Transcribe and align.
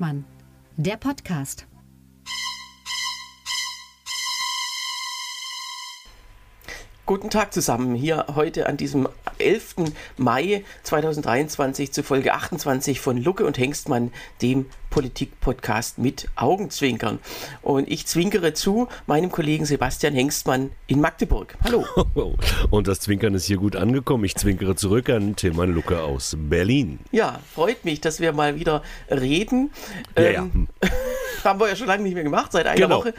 Hengstmann, 0.00 0.24
der 0.76 0.96
Podcast. 0.96 1.66
Guten 7.04 7.28
Tag 7.28 7.52
zusammen, 7.52 7.94
hier 7.94 8.26
heute 8.34 8.66
an 8.66 8.76
diesem 8.76 9.08
11. 9.40 9.92
Mai 10.16 10.64
2023 10.82 11.92
zu 11.92 12.02
Folge 12.02 12.34
28 12.34 13.00
von 13.00 13.16
Lucke 13.16 13.44
und 13.44 13.58
Hengstmann, 13.58 14.12
dem 14.42 14.66
Politik-Podcast 14.90 15.98
mit 15.98 16.28
Augenzwinkern. 16.36 17.20
Und 17.62 17.88
ich 17.88 18.06
zwinkere 18.06 18.52
zu 18.52 18.88
meinem 19.06 19.30
Kollegen 19.30 19.64
Sebastian 19.64 20.14
Hengstmann 20.14 20.70
in 20.86 21.00
Magdeburg. 21.00 21.56
Hallo. 21.64 21.84
Und 22.70 22.88
das 22.88 23.00
Zwinkern 23.00 23.34
ist 23.34 23.46
hier 23.46 23.56
gut 23.56 23.76
angekommen. 23.76 24.24
Ich 24.24 24.36
zwinkere 24.36 24.74
zurück 24.74 25.08
an 25.08 25.36
Tilman 25.36 25.72
Lucke 25.72 26.02
aus 26.02 26.36
Berlin. 26.38 26.98
Ja, 27.12 27.40
freut 27.54 27.84
mich, 27.84 28.00
dass 28.00 28.20
wir 28.20 28.32
mal 28.32 28.58
wieder 28.58 28.82
reden. 29.10 29.70
Ja, 30.16 30.22
ähm, 30.24 30.68
ja. 30.82 30.90
haben 31.44 31.60
wir 31.60 31.68
ja 31.68 31.76
schon 31.76 31.86
lange 31.86 32.02
nicht 32.02 32.14
mehr 32.14 32.24
gemacht, 32.24 32.52
seit 32.52 32.66
einer 32.66 32.80
Genau. 32.80 32.98
Woche. 33.00 33.14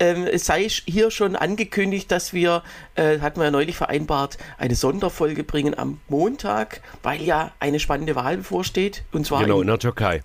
Ähm, 0.00 0.26
es 0.26 0.46
sei 0.46 0.68
hier 0.68 1.10
schon 1.10 1.36
angekündigt, 1.36 2.10
dass 2.10 2.32
wir, 2.32 2.62
äh, 2.94 3.18
hatten 3.20 3.40
wir 3.40 3.44
ja 3.44 3.50
neulich 3.50 3.76
vereinbart, 3.76 4.38
eine 4.58 4.74
Sonderfolge 4.74 5.44
bringen 5.44 5.76
am 5.78 6.00
Montag, 6.08 6.80
weil 7.02 7.22
ja 7.22 7.52
eine 7.60 7.80
spannende 7.80 8.14
Wahl 8.14 8.36
bevorsteht. 8.38 9.04
Und 9.12 9.26
zwar, 9.26 9.42
Genau, 9.42 9.56
in 9.56 9.62
in, 9.62 9.66
der 9.68 9.78
Türkei. 9.78 10.22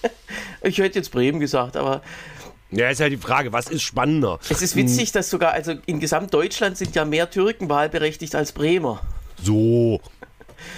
ich 0.62 0.78
hätte 0.78 0.98
jetzt 0.98 1.10
Bremen 1.10 1.40
gesagt, 1.40 1.76
aber 1.76 2.02
Ja, 2.70 2.88
ist 2.90 3.00
ja 3.00 3.08
die 3.08 3.16
Frage, 3.16 3.52
was 3.52 3.68
ist 3.68 3.82
spannender? 3.82 4.38
es 4.48 4.62
ist 4.62 4.76
witzig, 4.76 5.12
dass 5.12 5.30
sogar, 5.30 5.52
also 5.52 5.74
in 5.86 6.00
Gesamtdeutschland 6.00 6.76
sind 6.76 6.94
ja 6.94 7.04
mehr 7.04 7.30
Türken 7.30 7.68
wahlberechtigt 7.68 8.34
als 8.34 8.52
Bremer. 8.52 9.00
So. 9.42 10.00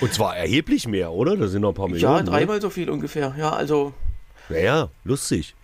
Und 0.00 0.14
zwar 0.14 0.36
erheblich 0.36 0.86
mehr, 0.86 1.10
oder? 1.10 1.36
Da 1.36 1.48
sind 1.48 1.62
noch 1.62 1.70
ein 1.70 1.74
paar 1.74 1.88
Millionen. 1.88 2.24
Ja, 2.26 2.32
dreimal 2.32 2.60
so 2.60 2.70
viel 2.70 2.88
ungefähr. 2.88 3.34
Ja, 3.36 3.50
also 3.50 3.92
Ne? 4.48 4.56
Naja, 4.58 4.88
lustig. 5.04 5.54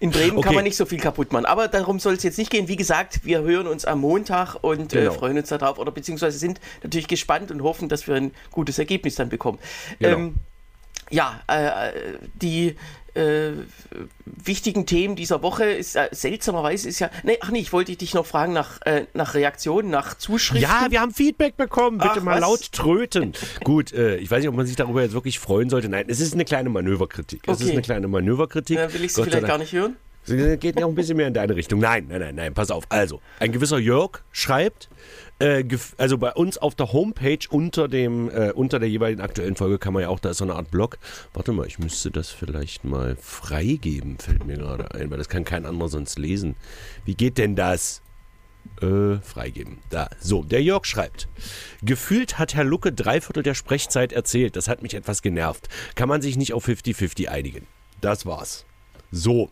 In 0.00 0.10
Bremen 0.10 0.30
kann 0.30 0.38
Okay. 0.38 0.54
man 0.54 0.64
nicht 0.64 0.76
so 0.76 0.84
viel 0.86 0.98
kaputt 1.00 1.32
machen. 1.32 1.44
Aber 1.46 1.68
darum 1.68 1.98
soll 1.98 2.14
es 2.14 2.22
jetzt 2.22 2.38
nicht 2.38 2.50
gehen. 2.50 2.68
Wie 2.68 2.76
gesagt, 2.76 3.24
wir 3.24 3.42
hören 3.42 3.66
uns 3.66 3.84
am 3.84 4.00
Montag 4.00 4.56
und 4.62 4.92
äh, 4.92 5.00
Genau. 5.02 5.12
freuen 5.12 5.38
uns 5.38 5.48
darauf 5.48 5.78
oder 5.78 5.90
beziehungsweise 5.92 6.38
sind 6.38 6.60
natürlich 6.82 7.08
gespannt 7.08 7.50
und 7.50 7.62
hoffen, 7.62 7.88
dass 7.88 8.06
wir 8.06 8.14
ein 8.14 8.32
gutes 8.50 8.78
Ergebnis 8.78 9.14
dann 9.16 9.28
bekommen. 9.28 9.58
Genau. 9.98 10.16
Ähm, 10.16 10.34
ja, 11.12 11.40
äh, 11.46 11.92
die 12.34 12.76
äh, 13.14 13.52
wichtigen 14.24 14.86
Themen 14.86 15.16
dieser 15.16 15.42
Woche 15.42 15.64
ist 15.64 15.96
äh, 15.96 16.08
seltsamerweise 16.12 16.88
ist 16.88 16.98
ja. 16.98 17.10
Nee, 17.24 17.38
ach 17.40 17.50
nee, 17.50 17.58
ich 17.58 17.72
wollte 17.72 17.94
dich 17.94 18.14
noch 18.14 18.24
fragen 18.24 18.52
nach, 18.52 18.80
äh, 18.82 19.06
nach 19.12 19.34
Reaktionen, 19.34 19.90
nach 19.90 20.16
Zuschriften. 20.16 20.62
Ja, 20.62 20.86
wir 20.90 21.00
haben 21.00 21.12
Feedback 21.12 21.56
bekommen. 21.56 21.98
Bitte 21.98 22.14
Ach, 22.16 22.22
mal 22.22 22.34
was? 22.34 22.40
laut 22.40 22.72
tröten. 22.72 23.34
Gut, 23.64 23.92
äh, 23.92 24.16
ich 24.16 24.30
weiß 24.30 24.40
nicht, 24.40 24.48
ob 24.48 24.56
man 24.56 24.66
sich 24.66 24.76
darüber 24.76 25.02
jetzt 25.02 25.12
wirklich 25.12 25.38
freuen 25.38 25.68
sollte. 25.68 25.88
Nein, 25.88 26.06
es 26.08 26.20
ist 26.20 26.32
eine 26.32 26.44
kleine 26.44 26.70
Manöverkritik. 26.70 27.42
Es 27.46 27.60
ist 27.60 27.70
eine 27.70 27.82
kleine 27.82 28.08
Manöverkritik. 28.08 28.78
äh, 28.78 28.92
will 28.94 29.04
ich 29.04 29.12
sie 29.12 29.22
vielleicht 29.22 29.46
gar 29.46 29.58
nicht 29.58 29.72
hören? 29.72 29.96
Es 30.24 30.60
geht 30.60 30.78
ja 30.78 30.86
auch 30.86 30.88
ein 30.88 30.94
bisschen 30.94 31.16
mehr 31.16 31.26
in 31.26 31.34
deine 31.34 31.56
Richtung. 31.56 31.80
Nein, 31.80 32.06
nein, 32.08 32.20
nein, 32.20 32.34
nein, 32.36 32.54
pass 32.54 32.70
auf. 32.70 32.84
Also, 32.90 33.20
ein 33.40 33.50
gewisser 33.50 33.78
Jörg 33.78 34.20
schreibt, 34.30 34.88
äh, 35.42 35.64
also 35.98 36.18
bei 36.18 36.32
uns 36.32 36.56
auf 36.56 36.74
der 36.74 36.92
Homepage 36.92 37.40
unter 37.50 37.88
dem, 37.88 38.30
äh, 38.30 38.52
unter 38.52 38.78
der 38.78 38.88
jeweiligen 38.88 39.20
aktuellen 39.20 39.56
Folge 39.56 39.78
kann 39.78 39.92
man 39.92 40.02
ja 40.02 40.08
auch, 40.08 40.20
da 40.20 40.30
ist 40.30 40.38
so 40.38 40.44
eine 40.44 40.54
Art 40.54 40.70
Blog. 40.70 40.98
Warte 41.34 41.52
mal, 41.52 41.66
ich 41.66 41.78
müsste 41.78 42.10
das 42.10 42.30
vielleicht 42.30 42.84
mal 42.84 43.16
freigeben, 43.16 44.18
fällt 44.18 44.46
mir 44.46 44.56
gerade 44.56 44.94
ein, 44.94 45.10
weil 45.10 45.18
das 45.18 45.28
kann 45.28 45.44
kein 45.44 45.66
anderer 45.66 45.88
sonst 45.88 46.18
lesen. 46.18 46.54
Wie 47.04 47.14
geht 47.14 47.38
denn 47.38 47.56
das? 47.56 48.02
Äh, 48.80 49.16
freigeben. 49.20 49.78
Da. 49.90 50.08
So, 50.20 50.44
der 50.44 50.62
Jörg 50.62 50.84
schreibt. 50.84 51.28
Gefühlt 51.82 52.38
hat 52.38 52.54
Herr 52.54 52.64
Lucke 52.64 52.92
drei 52.92 53.20
Viertel 53.20 53.42
der 53.42 53.54
Sprechzeit 53.54 54.12
erzählt. 54.12 54.54
Das 54.54 54.68
hat 54.68 54.82
mich 54.82 54.94
etwas 54.94 55.22
genervt. 55.22 55.68
Kann 55.96 56.08
man 56.08 56.22
sich 56.22 56.36
nicht 56.36 56.52
auf 56.52 56.68
50-50 56.68 57.26
einigen. 57.26 57.66
Das 58.00 58.24
war's. 58.24 58.64
So. 59.10 59.50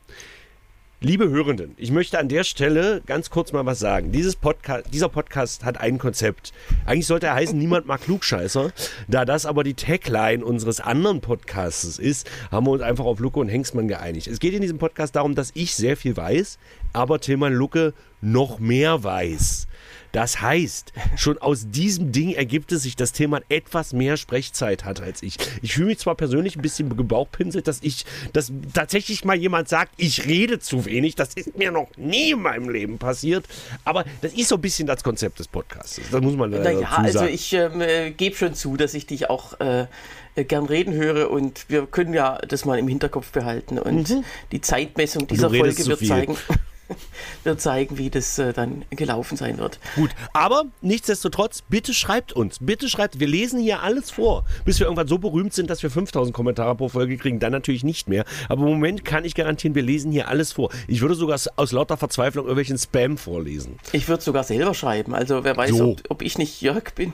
Liebe 1.02 1.30
Hörenden, 1.30 1.74
ich 1.78 1.92
möchte 1.92 2.18
an 2.18 2.28
der 2.28 2.44
Stelle 2.44 3.00
ganz 3.06 3.30
kurz 3.30 3.52
mal 3.52 3.64
was 3.64 3.78
sagen. 3.78 4.12
Dieses 4.12 4.36
Podcast, 4.36 4.84
dieser 4.92 5.08
Podcast 5.08 5.64
hat 5.64 5.80
ein 5.80 5.96
Konzept. 5.96 6.52
Eigentlich 6.84 7.06
sollte 7.06 7.28
er 7.28 7.36
heißen, 7.36 7.58
niemand 7.58 7.86
mag 7.86 8.02
Klugscheißer. 8.02 8.70
Da 9.08 9.24
das 9.24 9.46
aber 9.46 9.64
die 9.64 9.72
Tagline 9.72 10.44
unseres 10.44 10.78
anderen 10.78 11.22
Podcasts 11.22 11.98
ist, 11.98 12.30
haben 12.50 12.66
wir 12.66 12.72
uns 12.72 12.82
einfach 12.82 13.06
auf 13.06 13.18
Lucke 13.18 13.40
und 13.40 13.48
Hengstmann 13.48 13.88
geeinigt. 13.88 14.26
Es 14.26 14.40
geht 14.40 14.52
in 14.52 14.60
diesem 14.60 14.76
Podcast 14.76 15.16
darum, 15.16 15.34
dass 15.34 15.52
ich 15.54 15.74
sehr 15.74 15.96
viel 15.96 16.18
weiß, 16.18 16.58
aber 16.92 17.20
Tilman 17.20 17.52
Lucke 17.52 17.94
noch 18.20 18.58
mehr 18.58 19.02
weiß. 19.02 19.66
Das 20.12 20.40
heißt, 20.40 20.92
schon 21.16 21.38
aus 21.38 21.70
diesem 21.70 22.10
Ding 22.10 22.32
ergibt 22.32 22.72
es 22.72 22.82
sich, 22.82 22.96
dass 22.96 23.12
Tilman 23.12 23.42
etwas 23.48 23.92
mehr 23.92 24.16
Sprechzeit 24.16 24.84
hat 24.84 25.00
als 25.00 25.22
ich. 25.22 25.36
Ich 25.62 25.74
fühle 25.74 25.86
mich 25.86 25.98
zwar 25.98 26.16
persönlich 26.16 26.56
ein 26.56 26.62
bisschen 26.62 26.96
gebauchpinselt, 26.96 27.68
dass 27.68 27.78
ich, 27.82 28.04
dass 28.32 28.52
tatsächlich 28.74 29.24
mal 29.24 29.36
jemand 29.36 29.68
sagt, 29.68 29.92
ich 29.98 30.26
rede 30.26 30.58
zu 30.58 30.84
wenig. 30.84 31.14
Das 31.14 31.34
ist 31.34 31.56
mir 31.56 31.70
noch 31.70 31.88
nie 31.96 32.32
in 32.32 32.42
meinem 32.42 32.68
Leben 32.68 32.98
passiert. 32.98 33.46
Aber 33.84 34.04
das 34.20 34.32
ist 34.32 34.48
so 34.48 34.56
ein 34.56 34.60
bisschen 34.60 34.88
das 34.88 35.04
Konzept 35.04 35.38
des 35.38 35.46
Podcasts. 35.46 36.00
Das 36.10 36.20
muss 36.20 36.34
man 36.34 36.52
äh, 36.52 36.58
Naja, 36.58 36.80
dazu 36.80 37.00
also 37.00 37.18
sagen. 37.20 37.32
ich 37.32 37.52
ähm, 37.52 37.80
äh, 37.80 38.10
gebe 38.10 38.34
schon 38.34 38.54
zu, 38.54 38.76
dass 38.76 38.94
ich 38.94 39.06
dich 39.06 39.30
auch 39.30 39.60
äh, 39.60 39.86
äh, 40.34 40.44
gern 40.44 40.66
reden 40.66 40.92
höre 40.92 41.30
und 41.30 41.66
wir 41.68 41.86
können 41.86 42.14
ja 42.14 42.38
das 42.48 42.64
mal 42.64 42.78
im 42.78 42.88
Hinterkopf 42.88 43.30
behalten 43.30 43.78
und 43.78 44.12
die 44.52 44.60
Zeitmessung 44.60 45.26
dieser 45.26 45.50
Folge 45.50 45.86
wird 45.86 46.04
zeigen, 46.04 46.36
wird 47.44 47.60
zeigen, 47.60 47.98
wie 47.98 48.10
das 48.10 48.38
äh, 48.38 48.52
dann 48.52 48.84
gelaufen 48.90 49.36
sein 49.36 49.58
wird. 49.58 49.78
Gut, 49.96 50.10
aber 50.32 50.64
nichtsdestotrotz, 50.80 51.62
bitte 51.68 51.94
schreibt 51.94 52.32
uns. 52.32 52.58
Bitte 52.60 52.88
schreibt. 52.88 53.20
Wir 53.20 53.28
lesen 53.28 53.60
hier 53.60 53.82
alles 53.82 54.10
vor, 54.10 54.44
bis 54.64 54.78
wir 54.78 54.86
irgendwann 54.86 55.08
so 55.08 55.18
berühmt 55.18 55.52
sind, 55.52 55.70
dass 55.70 55.82
wir 55.82 55.90
5000 55.90 56.34
Kommentare 56.34 56.74
pro 56.74 56.88
Folge 56.88 57.16
kriegen. 57.16 57.40
Dann 57.40 57.52
natürlich 57.52 57.84
nicht 57.84 58.08
mehr. 58.08 58.24
Aber 58.48 58.62
im 58.62 58.68
Moment 58.68 59.04
kann 59.04 59.24
ich 59.24 59.34
garantieren, 59.34 59.74
wir 59.74 59.82
lesen 59.82 60.12
hier 60.12 60.28
alles 60.28 60.52
vor. 60.52 60.70
Ich 60.88 61.00
würde 61.00 61.14
sogar 61.14 61.38
aus 61.56 61.72
lauter 61.72 61.96
Verzweiflung 61.96 62.44
irgendwelchen 62.44 62.78
Spam 62.78 63.18
vorlesen. 63.18 63.78
Ich 63.92 64.08
würde 64.08 64.22
sogar 64.22 64.44
selber 64.44 64.74
schreiben, 64.74 65.14
also 65.14 65.44
wer 65.44 65.56
weiß, 65.56 65.70
So. 65.70 65.92
ob, 65.92 66.02
ob 66.08 66.22
ich 66.22 66.38
nicht 66.38 66.60
Jörg 66.60 66.94
bin. 66.94 67.12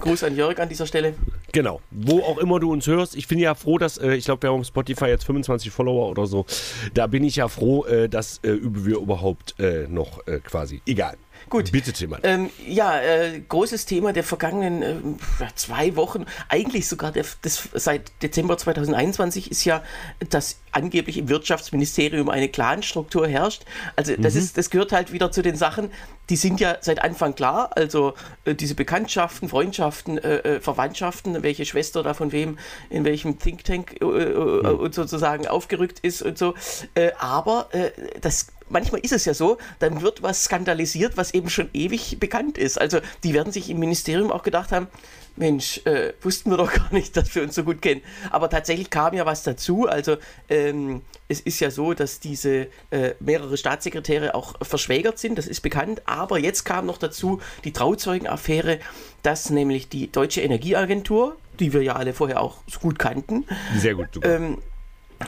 Gruß 0.00 0.24
an 0.24 0.36
Jörg 0.36 0.58
an 0.58 0.68
dieser 0.68 0.86
Stelle. 0.86 1.14
Genau. 1.52 1.80
Wo 1.90 2.20
auch 2.20 2.38
immer 2.38 2.60
du 2.60 2.72
uns 2.72 2.86
hörst. 2.86 3.14
Ich 3.14 3.28
bin 3.28 3.38
ja 3.38 3.54
froh, 3.54 3.78
dass, 3.78 3.98
äh, 3.98 4.14
ich 4.14 4.24
glaube, 4.24 4.42
wir 4.42 4.50
haben 4.50 4.64
Spotify 4.64 5.06
jetzt 5.06 5.24
25 5.24 5.70
Follower 5.70 6.08
oder 6.10 6.26
so. 6.26 6.46
Da 6.94 7.06
bin 7.06 7.24
ich 7.24 7.36
ja 7.36 7.48
froh, 7.48 7.84
äh, 7.84 8.08
dass 8.08 8.38
äh, 8.38 8.58
wir 8.62 8.96
überhaupt 8.96 9.58
äh, 9.58 9.86
noch 9.88 10.26
äh, 10.26 10.38
quasi. 10.40 10.80
Egal. 10.86 11.16
Gut. 11.52 11.70
Bitte, 11.70 11.92
Timon. 11.92 12.18
Ähm, 12.22 12.48
ja, 12.66 12.98
äh, 12.98 13.42
großes 13.46 13.84
Thema 13.84 14.14
der 14.14 14.24
vergangenen 14.24 14.82
ähm, 14.82 15.16
zwei 15.54 15.96
Wochen, 15.96 16.24
eigentlich 16.48 16.88
sogar 16.88 17.12
der, 17.12 17.26
das, 17.42 17.68
seit 17.74 18.10
Dezember 18.22 18.56
2021 18.56 19.50
ist 19.50 19.66
ja, 19.66 19.82
dass 20.30 20.60
angeblich 20.70 21.18
im 21.18 21.28
Wirtschaftsministerium 21.28 22.30
eine 22.30 22.48
Clanstruktur 22.48 23.28
herrscht. 23.28 23.66
Also 23.96 24.16
das 24.16 24.34
ist, 24.34 24.56
das 24.56 24.70
gehört 24.70 24.92
halt 24.92 25.12
wieder 25.12 25.30
zu 25.30 25.42
den 25.42 25.54
Sachen, 25.54 25.90
die 26.30 26.36
sind 26.36 26.58
ja 26.58 26.78
seit 26.80 27.02
Anfang 27.02 27.34
klar. 27.34 27.72
Also 27.76 28.14
äh, 28.46 28.54
diese 28.54 28.74
Bekanntschaften, 28.74 29.50
Freundschaften, 29.50 30.16
äh, 30.16 30.36
äh, 30.36 30.60
Verwandtschaften, 30.60 31.42
welche 31.42 31.66
Schwester 31.66 32.02
da 32.02 32.14
von 32.14 32.32
wem 32.32 32.58
in 32.88 33.04
welchem 33.04 33.38
Think 33.38 33.64
Tank 33.64 34.00
äh, 34.00 34.04
äh, 34.04 34.34
und 34.36 34.94
sozusagen 34.94 35.46
aufgerückt 35.46 35.98
ist 36.00 36.22
und 36.22 36.38
so. 36.38 36.54
Äh, 36.94 37.10
aber 37.18 37.68
äh, 37.72 37.90
das 38.22 38.46
manchmal 38.72 39.00
ist 39.02 39.12
es 39.12 39.24
ja 39.24 39.34
so, 39.34 39.58
dann 39.78 40.02
wird 40.02 40.22
was 40.22 40.44
skandalisiert, 40.44 41.16
was 41.16 41.34
eben 41.34 41.50
schon 41.50 41.68
ewig 41.72 42.18
bekannt 42.18 42.58
ist. 42.58 42.80
Also 42.80 43.00
die 43.22 43.34
werden 43.34 43.52
sich 43.52 43.70
im 43.70 43.78
Ministerium 43.78 44.32
auch 44.32 44.42
gedacht 44.42 44.72
haben, 44.72 44.88
Mensch, 45.36 45.80
äh, 45.84 46.12
wussten 46.20 46.50
wir 46.50 46.56
doch 46.56 46.72
gar 46.72 46.92
nicht, 46.92 47.16
dass 47.16 47.34
wir 47.34 47.42
uns 47.42 47.54
so 47.54 47.64
gut 47.64 47.80
kennen. 47.80 48.02
Aber 48.30 48.50
tatsächlich 48.50 48.90
kam 48.90 49.14
ja 49.14 49.24
was 49.24 49.42
dazu. 49.42 49.86
Also 49.86 50.16
ähm, 50.48 51.02
es 51.28 51.40
ist 51.40 51.60
ja 51.60 51.70
so, 51.70 51.94
dass 51.94 52.20
diese 52.20 52.68
äh, 52.90 53.14
mehrere 53.20 53.56
Staatssekretäre 53.56 54.34
auch 54.34 54.54
verschwägert 54.62 55.18
sind, 55.18 55.38
das 55.38 55.46
ist 55.46 55.60
bekannt. 55.60 56.02
Aber 56.04 56.38
jetzt 56.38 56.64
kam 56.64 56.86
noch 56.86 56.98
dazu 56.98 57.40
die 57.64 57.72
Trauzeugenaffäre, 57.72 58.78
dass 59.22 59.50
nämlich 59.50 59.88
die 59.88 60.10
Deutsche 60.10 60.42
Energieagentur, 60.42 61.36
die 61.58 61.72
wir 61.72 61.82
ja 61.82 61.96
alle 61.96 62.12
vorher 62.12 62.40
auch 62.40 62.58
so 62.66 62.80
gut 62.80 62.98
kannten, 62.98 63.46
Sehr 63.76 63.94
gut. 63.94 64.20
Ähm, 64.22 64.58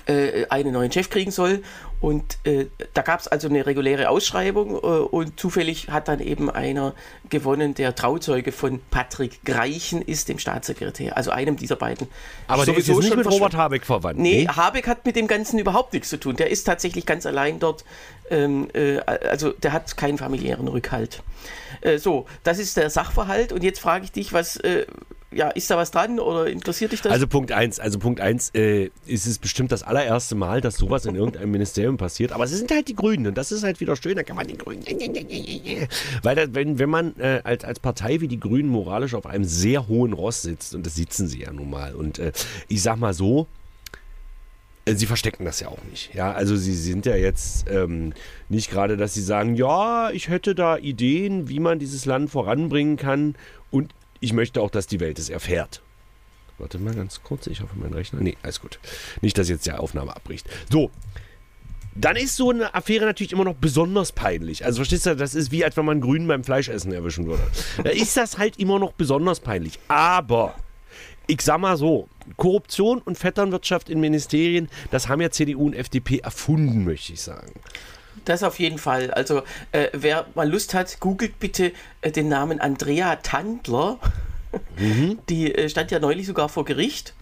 äh, 0.06 0.46
einen 0.48 0.72
neuen 0.72 0.92
Chef 0.92 1.10
kriegen 1.10 1.30
soll. 1.30 1.62
Und 2.00 2.36
äh, 2.44 2.66
da 2.92 3.00
gab 3.00 3.20
es 3.20 3.28
also 3.28 3.48
eine 3.48 3.64
reguläre 3.64 4.10
Ausschreibung 4.10 4.74
äh, 4.74 4.76
und 4.76 5.40
zufällig 5.40 5.88
hat 5.88 6.08
dann 6.08 6.20
eben 6.20 6.50
einer 6.50 6.92
gewonnen, 7.30 7.74
der 7.74 7.94
Trauzeuge 7.94 8.52
von 8.52 8.80
Patrick 8.90 9.42
Greichen 9.44 10.02
ist, 10.02 10.28
dem 10.28 10.38
Staatssekretär, 10.38 11.16
also 11.16 11.30
einem 11.30 11.56
dieser 11.56 11.76
beiden. 11.76 12.08
aber 12.46 12.66
der 12.66 12.76
ist 12.76 12.86
sowieso 12.86 13.00
jetzt 13.00 13.16
nicht 13.16 13.24
mit 13.24 13.34
Robert 13.34 13.56
Habeck 13.56 13.86
verwandt. 13.86 14.20
Nee, 14.20 14.46
Habeck 14.46 14.86
hat 14.86 15.06
mit 15.06 15.16
dem 15.16 15.26
Ganzen 15.26 15.58
überhaupt 15.58 15.94
nichts 15.94 16.10
zu 16.10 16.18
tun. 16.18 16.36
Der 16.36 16.50
ist 16.50 16.64
tatsächlich 16.64 17.06
ganz 17.06 17.24
allein 17.24 17.58
dort. 17.58 17.86
Ähm, 18.30 18.68
äh, 18.74 18.98
also 18.98 19.52
der 19.52 19.72
hat 19.72 19.96
keinen 19.96 20.18
familiären 20.18 20.68
Rückhalt. 20.68 21.22
Äh, 21.80 21.98
so, 21.98 22.26
das 22.42 22.58
ist 22.58 22.76
der 22.76 22.90
Sachverhalt. 22.90 23.52
Und 23.52 23.62
jetzt 23.62 23.80
frage 23.80 24.04
ich 24.04 24.12
dich, 24.12 24.32
was, 24.32 24.56
äh, 24.56 24.86
ja, 25.34 25.48
ist 25.50 25.70
da 25.70 25.76
was 25.76 25.90
dran 25.90 26.20
oder 26.20 26.46
interessiert 26.46 26.92
dich 26.92 27.02
das? 27.02 27.12
Also 27.12 27.26
Punkt 27.26 27.52
eins, 27.52 27.80
also 27.80 27.98
Punkt 27.98 28.20
eins, 28.20 28.50
äh, 28.54 28.90
ist 29.06 29.26
es 29.26 29.38
bestimmt 29.38 29.72
das 29.72 29.82
allererste 29.82 30.34
Mal, 30.34 30.60
dass 30.60 30.76
sowas 30.76 31.04
in 31.06 31.14
irgendeinem 31.16 31.50
Ministerium 31.50 31.96
passiert. 31.96 32.32
Aber 32.32 32.44
es 32.44 32.50
sind 32.50 32.70
halt 32.70 32.88
die 32.88 32.94
Grünen 32.94 33.26
und 33.26 33.36
das 33.36 33.52
ist 33.52 33.64
halt 33.64 33.80
wieder 33.80 33.96
schön. 33.96 34.16
Da 34.16 34.22
kann 34.22 34.36
man 34.36 34.46
den 34.46 34.58
Grünen, 34.58 34.84
weil 36.22 36.36
da, 36.36 36.54
wenn 36.54 36.78
wenn 36.78 36.90
man 36.90 37.18
äh, 37.18 37.40
als 37.44 37.64
als 37.64 37.80
Partei 37.80 38.20
wie 38.20 38.28
die 38.28 38.40
Grünen 38.40 38.68
moralisch 38.68 39.14
auf 39.14 39.26
einem 39.26 39.44
sehr 39.44 39.88
hohen 39.88 40.12
Ross 40.12 40.42
sitzt 40.42 40.74
und 40.74 40.86
das 40.86 40.94
sitzen 40.94 41.26
sie 41.26 41.40
ja 41.40 41.52
nun 41.52 41.70
mal 41.70 41.94
und 41.94 42.18
äh, 42.18 42.32
ich 42.68 42.82
sag 42.82 42.96
mal 42.98 43.12
so. 43.14 43.48
äh, 44.84 44.94
sie 44.94 45.06
verstecken 45.06 45.44
das 45.44 45.60
ja 45.60 45.68
auch 45.68 45.82
nicht. 45.90 46.14
Ja, 46.14 46.32
also 46.32 46.56
sie 46.56 46.74
sind 46.74 47.06
ja 47.06 47.16
jetzt 47.16 47.68
ähm, 47.70 48.12
nicht 48.48 48.70
gerade, 48.70 48.96
dass 48.96 49.14
sie 49.14 49.22
sagen, 49.22 49.54
ja, 49.54 50.10
ich 50.10 50.28
hätte 50.28 50.54
da 50.54 50.76
Ideen, 50.76 51.48
wie 51.48 51.60
man 51.60 51.78
dieses 51.78 52.04
Land 52.04 52.30
voranbringen 52.30 52.96
kann 52.96 53.34
und 53.70 53.94
ich 54.24 54.32
möchte 54.32 54.60
auch, 54.62 54.70
dass 54.70 54.86
die 54.86 55.00
Welt 55.00 55.18
es 55.18 55.28
erfährt. 55.28 55.82
Warte 56.58 56.78
mal 56.78 56.94
ganz 56.94 57.20
kurz, 57.22 57.46
ich 57.46 57.60
hoffe, 57.60 57.74
mein 57.76 57.92
Rechner. 57.92 58.20
Nee, 58.20 58.36
alles 58.42 58.60
gut. 58.60 58.78
Nicht, 59.20 59.36
dass 59.36 59.48
jetzt 59.48 59.66
die 59.66 59.72
Aufnahme 59.72 60.16
abbricht. 60.16 60.48
So. 60.70 60.90
Dann 61.96 62.16
ist 62.16 62.34
so 62.34 62.50
eine 62.50 62.74
Affäre 62.74 63.04
natürlich 63.04 63.32
immer 63.32 63.44
noch 63.44 63.54
besonders 63.54 64.10
peinlich. 64.12 64.64
Also 64.64 64.78
verstehst 64.78 65.06
du, 65.06 65.14
das 65.14 65.34
ist 65.34 65.52
wie, 65.52 65.64
als 65.64 65.76
wenn 65.76 65.84
man 65.84 66.00
Grünen 66.00 66.26
beim 66.26 66.42
Fleischessen 66.42 66.92
erwischen 66.92 67.26
würde. 67.26 67.42
Da 67.84 67.90
ist 67.90 68.16
das 68.16 68.38
halt 68.38 68.58
immer 68.58 68.80
noch 68.80 68.92
besonders 68.92 69.38
peinlich. 69.38 69.78
Aber 69.86 70.56
ich 71.26 71.40
sag 71.42 71.58
mal 71.58 71.76
so, 71.76 72.08
Korruption 72.36 73.00
und 73.00 73.16
Vetternwirtschaft 73.16 73.88
in 73.88 74.00
Ministerien, 74.00 74.68
das 74.90 75.08
haben 75.08 75.20
ja 75.20 75.30
CDU 75.30 75.66
und 75.66 75.74
FDP 75.74 76.18
erfunden, 76.18 76.84
möchte 76.84 77.12
ich 77.12 77.20
sagen. 77.20 77.52
Das 78.24 78.42
auf 78.42 78.58
jeden 78.58 78.78
Fall. 78.78 79.10
Also, 79.10 79.42
äh, 79.72 79.88
wer 79.92 80.26
mal 80.34 80.50
Lust 80.50 80.74
hat, 80.74 81.00
googelt 81.00 81.38
bitte 81.38 81.72
äh, 82.00 82.10
den 82.10 82.28
Namen 82.28 82.60
Andrea 82.60 83.16
Tandler. 83.16 83.98
Mhm. 84.78 85.18
Die 85.28 85.54
äh, 85.54 85.68
stand 85.68 85.90
ja 85.90 85.98
neulich 85.98 86.26
sogar 86.26 86.48
vor 86.48 86.64
Gericht. 86.64 87.14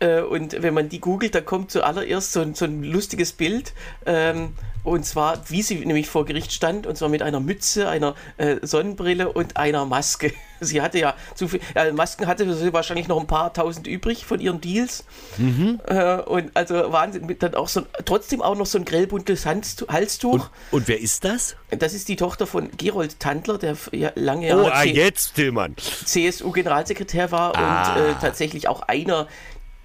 Äh, 0.00 0.20
und 0.20 0.62
wenn 0.62 0.74
man 0.74 0.88
die 0.88 1.00
googelt, 1.00 1.34
dann 1.34 1.44
kommt 1.44 1.70
zuallererst 1.70 2.32
so, 2.32 2.44
so 2.54 2.64
ein 2.64 2.82
lustiges 2.82 3.32
Bild. 3.32 3.72
Ähm, 4.06 4.52
und 4.84 5.04
zwar, 5.06 5.40
wie 5.48 5.62
sie 5.62 5.76
nämlich 5.76 6.08
vor 6.08 6.26
Gericht 6.26 6.52
stand, 6.52 6.86
und 6.86 6.96
zwar 6.96 7.08
mit 7.08 7.22
einer 7.22 7.40
Mütze, 7.40 7.88
einer 7.88 8.14
äh, 8.36 8.56
Sonnenbrille 8.60 9.32
und 9.32 9.56
einer 9.56 9.86
Maske. 9.86 10.32
Sie 10.60 10.80
hatte 10.80 10.98
ja 10.98 11.14
zu 11.34 11.48
viel, 11.48 11.60
äh, 11.74 11.92
Masken 11.92 12.26
hatte 12.26 12.54
sie 12.54 12.72
wahrscheinlich 12.72 13.06
noch 13.06 13.20
ein 13.20 13.26
paar 13.26 13.52
tausend 13.52 13.86
übrig 13.86 14.24
von 14.24 14.40
ihren 14.40 14.62
Deals. 14.62 15.04
Mhm. 15.36 15.80
Äh, 15.86 16.16
und 16.22 16.52
also 16.54 16.90
Wahnsinn, 16.90 17.26
mit 17.26 17.42
dann 17.42 17.54
auch 17.54 17.68
so, 17.68 17.82
trotzdem 18.04 18.40
auch 18.40 18.56
noch 18.56 18.64
so 18.64 18.78
ein 18.78 18.86
grellbuntes 18.86 19.44
Halstuch. 19.44 20.32
Und, 20.32 20.50
und, 20.70 20.88
wer 20.88 20.98
ist 20.98 21.24
das? 21.24 21.56
Das 21.70 21.92
ist 21.92 22.08
die 22.08 22.16
Tochter 22.16 22.46
von 22.46 22.70
Gerold 22.78 23.20
Tandler, 23.20 23.58
der 23.58 23.76
ja 23.92 24.12
lange 24.14 24.48
Jahre 24.48 24.64
oh, 24.64 24.70
ah, 24.72 24.84
jetzt, 24.84 25.34
Tillmann. 25.34 25.74
CSU-Generalsekretär 25.76 27.30
war 27.30 27.54
ah. 27.56 27.94
und 27.94 28.00
äh, 28.00 28.14
tatsächlich 28.20 28.68
auch 28.68 28.82
einer 28.82 29.28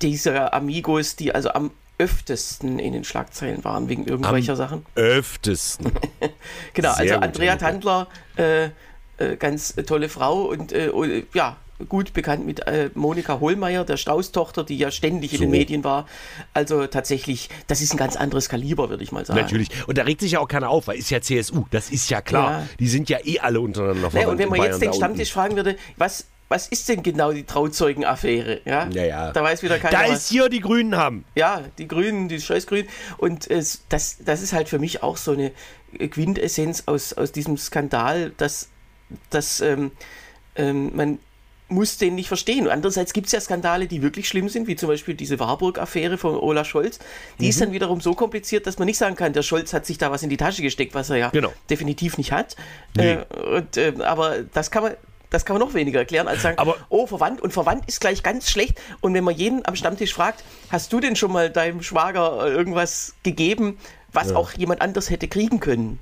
dieser 0.01 0.53
Amigos, 0.53 1.17
die 1.17 1.33
also 1.33 1.49
am 1.49 1.71
öftesten 1.99 2.79
in 2.79 2.93
den 2.93 3.03
Schlagzeilen 3.03 3.63
waren 3.63 3.89
wegen 3.89 4.05
irgendwelcher 4.05 4.53
Am 4.53 4.57
Sachen. 4.57 4.85
Öftesten. 4.95 5.91
genau, 6.73 6.93
Sehr 6.93 7.13
also 7.13 7.15
Andrea 7.15 7.55
Tandler, 7.57 8.07
äh, 8.37 8.69
äh, 9.17 9.35
ganz 9.37 9.75
tolle 9.85 10.09
Frau 10.09 10.43
und 10.43 10.71
äh, 10.71 10.91
ja, 11.33 11.57
gut 11.87 12.13
bekannt 12.13 12.45
mit 12.45 12.67
äh, 12.67 12.89
Monika 12.93 13.39
Hohlmeier, 13.39 13.85
der 13.85 13.97
Strauß-Tochter, 13.97 14.63
die 14.63 14.77
ja 14.77 14.91
ständig 14.91 15.31
so. 15.31 15.35
in 15.35 15.41
den 15.43 15.51
Medien 15.51 15.83
war. 15.83 16.07
Also 16.53 16.87
tatsächlich, 16.87 17.49
das 17.67 17.81
ist 17.81 17.93
ein 17.93 17.97
ganz 17.97 18.15
anderes 18.15 18.49
Kaliber, 18.49 18.89
würde 18.89 19.03
ich 19.03 19.11
mal 19.11 19.25
sagen. 19.25 19.39
Natürlich. 19.39 19.69
Und 19.87 19.97
da 19.97 20.03
regt 20.03 20.21
sich 20.21 20.33
ja 20.33 20.39
auch 20.39 20.47
keiner 20.47 20.69
auf, 20.69 20.87
weil 20.87 20.97
ist 20.97 21.09
ja 21.09 21.21
CSU, 21.21 21.65
das 21.71 21.89
ist 21.89 22.09
ja 22.09 22.21
klar. 22.21 22.51
Ja. 22.51 22.67
Die 22.79 22.87
sind 22.87 23.09
ja 23.09 23.19
eh 23.23 23.39
alle 23.39 23.61
untereinander 23.61 24.09
naja, 24.11 24.27
Und 24.27 24.37
wenn 24.39 24.49
man 24.49 24.61
jetzt 24.61 24.81
den 24.81 24.93
Stammtisch 24.93 25.31
fragen 25.31 25.55
würde, 25.55 25.77
was 25.97 26.25
was 26.49 26.67
ist 26.67 26.89
denn 26.89 27.03
genau 27.03 27.31
die 27.31 27.45
Trauzeugenaffäre? 27.45 28.61
Ja? 28.65 28.89
ja, 28.89 29.05
ja. 29.05 29.31
Da 29.31 29.43
weiß 29.43 29.61
wieder 29.61 29.77
keiner. 29.77 29.99
Da 29.99 30.13
ist 30.13 30.29
hier 30.29 30.49
die 30.49 30.59
Grünen 30.59 30.97
haben. 30.97 31.23
Ja, 31.35 31.63
die 31.77 31.87
Grünen, 31.87 32.27
die 32.27 32.41
Scheißgrünen. 32.41 32.87
Und 33.17 33.49
es, 33.49 33.83
das, 33.87 34.17
das 34.25 34.41
ist 34.41 34.51
halt 34.51 34.67
für 34.67 34.79
mich 34.79 35.03
auch 35.03 35.15
so 35.15 35.31
eine 35.31 35.51
Quintessenz 35.97 36.83
aus, 36.87 37.13
aus 37.13 37.31
diesem 37.31 37.55
Skandal, 37.57 38.31
dass, 38.37 38.69
dass 39.29 39.61
ähm, 39.61 39.91
ähm, 40.55 40.91
man 40.95 41.19
muss 41.69 41.97
den 41.97 42.15
nicht 42.15 42.27
verstehen. 42.27 42.65
Und 42.65 42.71
andererseits 42.71 43.13
gibt 43.13 43.27
es 43.27 43.31
ja 43.31 43.39
Skandale, 43.39 43.85
die 43.85 44.01
wirklich 44.01 44.27
schlimm 44.27 44.49
sind, 44.49 44.67
wie 44.67 44.75
zum 44.75 44.89
Beispiel 44.89 45.13
diese 45.13 45.39
Warburg-Affäre 45.39 46.17
von 46.17 46.35
Olaf 46.35 46.67
Scholz. 46.67 46.97
Die 47.39 47.43
mhm. 47.43 47.49
ist 47.49 47.61
dann 47.61 47.71
wiederum 47.71 48.01
so 48.01 48.15
kompliziert, 48.15 48.65
dass 48.65 48.79
man 48.79 48.87
nicht 48.87 48.97
sagen 48.97 49.15
kann, 49.15 49.33
der 49.33 49.43
Scholz 49.43 49.71
hat 49.71 49.85
sich 49.85 49.99
da 49.99 50.09
was 50.09 50.23
in 50.23 50.29
die 50.29 50.37
Tasche 50.37 50.63
gesteckt, 50.63 50.95
was 50.95 51.11
er 51.11 51.17
ja 51.17 51.29
genau. 51.29 51.53
definitiv 51.69 52.17
nicht 52.17 52.31
hat. 52.31 52.55
Nee. 52.97 53.13
Äh, 53.13 53.57
und, 53.57 53.77
äh, 53.77 53.93
aber 53.99 54.41
das 54.51 54.71
kann 54.71 54.83
man, 54.83 54.93
das 55.29 55.45
kann 55.45 55.57
man 55.57 55.67
noch 55.67 55.73
weniger 55.73 55.99
erklären, 55.99 56.27
als 56.27 56.41
sagen, 56.41 56.57
aber 56.57 56.77
oh, 56.89 57.05
verwandt 57.05 57.41
und 57.41 57.51
verwandt 57.51 57.85
ist 57.87 58.01
gleich 58.01 58.23
ganz 58.23 58.49
schlecht. 58.49 58.79
Und 59.01 59.13
wenn 59.13 59.23
man 59.23 59.35
jeden 59.35 59.65
am 59.67 59.75
Stammtisch 59.75 60.13
fragt, 60.13 60.43
hast 60.71 60.91
du 60.91 60.99
denn 60.99 61.15
schon 61.15 61.31
mal 61.31 61.49
deinem 61.49 61.83
Schwager 61.83 62.45
äh, 62.45 62.51
irgendwas 62.51 63.13
gegeben, 63.23 63.77
was 64.11 64.31
ja. 64.31 64.35
auch 64.35 64.53
jemand 64.53 64.81
anders 64.81 65.09
hätte 65.09 65.27
kriegen 65.27 65.59
können? 65.59 65.99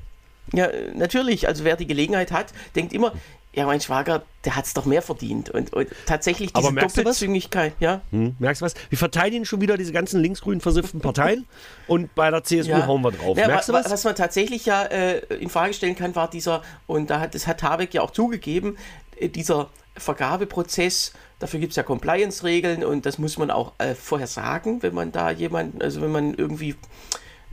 Ja, 0.53 0.69
natürlich. 0.93 1.47
Also 1.47 1.65
wer 1.65 1.75
die 1.75 1.87
Gelegenheit 1.87 2.31
hat, 2.31 2.53
denkt 2.75 2.93
immer, 2.93 3.11
ja, 3.57 3.65
mein 3.65 3.81
Schwager, 3.81 4.21
der 4.45 4.55
hat 4.55 4.65
es 4.65 4.75
doch 4.75 4.85
mehr 4.85 5.01
verdient. 5.01 5.49
Und, 5.49 5.73
und 5.73 5.87
tatsächlich 6.05 6.53
diese 6.53 6.71
Doppelzüngigkeit, 6.71 7.73
ja. 7.79 8.01
Hm, 8.11 8.35
merkst 8.37 8.61
du 8.61 8.65
was? 8.65 8.75
Wir 8.89 8.99
verteidigen 8.99 9.45
schon 9.45 9.61
wieder 9.61 9.77
diese 9.77 9.91
ganzen 9.91 10.21
linksgrünen 10.21 10.61
versifften 10.61 11.01
Parteien 11.01 11.47
und 11.87 12.13
bei 12.13 12.29
der 12.29 12.43
CSU 12.43 12.69
ja. 12.69 12.85
hauen 12.85 13.01
wir 13.01 13.11
drauf. 13.11 13.35
Ja, 13.35 13.47
merkst 13.47 13.69
du 13.69 13.73
was? 13.73 13.89
Was 13.89 14.03
man 14.03 14.15
tatsächlich 14.15 14.67
ja 14.67 14.83
äh, 14.83 15.19
in 15.39 15.49
Frage 15.49 15.73
stellen 15.73 15.95
kann, 15.95 16.15
war 16.15 16.29
dieser, 16.29 16.61
und 16.85 17.09
da 17.09 17.19
hat, 17.19 17.33
das 17.33 17.47
hat 17.47 17.63
Habeck 17.63 17.95
ja 17.95 18.03
auch 18.03 18.11
zugegeben, 18.11 18.77
dieser 19.21 19.69
Vergabeprozess, 19.95 21.13
dafür 21.39 21.59
gibt 21.59 21.71
es 21.71 21.75
ja 21.75 21.83
Compliance-Regeln 21.83 22.83
und 22.83 23.05
das 23.05 23.17
muss 23.17 23.37
man 23.37 23.51
auch 23.51 23.73
äh, 23.79 23.95
vorher 23.95 24.27
sagen, 24.27 24.83
wenn 24.83 24.93
man 24.93 25.11
da 25.11 25.31
jemanden, 25.31 25.81
also 25.81 26.01
wenn 26.01 26.11
man 26.11 26.33
irgendwie 26.35 26.75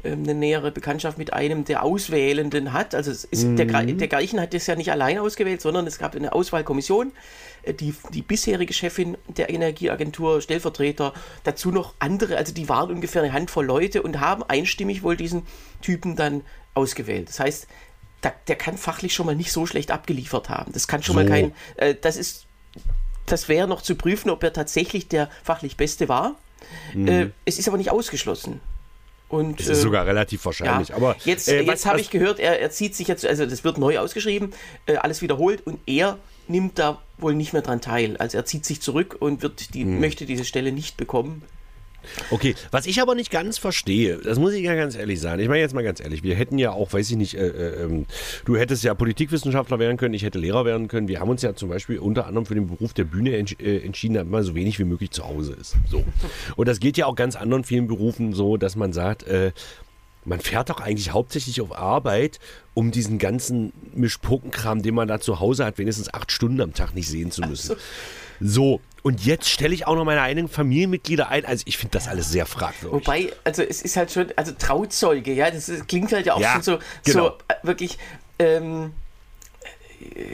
ähm, 0.04 0.22
eine 0.22 0.34
nähere 0.34 0.70
Bekanntschaft 0.70 1.16
mit 1.16 1.32
einem 1.32 1.64
der 1.64 1.82
Auswählenden 1.82 2.72
hat. 2.72 2.94
Also 2.94 3.10
ist, 3.10 3.44
mhm. 3.44 3.56
der, 3.56 3.66
der 3.66 4.08
Gleichen 4.08 4.40
hat 4.40 4.52
das 4.52 4.66
ja 4.66 4.76
nicht 4.76 4.92
allein 4.92 5.18
ausgewählt, 5.18 5.62
sondern 5.62 5.86
es 5.86 5.98
gab 5.98 6.14
eine 6.14 6.32
Auswahlkommission, 6.32 7.12
äh, 7.62 7.72
die, 7.72 7.94
die 8.12 8.22
bisherige 8.22 8.74
Chefin 8.74 9.16
der 9.28 9.50
Energieagentur, 9.50 10.42
Stellvertreter, 10.42 11.14
dazu 11.44 11.70
noch 11.70 11.94
andere, 11.98 12.36
also 12.36 12.52
die 12.52 12.68
waren 12.68 12.90
ungefähr 12.90 13.22
eine 13.22 13.32
Handvoll 13.32 13.64
Leute 13.64 14.02
und 14.02 14.20
haben 14.20 14.42
einstimmig 14.42 15.02
wohl 15.02 15.16
diesen 15.16 15.44
Typen 15.80 16.16
dann 16.16 16.42
ausgewählt. 16.74 17.28
Das 17.28 17.40
heißt, 17.40 17.66
da, 18.24 18.32
der 18.48 18.56
kann 18.56 18.78
fachlich 18.78 19.14
schon 19.14 19.26
mal 19.26 19.36
nicht 19.36 19.52
so 19.52 19.66
schlecht 19.66 19.90
abgeliefert 19.90 20.48
haben. 20.48 20.72
Das 20.72 20.88
kann 20.88 21.02
schon 21.02 21.14
so. 21.14 21.20
mal 21.20 21.28
kein, 21.28 21.52
äh, 21.76 21.94
das 22.00 22.16
ist, 22.16 22.46
das 23.26 23.48
wäre 23.48 23.68
noch 23.68 23.82
zu 23.82 23.94
prüfen, 23.94 24.30
ob 24.30 24.42
er 24.42 24.52
tatsächlich 24.52 25.08
der 25.08 25.30
fachlich 25.42 25.76
Beste 25.76 26.08
war. 26.08 26.36
Mhm. 26.94 27.08
Äh, 27.08 27.30
es 27.44 27.58
ist 27.58 27.68
aber 27.68 27.76
nicht 27.76 27.90
ausgeschlossen. 27.90 28.60
Und, 29.28 29.60
es 29.60 29.68
ist 29.68 29.78
äh, 29.78 29.82
sogar 29.82 30.06
relativ 30.06 30.44
wahrscheinlich. 30.44 30.90
Ja. 30.90 30.96
Aber 30.96 31.16
jetzt, 31.24 31.48
äh, 31.48 31.62
jetzt 31.62 31.86
habe 31.86 32.00
ich 32.00 32.10
gehört, 32.10 32.38
er, 32.38 32.60
er, 32.60 32.70
zieht 32.70 32.94
sich 32.94 33.08
jetzt, 33.08 33.26
also 33.26 33.46
das 33.46 33.64
wird 33.64 33.78
neu 33.78 33.98
ausgeschrieben, 33.98 34.52
äh, 34.86 34.96
alles 34.96 35.22
wiederholt 35.22 35.66
und 35.66 35.80
er 35.86 36.18
nimmt 36.46 36.78
da 36.78 37.00
wohl 37.18 37.34
nicht 37.34 37.52
mehr 37.52 37.62
dran 37.62 37.80
teil. 37.80 38.16
Also 38.18 38.38
er 38.38 38.44
zieht 38.44 38.64
sich 38.64 38.80
zurück 38.80 39.16
und 39.18 39.42
wird 39.42 39.74
die, 39.74 39.84
mhm. 39.84 40.00
möchte 40.00 40.26
diese 40.26 40.44
Stelle 40.44 40.72
nicht 40.72 40.96
bekommen. 40.96 41.42
Okay, 42.30 42.54
was 42.70 42.86
ich 42.86 43.00
aber 43.00 43.14
nicht 43.14 43.30
ganz 43.30 43.58
verstehe, 43.58 44.18
das 44.18 44.38
muss 44.38 44.52
ich 44.52 44.62
ja 44.62 44.74
ganz 44.74 44.96
ehrlich 44.96 45.20
sagen. 45.20 45.40
Ich 45.40 45.48
meine 45.48 45.60
jetzt 45.60 45.74
mal 45.74 45.84
ganz 45.84 46.00
ehrlich, 46.00 46.22
wir 46.22 46.34
hätten 46.34 46.58
ja 46.58 46.72
auch, 46.72 46.92
weiß 46.92 47.10
ich 47.10 47.16
nicht, 47.16 47.34
äh, 47.34 47.48
äh, 47.48 47.84
ähm, 47.84 48.06
du 48.44 48.56
hättest 48.56 48.84
ja 48.84 48.94
Politikwissenschaftler 48.94 49.78
werden 49.78 49.96
können, 49.96 50.14
ich 50.14 50.22
hätte 50.22 50.38
Lehrer 50.38 50.64
werden 50.64 50.88
können. 50.88 51.08
Wir 51.08 51.20
haben 51.20 51.30
uns 51.30 51.42
ja 51.42 51.54
zum 51.54 51.68
Beispiel 51.68 51.98
unter 51.98 52.26
anderem 52.26 52.46
für 52.46 52.54
den 52.54 52.66
Beruf 52.66 52.92
der 52.92 53.04
Bühne 53.04 53.36
entsch 53.36 53.56
äh, 53.60 53.78
entschieden, 53.78 54.14
damit 54.14 54.30
man 54.30 54.42
so 54.42 54.54
wenig 54.54 54.78
wie 54.78 54.84
möglich 54.84 55.10
zu 55.10 55.26
Hause 55.26 55.54
ist. 55.60 55.76
So. 55.90 56.04
Und 56.56 56.68
das 56.68 56.80
geht 56.80 56.96
ja 56.96 57.06
auch 57.06 57.16
ganz 57.16 57.36
anderen 57.36 57.64
vielen 57.64 57.86
Berufen 57.86 58.32
so, 58.32 58.56
dass 58.56 58.76
man 58.76 58.92
sagt, 58.92 59.24
äh, 59.24 59.52
man 60.24 60.40
fährt 60.40 60.70
doch 60.70 60.80
eigentlich 60.80 61.12
hauptsächlich 61.12 61.60
auf 61.60 61.76
Arbeit, 61.76 62.38
um 62.72 62.90
diesen 62.90 63.18
ganzen 63.18 63.72
Mischpokenkram, 63.94 64.82
den 64.82 64.94
man 64.94 65.08
da 65.08 65.20
zu 65.20 65.40
Hause 65.40 65.64
hat, 65.64 65.78
wenigstens 65.78 66.12
acht 66.12 66.32
Stunden 66.32 66.60
am 66.60 66.72
Tag 66.72 66.94
nicht 66.94 67.08
sehen 67.08 67.30
zu 67.30 67.42
müssen. 67.42 67.76
So, 68.40 68.80
und 69.04 69.22
jetzt 69.26 69.50
stelle 69.50 69.74
ich 69.74 69.86
auch 69.86 69.96
noch 69.96 70.06
meine 70.06 70.22
eigenen 70.22 70.48
Familienmitglieder 70.48 71.28
ein. 71.28 71.44
Also 71.44 71.64
ich 71.66 71.76
finde 71.76 71.92
das 71.92 72.08
alles 72.08 72.30
sehr 72.30 72.46
fragwürdig. 72.46 73.06
Wobei, 73.06 73.32
also 73.44 73.62
es 73.62 73.82
ist 73.82 73.98
halt 73.98 74.10
schon, 74.10 74.28
also 74.34 74.52
Trauzeuge, 74.58 75.34
ja, 75.34 75.50
das 75.50 75.68
ist, 75.68 75.88
klingt 75.88 76.10
halt 76.10 76.24
ja 76.24 76.32
auch 76.32 76.40
ja, 76.40 76.54
schon 76.54 76.62
so, 76.62 76.78
genau. 77.04 77.28
so 77.28 77.28
äh, 77.48 77.54
wirklich. 77.62 77.98
Ähm, 78.38 78.94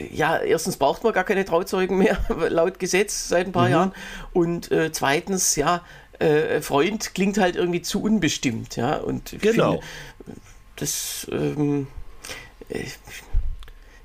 ja, 0.09 0.37
erstens 0.37 0.77
braucht 0.77 1.03
man 1.03 1.11
gar 1.11 1.25
keine 1.25 1.43
Trauzeugen 1.43 1.97
mehr, 1.97 2.17
laut 2.49 2.79
Gesetz 2.79 3.27
seit 3.27 3.45
ein 3.45 3.51
paar 3.51 3.67
mhm. 3.67 3.73
Jahren. 3.73 3.93
Und 4.31 4.71
äh, 4.71 4.89
zweitens, 4.93 5.57
ja, 5.57 5.83
äh, 6.19 6.61
Freund 6.61 7.13
klingt 7.13 7.37
halt 7.39 7.57
irgendwie 7.57 7.81
zu 7.81 8.01
unbestimmt, 8.01 8.77
ja. 8.77 8.95
Und 8.95 9.35
genau. 9.41 9.81
Finde, 9.81 10.37
das, 10.77 11.27
ähm, 11.29 11.87
äh, 12.69 12.85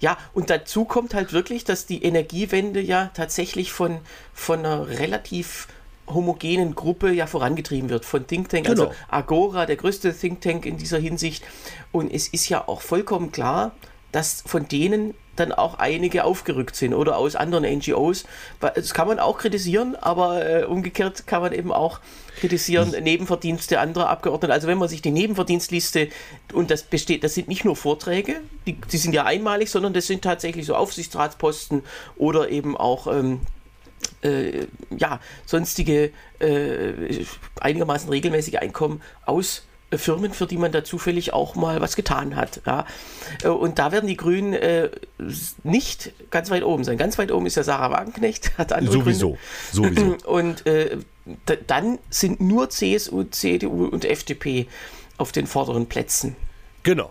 ja, 0.01 0.19
und 0.35 0.51
dazu 0.51 0.85
kommt 0.85 1.15
halt 1.15 1.33
wirklich, 1.33 1.65
dass 1.65 1.87
die 1.87 2.03
Energiewende 2.03 2.81
ja 2.81 3.11
tatsächlich 3.15 3.73
von, 3.73 3.99
von 4.35 4.61
einer 4.61 4.89
relativ 4.89 5.69
homogenen 6.07 6.75
Gruppe 6.75 7.11
ja 7.13 7.27
vorangetrieben 7.27 7.91
wird 7.91 8.05
von 8.05 8.27
Think 8.27 8.49
Tank, 8.49 8.69
also 8.69 8.85
genau. 8.85 8.95
also 8.95 9.05
Agora, 9.09 9.67
der 9.67 9.77
größte 9.77 10.15
Think 10.15 10.41
Tank 10.41 10.67
in 10.67 10.77
dieser 10.77 10.99
Hinsicht. 10.99 11.45
Und 11.93 12.13
es 12.13 12.29
ist 12.29 12.49
ja 12.49 12.67
auch 12.69 12.81
vollkommen 12.81 13.33
klar, 13.33 13.75
dass 14.13 14.43
von 14.47 14.69
denen 14.69 15.15
dann 15.37 15.53
auch 15.53 15.79
einige 15.79 16.25
aufgerückt 16.25 16.77
sind 16.77 16.95
oder 16.95 17.17
aus 17.17 17.37
anderen 17.37 17.65
NGOs. 17.65 18.25
Das 18.61 18.95
kann 18.95 19.09
man 19.09 19.19
auch 19.19 19.39
kritisieren, 19.39 19.97
aber 19.97 20.45
äh, 20.45 20.65
umgekehrt 20.65 21.27
kann 21.27 21.43
man 21.43 21.53
eben 21.53 21.73
auch 21.73 22.01
kritisieren 22.39 22.93
hm. 22.93 23.05
Nebenverdienste 23.05 23.81
anderer 23.81 24.09
Abgeordneter. 24.09 24.53
Also 24.53 24.69
wenn 24.69 24.79
man 24.79 24.89
sich 24.89 25.03
die 25.03 25.11
Nebenverdienstliste 25.11 26.09
und 26.53 26.71
das 26.71 26.83
besteht, 26.83 27.25
das 27.25 27.35
sind 27.35 27.49
nicht 27.49 27.65
nur 27.65 27.77
Vorträge, 27.77 28.41
die, 28.67 28.75
die 28.75 28.99
sind 28.99 29.13
ja 29.15 29.25
einmalig, 29.25 29.71
sondern 29.71 29.93
das 29.93 30.07
sind 30.07 30.23
tatsächlich 30.23 30.67
so 30.67 30.75
Aufsichtsratsposten 30.75 31.83
oder 32.17 32.51
eben 32.51 32.77
auch 32.77 33.07
ähm, 33.07 33.41
äh, 34.23 34.67
ja, 34.97 35.21
sonstige 35.47 36.11
äh, 36.39 37.25
einigermaßen 37.61 38.09
regelmäßige 38.11 38.57
Einkommen 38.57 39.03
aus 39.25 39.63
Firmen, 39.93 40.33
für 40.33 40.47
die 40.47 40.57
man 40.57 40.73
da 40.73 40.83
zufällig 40.83 41.33
auch 41.33 41.55
mal 41.55 41.81
was 41.81 41.95
getan 41.95 42.35
hat. 42.35 42.61
Ja. 42.67 42.87
Äh, 43.43 43.49
und 43.49 43.79
da 43.79 43.93
werden 43.93 44.09
die 44.09 44.17
Grünen 44.17 44.53
äh, 44.53 44.91
nicht 45.63 46.13
ganz 46.31 46.51
weit 46.51 46.65
oben 46.65 46.85
sein. 46.85 46.99
Ganz 46.99 47.19
weit 47.19 47.31
oben 47.31 47.47
ist 47.47 47.57
ja 47.57 47.63
Sarah 47.63 47.91
Wagenknecht, 47.91 48.53
hat 48.59 48.73
andere 48.73 48.93
Sowieso, 48.93 49.39
sowieso. 49.73 50.17
Und 50.27 50.67
äh, 50.67 50.99
dann 51.67 51.99
sind 52.11 52.41
nur 52.41 52.71
CSU, 52.71 53.25
CDU 53.25 53.87
und 53.87 54.05
FDP 54.05 54.69
auf 55.19 55.33
den 55.33 55.49
vorderen 55.49 55.87
Plätzen. 55.87 56.37
Genau. 56.85 57.11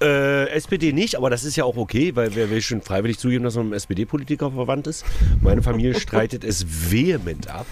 Äh, 0.00 0.48
SPD 0.50 0.92
nicht, 0.92 1.16
aber 1.16 1.30
das 1.30 1.42
ist 1.42 1.56
ja 1.56 1.64
auch 1.64 1.76
okay, 1.76 2.14
weil 2.14 2.36
wer 2.36 2.48
will 2.48 2.62
schon 2.62 2.80
freiwillig 2.80 3.18
zugeben, 3.18 3.42
dass 3.42 3.56
man 3.56 3.64
mit 3.64 3.72
einem 3.72 3.78
SPD-Politiker 3.78 4.52
verwandt 4.52 4.86
ist? 4.86 5.04
Meine 5.42 5.62
Familie 5.62 5.94
streitet 6.00 6.44
es 6.44 6.64
vehement 6.92 7.48
ab. 7.48 7.66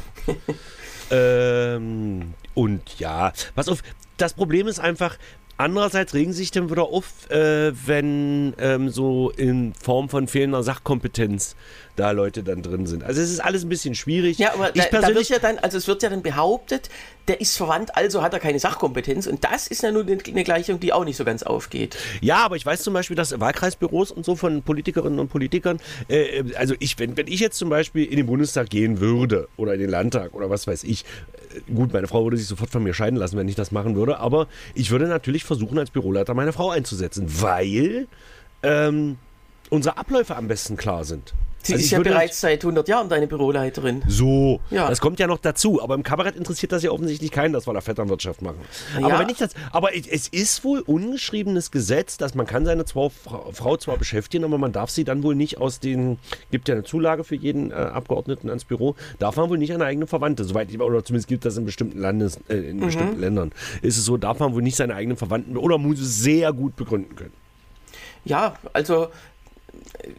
ähm, 1.13 2.35
und 2.55 2.99
ja, 2.99 3.33
was 3.55 3.69
auf, 3.69 3.85
das 4.17 4.35
Problem 4.35 4.69
ist 4.69 4.79
einfach, 4.79 5.19
Andererseits 5.57 6.15
regen 6.15 6.33
sich 6.33 6.51
dann 6.51 6.69
wieder 6.69 6.83
auf, 6.83 7.31
äh, 7.31 7.73
wenn 7.87 8.55
ähm, 8.59 8.89
so 8.89 9.31
in 9.31 9.73
Form 9.75 10.09
von 10.09 10.27
fehlender 10.27 10.65
Sachkompetenz 10.65 11.55
da 11.95 12.11
Leute 12.11 12.43
dann 12.43 12.61
drin 12.61 12.87
sind. 12.87 13.05
Also 13.05 13.21
es 13.21 13.31
ist 13.31 13.39
alles 13.39 13.63
ein 13.63 13.69
bisschen 13.69 13.95
schwierig. 13.95 14.39
Ja, 14.39 14.55
aber 14.55 14.75
ich 14.75 14.83
da, 14.83 15.01
da 15.01 15.15
wird 15.15 15.29
ja 15.29 15.39
dann, 15.39 15.59
also 15.59 15.79
es 15.79 15.87
wird 15.87 16.03
ja 16.03 16.09
dann 16.09 16.23
behauptet, 16.23 16.91
der 17.29 17.41
ist 17.41 17.57
verwandt, 17.57 17.97
also 17.97 18.23
hat 18.23 18.35
er 18.35 18.41
keine 18.41 18.59
Sachkompetenz. 18.59 19.27
Und 19.27 19.45
das 19.45 19.67
ist 19.67 19.83
ja 19.83 19.91
nur 19.91 20.05
eine 20.05 20.45
Gleichung, 20.45 20.81
die 20.81 20.93
auch 20.93 21.05
nicht 21.05 21.17
so 21.17 21.25
ganz 21.25 21.43
aufgeht. 21.43 21.97
Ja, 22.21 22.45
aber 22.45 22.57
ich 22.57 22.67
weiß 22.67 22.83
zum 22.83 22.93
Beispiel, 22.93 23.17
dass 23.17 23.39
Wahlkreisbüros 23.39 24.11
und 24.11 24.25
so 24.25 24.37
von 24.37 24.63
Politikerinnen 24.63 25.19
und 25.19 25.29
Politikern, 25.29 25.79
äh, 26.09 26.45
also 26.57 26.75
ich, 26.79 26.99
wenn, 26.99 27.17
wenn 27.17 27.27
ich 27.27 27.41
jetzt 27.41 27.57
zum 27.59 27.71
Beispiel 27.71 28.05
in 28.05 28.17
den 28.17 28.27
Bundestag 28.27 28.69
gehen 28.69 29.01
würde 29.01 29.49
oder 29.57 29.75
in 29.75 29.81
den 29.81 29.91
Landtag 29.91 30.35
oder 30.35 30.51
was 30.51 30.67
weiß 30.67 30.85
ich, 30.85 31.05
äh, 31.55 31.73
gut, 31.73 31.93
meine 31.93 32.09
Frau 32.09 32.25
würde 32.25 32.37
sich 32.37 32.47
sofort 32.47 32.71
von 32.71 32.83
mir 32.83 32.95
scheiden 32.95 33.17
lassen, 33.17 33.39
wenn 33.39 33.49
ich 33.49 33.55
das 33.55 33.73
machen 33.73 33.97
würde, 33.97 34.19
aber 34.19 34.47
ich 34.75 34.91
würde 34.91 35.07
natürlich 35.07 35.45
versuchen, 35.45 35.79
als 35.79 35.91
Büroleiter 35.91 36.35
meine 36.35 36.53
Frau 36.53 36.71
einzusetzen, 36.71 37.27
weil 37.41 38.07
ähm, 38.63 39.17
unsere 39.71 39.97
Abläufe 39.97 40.37
am 40.37 40.49
besten 40.49 40.77
klar 40.77 41.05
sind. 41.05 41.35
Sie 41.67 41.73
also 41.73 41.85
ist 41.85 41.91
ja 41.91 42.01
bereits 42.01 42.41
seit 42.41 42.63
100 42.63 42.87
Jahren 42.89 43.09
deine 43.09 43.27
Büroleiterin. 43.27 44.03
So, 44.07 44.61
ja. 44.71 44.89
das 44.89 45.01
kommt 45.01 45.19
ja 45.19 45.27
noch 45.27 45.39
dazu. 45.39 45.83
Aber 45.83 45.95
im 45.95 46.03
Kabarett 46.03 46.37
interessiert 46.37 46.73
das 46.73 46.83
ja 46.83 46.91
offensichtlich 46.91 47.31
keinen, 47.31 47.55
dass 47.55 47.67
wir 47.67 47.73
da 47.73 47.81
Vetternwirtschaft 47.81 48.43
machen. 48.43 48.59
Ja. 49.01 49.07
Aber 49.07 49.19
wenn 49.21 49.31
ich 49.31 49.39
das, 49.39 49.53
aber 49.73 49.97
es 49.97 50.29
ist 50.29 50.63
wohl 50.65 50.81
ungeschriebenes 50.81 51.71
Gesetz, 51.71 52.19
dass 52.19 52.35
man 52.35 52.47
kann 52.47 52.67
seine 52.67 52.85
Frau, 52.87 53.09
Frau 53.09 53.77
zwar 53.79 53.97
beschäftigen, 53.97 54.45
aber 54.45 54.59
man 54.59 54.73
darf 54.73 54.91
sie 54.91 55.05
dann 55.05 55.23
wohl 55.23 55.35
nicht 55.35 55.59
aus 55.59 55.81
den, 55.81 56.19
gibt 56.51 56.69
ja 56.69 56.75
eine 56.75 56.85
Zulage 56.85 57.25
für 57.25 57.37
jeden 57.37 57.71
äh, 57.71 57.75
Abgeordneten 57.75 58.51
ans 58.51 58.65
Büro, 58.65 58.95
darf 59.19 59.37
man 59.37 59.49
wohl 59.49 59.59
nicht 59.59 59.73
eine 59.73 59.85
eigene 59.85 60.07
Verwandte, 60.07 60.45
soweit 60.45 60.71
ich, 60.71 60.79
oder 60.79 61.03
zumindest 61.03 61.29
gibt 61.29 61.47
das 61.47 61.57
in 61.57 61.65
bestimmten 61.65 61.99
Landes, 61.99 62.39
äh, 62.49 62.57
in 62.57 62.77
mhm. 62.77 62.87
bestimmten 62.87 63.21
Ländern, 63.21 63.53
ist 63.81 63.97
es 63.97 64.05
so, 64.05 64.19
darf 64.19 64.39
man 64.39 64.55
wohl 64.55 64.63
nicht 64.63 64.77
seine 64.77 64.95
eigenen 64.95 65.17
Verwandten 65.17 65.57
oder 65.57 65.79
muss 65.79 65.99
es 65.99 66.19
sehr 66.19 66.53
gut 66.53 66.77
begründen 66.77 67.17
können. 67.17 67.33
Ja, 68.25 68.55
also 68.73 69.09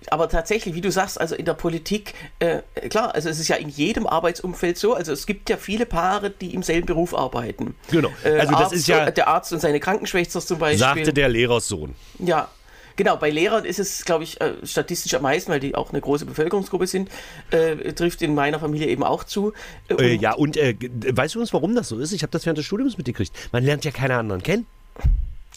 aber 0.10 0.30
tatsächlich, 0.30 0.76
wie 0.76 0.82
du 0.82 0.92
sagst, 0.92 1.20
also 1.20 1.36
in 1.36 1.46
der 1.46 1.54
Politik, 1.54 2.14
äh, 2.40 2.60
klar, 2.90 3.14
also 3.16 3.30
es 3.30 3.40
ist 3.40 3.48
ja 3.48 3.56
in 3.56 3.70
jedem 3.70 4.08
Arbeitsumfeld 4.08 4.78
so, 4.78 4.94
also 4.94 5.12
es 5.12 5.26
gibt 5.26 5.50
ja 5.50 5.58
viele 5.58 5.86
Paare, 5.86 6.30
die 6.30 6.54
im 6.54 6.64
selben 6.64 6.86
Beruf 6.86 7.14
arbeiten. 7.14 7.76
Genau. 7.92 8.10
Äh, 8.24 8.40
also 8.40 8.54
äh, 8.54 8.58
das 8.58 8.72
ist 8.72 8.88
ja 8.88 9.12
der 9.12 9.28
Arzt 9.28 9.54
und 9.54 9.60
seine 9.60 9.80
Krankenschwester 9.80 10.42
zum 10.42 10.60
Beispiel. 10.60 10.80
Sagte 10.80 11.14
der 11.14 11.30
Lehrersohn. 11.30 11.96
Ja. 12.20 12.50
Genau, 12.98 13.18
bei 13.18 13.30
Lehrern 13.30 13.66
ist 13.66 13.78
es, 13.78 14.06
glaube 14.06 14.24
ich, 14.24 14.40
äh, 14.40 14.54
statistisch 14.64 15.14
am 15.16 15.24
meisten, 15.24 15.52
weil 15.52 15.60
die 15.60 15.76
auch 15.76 15.92
eine 15.92 16.00
große 16.00 16.26
Bevölkerungsgruppe 16.26 16.88
sind, 16.88 17.10
äh, 17.52 17.92
trifft 17.92 18.22
in 18.22 18.34
meiner 18.34 18.58
Familie 18.58 18.88
eben 18.88 19.04
auch 19.04 19.26
zu. 19.26 19.52
Und 19.90 20.22
ja, 20.22 20.34
und 20.34 20.56
weißt 20.56 21.36
du 21.36 21.42
uns, 21.42 21.52
warum 21.52 21.76
das 21.76 21.90
so 21.90 22.00
ist? 22.00 22.14
Ich 22.14 22.22
habe 22.24 22.32
das 22.32 22.46
während 22.46 22.58
des 22.58 22.66
Studiums 22.66 22.98
mitgekriegt. 22.98 23.34
Man 23.52 23.66
lernt 23.66 23.84
ja 23.84 23.92
keine 23.92 24.16
anderen 24.16 24.42
kennen. 24.44 24.66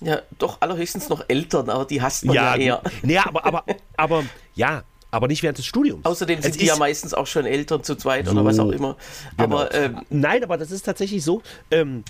Ja, 0.00 0.22
doch 0.38 0.60
allerhöchstens 0.60 1.08
noch 1.08 1.24
Eltern, 1.28 1.70
aber 1.70 1.84
die 1.84 2.00
hasst 2.00 2.24
man 2.24 2.34
ja, 2.34 2.54
ja 2.54 2.60
eher. 2.60 2.82
Nee, 3.02 3.18
aber, 3.18 3.44
aber, 3.44 3.64
aber, 3.96 4.24
ja, 4.54 4.84
aber 5.10 5.26
nicht 5.26 5.42
während 5.42 5.58
des 5.58 5.66
Studiums. 5.66 6.04
Außerdem 6.04 6.42
sind 6.42 6.52
es 6.52 6.56
die 6.58 6.66
ja 6.66 6.76
meistens 6.76 7.14
auch 7.14 7.26
schon 7.26 7.46
Eltern 7.46 7.82
zu 7.82 7.96
zweit 7.96 8.26
so, 8.26 8.32
oder 8.32 8.44
was 8.44 8.58
auch 8.58 8.70
immer. 8.70 8.96
Genau. 9.36 9.58
Aber, 9.58 9.74
ähm, 9.74 10.02
Nein, 10.10 10.44
aber 10.44 10.56
das 10.56 10.70
ist 10.70 10.82
tatsächlich 10.82 11.24
so. 11.24 11.42
Ähm, 11.70 12.04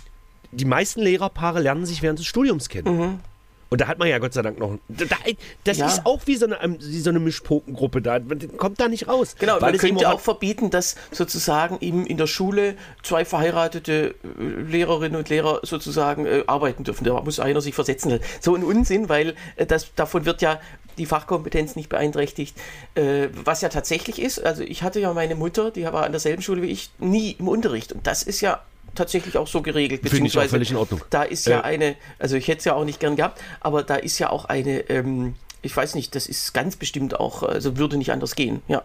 die 0.51 0.65
meisten 0.65 1.01
Lehrerpaare 1.01 1.61
lernen 1.61 1.87
sich 1.87 2.03
während 2.03 2.19
des 2.19 2.27
Studiums 2.27 2.69
kennen. 2.69 2.97
Mhm. 2.97 3.21
Und 3.71 3.83
da 3.83 3.87
hat 3.87 3.99
man 3.99 4.09
ja 4.09 4.19
Gott 4.19 4.33
sei 4.33 4.43
Dank 4.43 4.59
noch. 4.59 4.79
Da, 4.89 5.17
das 5.65 5.79
ja. 5.79 5.87
ist 5.87 6.07
auch 6.07 6.23
wie 6.27 6.37
so 6.37 6.47
eine, 6.47 6.79
wie 6.81 7.01
so 7.01 7.11
eine 7.11 7.21
Mischpokengruppe 7.21 8.01
da. 8.01 8.19
Man 8.19 8.57
kommt 8.57 8.81
da 8.81 8.89
nicht 8.89 9.09
raus. 9.09 9.37
Genau, 9.39 9.61
weil 9.61 9.73
man 9.73 9.79
könnte 9.79 10.11
auch 10.11 10.21
verbieten, 10.21 10.71
dass 10.71 10.97
sozusagen 11.11 11.79
eben 11.81 12.07
in 12.07 12.17
der 12.17 12.27
Schule 12.27 12.77
zwei 13.03 13.25
verheiratete 13.25 14.15
äh, 14.25 14.43
Lehrerinnen 14.43 15.19
und 15.19 15.29
Lehrer 15.29 15.61
sozusagen 15.65 16.25
äh, 16.25 16.45
arbeiten 16.47 16.85
dürfen. 16.85 17.05
Da 17.05 17.21
muss 17.21 17.41
einer 17.41 17.61
sich 17.61 17.75
versetzen. 17.75 18.21
So 18.41 18.55
ein 18.55 18.65
Unsinn, 18.65 19.09
weil 19.09 19.35
äh, 19.57 19.67
das, 19.67 19.95
davon 19.95 20.25
wird 20.25 20.41
ja 20.41 20.61
die 20.97 21.07
Fachkompetenz 21.07 21.77
nicht 21.77 21.89
beeinträchtigt. 21.89 22.57
Äh, 22.95 23.29
was 23.45 23.61
ja 23.61 23.69
tatsächlich 23.69 24.21
ist, 24.21 24.45
also 24.45 24.63
ich 24.63 24.83
hatte 24.83 24.99
ja 25.01 25.13
meine 25.13 25.35
Mutter, 25.35 25.71
die 25.71 25.85
war 25.85 26.05
an 26.05 26.13
derselben 26.13 26.43
Schule 26.43 26.63
wie 26.63 26.71
ich, 26.71 26.91
nie 26.99 27.33
im 27.33 27.49
Unterricht. 27.49 27.93
Und 27.93 28.07
das 28.07 28.23
ist 28.23 28.41
ja 28.41 28.63
tatsächlich 28.99 29.39
auch 29.39 29.47
so 29.47 29.63
geregelt. 29.63 30.09
Finde 30.09 30.27
ich 30.27 30.51
völlig 30.51 30.71
in 30.71 30.77
Ordnung. 30.77 31.01
Da 31.11 31.23
ist 31.23 31.47
ja 31.47 31.61
äh. 31.61 31.63
eine, 31.63 31.97
also 32.19 32.37
ich 32.37 32.49
hätte 32.49 32.59
es 32.59 32.65
ja 32.65 32.75
auch 32.75 32.85
nicht 32.85 33.01
gern 33.01 33.17
gehabt, 33.17 33.41
aber 33.61 33.83
da 33.83 33.97
ist 33.97 34.19
ja 34.19 34.31
auch 34.31 34.45
eine, 34.45 34.81
ähm, 34.91 35.35
ich 35.63 35.77
weiß 35.77 35.95
nicht, 35.95 36.15
das 36.15 36.27
ist 36.27 36.53
ganz 36.53 36.77
bestimmt 36.77 37.19
auch, 37.19 37.43
also 37.43 37.77
würde 37.77 37.97
nicht 37.97 38.13
anders 38.13 38.35
gehen, 38.35 38.63
ja. 38.69 38.83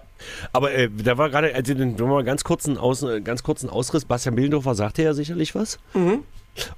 Aber 0.51 0.71
äh, 0.71 0.89
da 0.89 1.17
war 1.17 1.29
gerade, 1.29 1.53
also 1.53 1.77
wenn 1.77 1.97
wir 1.97 2.05
mal 2.05 2.23
ganz 2.23 2.43
kurzen, 2.43 2.77
Aus, 2.77 3.03
äh, 3.03 3.21
ganz 3.21 3.43
kurzen 3.43 3.69
Ausriss, 3.69 4.05
Bastian 4.05 4.35
Billendorfer 4.35 4.75
sagte 4.75 5.03
ja 5.03 5.13
sicherlich 5.13 5.55
was. 5.55 5.79
Mhm. 5.93 6.23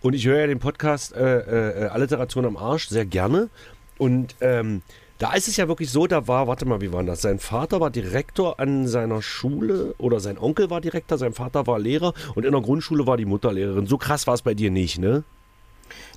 Und 0.01 0.13
ich 0.13 0.25
höre 0.25 0.39
ja 0.39 0.47
den 0.47 0.59
Podcast 0.59 1.13
äh, 1.13 1.85
äh, 1.85 1.87
Alliteration 1.87 2.45
am 2.45 2.57
Arsch 2.57 2.87
sehr 2.87 3.05
gerne. 3.05 3.49
Und 3.97 4.35
ähm, 4.41 4.81
da 5.17 5.33
ist 5.33 5.47
es 5.47 5.55
ja 5.57 5.67
wirklich 5.67 5.89
so, 5.89 6.07
da 6.07 6.27
war, 6.27 6.47
warte 6.47 6.65
mal, 6.65 6.81
wie 6.81 6.91
war 6.91 7.03
das? 7.03 7.21
Sein 7.21 7.39
Vater 7.39 7.79
war 7.79 7.89
Direktor 7.89 8.59
an 8.59 8.87
seiner 8.87 9.21
Schule 9.21 9.95
oder 9.97 10.19
sein 10.19 10.37
Onkel 10.37 10.69
war 10.69 10.81
Direktor, 10.81 11.17
sein 11.17 11.33
Vater 11.33 11.67
war 11.67 11.79
Lehrer 11.79 12.13
und 12.35 12.45
in 12.45 12.51
der 12.51 12.61
Grundschule 12.61 13.07
war 13.07 13.15
die 13.15 13.25
Mutter 13.25 13.53
Lehrerin. 13.53 13.87
So 13.87 13.97
krass 13.97 14.27
war 14.27 14.33
es 14.33 14.41
bei 14.41 14.53
dir 14.53 14.71
nicht, 14.71 14.99
ne? 14.99 15.23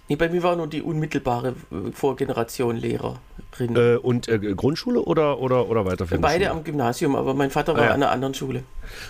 Nee, 0.09 0.17
bei 0.17 0.29
mir 0.29 0.43
war 0.43 0.57
nur 0.57 0.67
die 0.67 0.83
unmittelbare 0.83 1.55
äh, 1.71 1.93
Vorgeneration 1.93 2.77
Lehrerin. 3.69 3.97
Äh, 3.97 3.99
und 3.99 4.29
äh, 4.29 4.39
Grundschule 4.39 5.03
oder, 5.03 5.39
oder, 5.39 5.69
oder 5.69 5.85
weiterführende 5.85 6.27
Beide 6.27 6.45
Schule? 6.47 6.57
am 6.57 6.65
Gymnasium, 6.65 7.17
aber 7.17 7.35
mein 7.35 7.51
Vater 7.51 7.75
war 7.75 7.83
ah, 7.83 7.87
ja. 7.87 7.91
an 7.91 8.03
einer 8.03 8.11
anderen 8.11 8.35
Schule. 8.35 8.63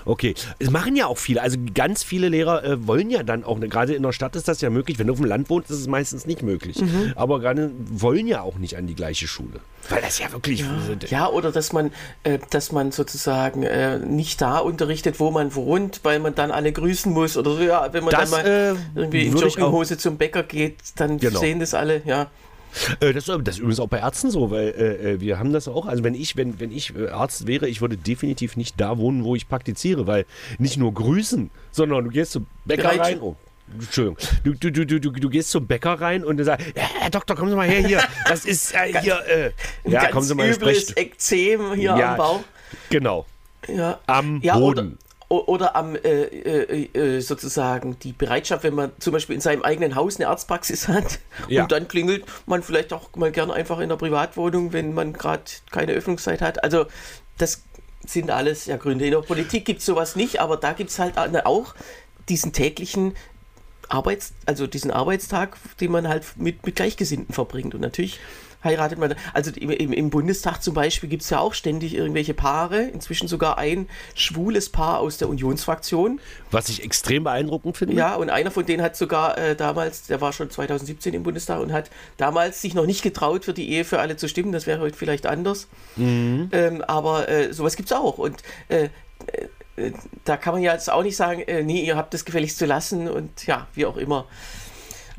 Okay, 0.05 0.35
es 0.59 0.71
machen 0.71 0.97
ja 0.97 1.07
auch 1.07 1.19
viele, 1.19 1.41
also 1.41 1.57
ganz 1.73 2.03
viele 2.03 2.29
Lehrer 2.29 2.65
äh, 2.65 2.87
wollen 2.87 3.11
ja 3.11 3.23
dann 3.23 3.45
auch, 3.45 3.59
ne, 3.59 3.69
gerade 3.69 3.95
in 3.95 4.03
der 4.03 4.13
Stadt 4.13 4.35
ist 4.35 4.49
das 4.49 4.61
ja 4.61 4.71
möglich, 4.71 4.99
wenn 4.99 5.07
du 5.07 5.13
auf 5.13 5.21
dem 5.21 5.27
Land 5.27 5.51
wohnst, 5.51 5.71
ist 5.71 5.79
es 5.79 5.87
meistens 5.87 6.27
nicht 6.27 6.43
möglich. 6.43 6.81
Mhm. 6.81 7.13
Aber 7.15 7.41
gerade 7.41 7.71
wollen 7.91 8.27
ja 8.27 8.43
auch 8.43 8.59
nicht 8.59 8.77
an 8.77 8.87
die 8.87 8.95
gleiche 8.95 9.29
Schule. 9.29 9.61
Weil 9.89 10.03
das 10.03 10.19
ja 10.19 10.33
wirklich. 10.33 10.61
Ja, 10.61 10.67
ja 11.09 11.29
oder 11.29 11.53
dass 11.53 11.73
man, 11.73 11.93
äh, 12.25 12.39
dass 12.51 12.73
man 12.73 12.91
sozusagen 12.91 13.63
äh, 13.63 13.99
nicht 13.99 14.41
da 14.41 14.59
unterrichtet, 14.59 15.21
wo 15.21 15.31
man 15.31 15.55
wohnt, 15.55 16.01
weil 16.03 16.19
man 16.19 16.35
dann 16.35 16.51
alle 16.51 16.73
grüßen 16.73 17.13
muss. 17.13 17.37
Oder 17.37 17.53
so, 17.53 17.63
ja, 17.63 17.93
wenn 17.93 18.05
man 18.05 18.11
das, 18.11 18.31
dann 18.31 18.43
mal 18.43 18.51
äh, 18.51 18.99
irgendwie 18.99 19.27
in 19.27 19.37
Jogginghose 19.37 19.97
zum 19.97 20.19
Bäcker 20.19 20.43
geht, 20.43 20.79
dann 20.97 21.19
genau. 21.19 21.39
sehen 21.39 21.61
das 21.61 21.75
alle, 21.75 22.03
ja. 22.05 22.27
Äh, 23.01 23.13
das, 23.13 23.27
das, 23.27 23.37
ist 23.49 23.59
übrigens 23.59 23.81
auch 23.81 23.89
bei 23.89 23.99
Ärzten 23.99 24.31
so, 24.31 24.51
weil 24.51 24.69
äh, 24.69 25.13
äh, 25.13 25.21
wir 25.21 25.39
haben 25.39 25.53
das 25.53 25.69
auch. 25.69 25.87
Also 25.87 26.05
wenn 26.05 26.15
ich, 26.15 26.37
wenn, 26.37 26.61
wenn 26.61 26.71
ich 26.71 26.95
Arzt 27.13 27.47
wäre, 27.47 27.69
ich 27.69 27.81
würde 27.81 27.97
definitiv 27.97 28.57
nicht 28.57 28.81
da 28.81 28.99
wohnen, 28.99 29.25
wo 29.25 29.37
ich 29.37 29.49
praktiziere, 29.49 30.07
weil 30.07 30.27
nicht 30.59 30.77
nur 30.77 30.93
grüßen, 30.93 31.51
sondern 31.71 32.05
du 32.05 32.11
gehst 32.11 32.33
zum 32.33 32.47
Bäcker 32.65 32.91
Bereit. 32.91 33.01
rein. 33.01 33.21
Oh, 33.21 33.37
Entschuldigung, 33.75 34.17
du, 34.45 34.55
du, 34.55 34.87
du, 34.87 35.01
du, 35.01 35.11
du 35.11 35.29
gehst 35.29 35.51
zum 35.51 35.67
Bäcker 35.67 36.01
rein 36.01 36.25
und 36.25 36.39
du 36.39 36.45
sagst, 36.45 36.67
Herr 36.75 37.11
Doktor, 37.11 37.37
kommen 37.37 37.51
Sie 37.51 37.57
mal 37.57 37.69
her 37.69 37.87
hier. 37.87 38.03
Das 38.27 38.45
ist 38.45 38.75
äh, 38.75 39.01
hier, 39.01 39.21
äh, 39.27 39.51
ja, 39.91 40.09
kommen 40.11 40.27
Sie 40.27 40.35
mal 40.35 40.49
übles 40.49 40.97
Ekzem 40.97 41.75
hier 41.75 41.97
ja, 41.97 42.13
am 42.13 42.17
Bauch. 42.17 42.41
Genau. 42.91 43.27
Ja. 43.67 43.99
Am 44.07 44.41
ja, 44.43 44.57
Boden. 44.57 44.99
Oder, 45.31 45.77
am 45.77 45.95
äh, 45.95 46.23
äh, 46.23 46.89
äh, 46.95 47.21
sozusagen 47.21 47.99
die 47.99 48.13
Bereitschaft, 48.13 48.65
wenn 48.65 48.75
man 48.75 48.93
zum 48.99 49.13
Beispiel 49.13 49.35
in 49.35 49.43
seinem 49.43 49.63
eigenen 49.63 49.95
Haus 49.95 50.17
eine 50.17 50.29
Arztpraxis 50.29 50.89
hat 50.89 51.19
ja. 51.49 51.63
und 51.63 51.73
dann 51.73 51.87
klingelt 51.87 52.25
man 52.47 52.63
vielleicht 52.63 52.95
auch 52.95 53.15
mal 53.15 53.31
gerne 53.31 53.53
einfach 53.53 53.79
in 53.81 53.91
der 53.91 53.97
Privatwohnung, 53.97 54.73
wenn 54.73 54.95
man 54.95 55.13
gerade 55.13 55.43
keine 55.71 55.93
Öffnungszeit 55.93 56.41
hat. 56.41 56.65
Also 56.65 56.87
das 57.37 57.63
sind 58.07 58.31
alles 58.31 58.65
ja 58.65 58.79
Gründe. 58.79 59.05
In 59.05 59.11
der 59.11 59.21
Politik 59.21 59.67
gibt 59.67 59.81
es 59.81 59.87
sowas 59.87 60.17
nicht, 60.17 60.41
aber 60.41 60.57
da 60.57 60.73
gibt 60.73 60.89
es 60.89 60.99
halt 60.99 61.19
auch 61.19 61.75
diesen 62.31 62.55
täglichen 62.55 63.15
Arbeits, 63.89 64.33
also 64.47 64.67
diesen 64.67 64.91
Arbeitstag, 64.91 65.59
den 65.81 65.93
man 65.93 66.09
halt 66.09 66.25
mit, 66.37 66.65
mit 66.65 66.77
Gleichgesinnten 66.77 67.35
verbringt. 67.35 67.75
Und 67.75 67.83
natürlich 67.83 68.19
heiratet 68.65 68.99
man. 68.99 69.15
Also 69.33 69.51
im, 69.53 69.93
im 69.93 70.11
Bundestag 70.11 70.63
zum 70.63 70.75
Beispiel 70.75 71.09
gibt 71.09 71.23
es 71.23 71.31
ja 71.31 71.39
auch 71.39 71.55
ständig 71.55 71.95
irgendwelche 71.95 72.35
Paare, 72.35 72.83
inzwischen 72.83 73.29
sogar 73.29 73.59
ein 73.59 73.89
schwules 74.15 74.69
Paar 74.71 75.01
aus 75.01 75.19
der 75.19 75.29
Unionsfraktion. 75.29 76.21
Was 76.51 76.69
ich 76.69 76.83
extrem 76.83 77.25
beeindruckend 77.25 77.77
finde. 77.77 77.95
Ja, 77.95 78.15
und 78.15 78.31
einer 78.31 78.51
von 78.51 78.67
denen 78.67 78.83
hat 78.83 78.97
sogar 78.97 79.39
äh, 79.39 79.57
damals, 79.57 80.07
der 80.07 80.21
war 80.21 80.33
schon 80.33 80.51
2017 80.51 81.15
im 81.15 81.23
Bundestag 81.23 81.61
und 81.61 81.73
hat 81.73 81.91
damals 82.17 82.61
sich 82.61 82.75
noch 82.75 82.87
nicht 82.87 83.03
getraut, 83.03 83.45
für 83.45 83.55
die 83.55 83.71
Ehe 83.71 83.85
für 83.85 84.01
alle 84.01 84.17
zu 84.17 84.29
stimmen. 84.29 84.53
Das 84.53 84.67
wäre 84.67 84.81
heute 84.81 84.97
vielleicht 84.97 85.27
anders. 85.27 85.69
Mhm. 85.97 86.49
Ähm, 86.53 86.83
aber 86.83 87.29
äh, 87.29 87.53
sowas 87.53 87.77
gibt 87.77 87.91
es 87.91 87.97
auch. 87.97 88.19
Und 88.19 88.43
äh, 88.69 88.89
äh, 89.77 89.93
da 90.25 90.37
kann 90.37 90.55
man 90.55 90.63
ja 90.63 90.73
jetzt 90.73 90.91
auch 90.91 91.03
nicht 91.03 91.17
sagen, 91.17 91.41
äh, 91.43 91.63
nee, 91.63 91.83
ihr 91.83 91.97
habt 91.97 92.13
das 92.15 92.25
gefälligst 92.25 92.59
zu 92.59 92.67
lassen 92.67 93.09
und 93.09 93.47
ja, 93.47 93.67
wie 93.75 93.87
auch 93.87 93.97
immer. 93.97 94.27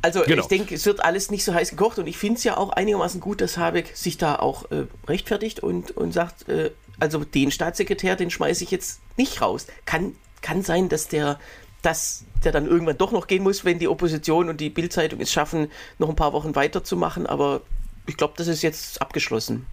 Also 0.02 0.24
Genau. 0.26 0.42
ich 0.44 0.48
denke, 0.48 0.76
es 0.76 0.86
wird 0.86 1.04
alles 1.04 1.32
nicht 1.32 1.44
so 1.44 1.54
heiß 1.54 1.72
gekocht 1.72 2.00
und 2.00 2.08
ich 2.08 2.18
finde 2.18 2.38
es 2.38 2.44
ja 2.44 2.58
auch 2.58 2.70
einigermaßen 2.70 3.20
gut, 3.20 3.42
dass 3.42 3.58
Habeck 3.58 3.92
sich 3.96 4.18
da 4.18 4.36
auch 4.38 4.72
äh, 4.72 4.86
rechtfertigt 5.08 5.60
und, 5.60 5.92
und 5.92 6.14
sagt, 6.14 6.48
äh, 6.48 6.72
also 7.00 7.24
den 7.24 7.52
Staatssekretär, 7.52 8.16
den 8.16 8.30
schmeiße 8.30 8.64
ich 8.64 8.72
jetzt 8.72 9.02
nicht 9.18 9.42
raus. 9.42 9.68
Kann, 9.86 10.16
kann 10.42 10.64
sein, 10.64 10.90
dass 10.90 11.08
der, 11.08 11.40
dass 11.82 12.24
der 12.44 12.52
dann 12.52 12.68
irgendwann 12.68 12.98
doch 12.98 13.12
noch 13.12 13.28
gehen 13.28 13.44
muss, 13.44 13.66
wenn 13.66 13.80
die 13.80 13.88
Opposition 13.88 14.50
und 14.50 14.62
die 14.62 14.70
Bildzeitung 14.70 15.20
es 15.20 15.32
schaffen, 15.32 15.72
noch 15.98 16.10
ein 16.10 16.16
paar 16.16 16.34
Wochen 16.34 16.56
weiterzumachen, 16.56 17.26
aber 17.26 17.62
ich 18.06 18.18
glaube, 18.18 18.34
das 18.38 18.48
ist 18.48 18.62
jetzt 18.62 19.02
abgeschlossen. 19.02 19.66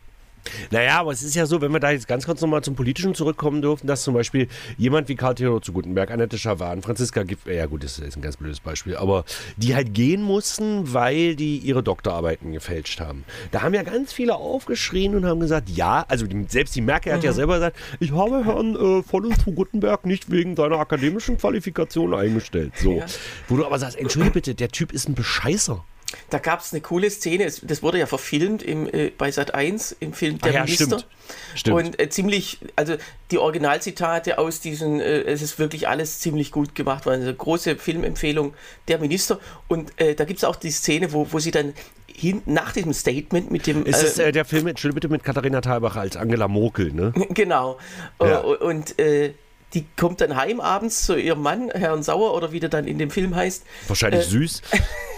Naja, 0.71 1.01
aber 1.01 1.13
es 1.13 1.23
ist 1.23 1.35
ja 1.35 1.47
so, 1.47 1.61
wenn 1.61 1.73
wir 1.73 1.81
da 1.81 1.91
jetzt 1.91 2.09
ganz 2.09 2.27
kurz 2.27 2.41
nochmal 2.41 2.63
zum 2.63 2.75
Politischen 2.75 3.15
zurückkommen 3.15 3.63
dürfen, 3.63 3.87
dass 3.87 4.03
zum 4.03 4.15
Beispiel 4.15 4.49
jemand 4.77 5.09
wie 5.09 5.17
Karl 5.17 5.35
Theodor 5.35 5.63
zu 5.63 5.73
Gutenberg, 5.73 6.11
Annette 6.11 6.39
Schawan, 6.39 6.83
Franziska 6.83 7.23
Giff, 7.23 7.47
ja 7.47 7.67
gut, 7.67 7.85
das 7.85 7.99
ist 7.99 8.17
ein 8.17 8.23
ganz 8.23 8.37
blödes 8.37 8.61
Beispiel, 8.61 8.97
aber 8.97 9.25
die 9.57 9.75
halt 9.75 9.95
gehen 9.95 10.23
mussten, 10.23 10.93
weil 10.93 11.37
die 11.37 11.59
ihre 11.59 11.83
Doktorarbeiten 11.83 12.53
gefälscht 12.53 13.01
haben. 13.01 13.25
Da 13.51 13.63
haben 13.63 13.75
ja 13.75 13.83
ganz 13.83 14.13
viele 14.13 14.37
aufgeschrien 14.37 15.15
und 15.15 15.25
haben 15.25 15.41
gesagt, 15.41 15.69
ja, 15.71 16.05
also 16.09 16.27
die, 16.27 16.47
selbst 16.49 16.75
die 16.77 16.81
Merkel 16.81 17.13
hat 17.13 17.25
ja 17.25 17.33
selber 17.33 17.55
gesagt, 17.55 17.77
ich 18.01 18.13
habe 18.13 18.45
Herrn 18.45 18.75
äh, 18.75 19.03
von 19.03 19.27
und 19.27 19.41
zu 19.41 19.53
Gutenberg 19.53 20.07
nicht 20.07 20.31
wegen 20.31 20.57
seiner 20.57 20.79
akademischen 20.79 21.39
Qualifikation 21.39 22.15
eingestellt. 22.15 22.73
So. 22.77 22.99
Ja. 22.99 23.07
Wo 23.49 23.57
du 23.57 23.67
aber 23.67 23.79
sagst, 23.79 23.99
entschuldige 23.99 24.33
bitte, 24.35 24.55
der 24.55 24.69
Typ 24.69 24.93
ist 24.93 25.09
ein 25.09 25.15
Bescheißer. 25.15 25.85
Da 26.31 26.39
gab 26.39 26.61
es 26.61 26.73
eine 26.73 26.81
coole 26.81 27.11
Szene, 27.11 27.51
das 27.63 27.83
wurde 27.83 27.99
ja 27.99 28.07
verfilmt 28.07 28.63
im, 28.63 28.87
äh, 28.87 29.11
bei 29.17 29.31
Sat 29.31 29.55
1 29.55 29.97
im 30.01 30.13
Film 30.13 30.39
Der 30.39 30.51
Ah 30.51 30.55
ja, 30.55 30.65
Minister. 30.65 30.85
stimmt. 30.87 31.07
Stimmt. 31.55 31.77
Und 31.77 32.01
äh, 32.01 32.09
ziemlich, 32.09 32.59
also 32.77 32.95
die 33.33 33.39
Originalzitate 33.39 34.39
aus 34.39 34.61
diesen, 34.61 35.01
äh, 35.01 35.23
es 35.23 35.43
ist 35.43 35.59
wirklich 35.59 35.89
alles 35.89 36.21
ziemlich 36.21 36.53
gut 36.53 36.75
gemacht, 36.77 37.07
war 37.07 37.15
eine 37.15 37.35
große 37.35 37.77
Filmempfehlung 37.77 38.55
Der 38.87 38.99
Minister. 38.99 39.41
Und 39.67 40.01
äh, 40.01 40.15
da 40.15 40.25
gibt 40.25 40.39
es 40.39 40.45
auch 40.45 40.57
die 40.57 40.71
Szene, 40.71 41.13
wo, 41.13 41.27
wo 41.33 41.41
sie 41.41 41.51
dann 41.51 41.75
hin, 42.07 42.41
nach 42.47 42.73
diesem 42.73 42.93
Statement 42.95 43.51
mit 43.51 43.67
dem. 43.67 43.85
Ist 43.85 44.03
es 44.03 44.19
äh, 44.19 44.29
äh, 44.29 44.33
der 44.33 44.45
Film, 44.45 44.69
entschuldige 44.69 44.95
bitte, 45.01 45.09
mit 45.13 45.25
Katharina 45.25 45.61
Thalbach 45.61 45.97
als 45.97 46.17
Angela 46.17 46.47
Merkel, 46.49 46.93
ne? 46.93 47.13
Genau. 47.31 47.79
Ja. 48.23 48.43
Äh, 48.43 48.45
Und 48.45 48.99
äh, 49.01 49.35
die 49.75 49.85
kommt 49.97 50.21
dann 50.21 50.37
heim 50.37 50.61
abends 50.61 51.05
zu 51.05 51.17
ihrem 51.17 51.43
Mann, 51.43 51.71
Herrn 51.71 52.03
Sauer, 52.05 52.33
oder 52.35 52.53
wie 52.53 52.61
der 52.61 52.69
dann 52.69 52.87
in 52.87 52.99
dem 52.99 53.11
Film 53.11 53.35
heißt. 53.35 53.65
Wahrscheinlich 53.89 54.25
süß. 54.27 54.63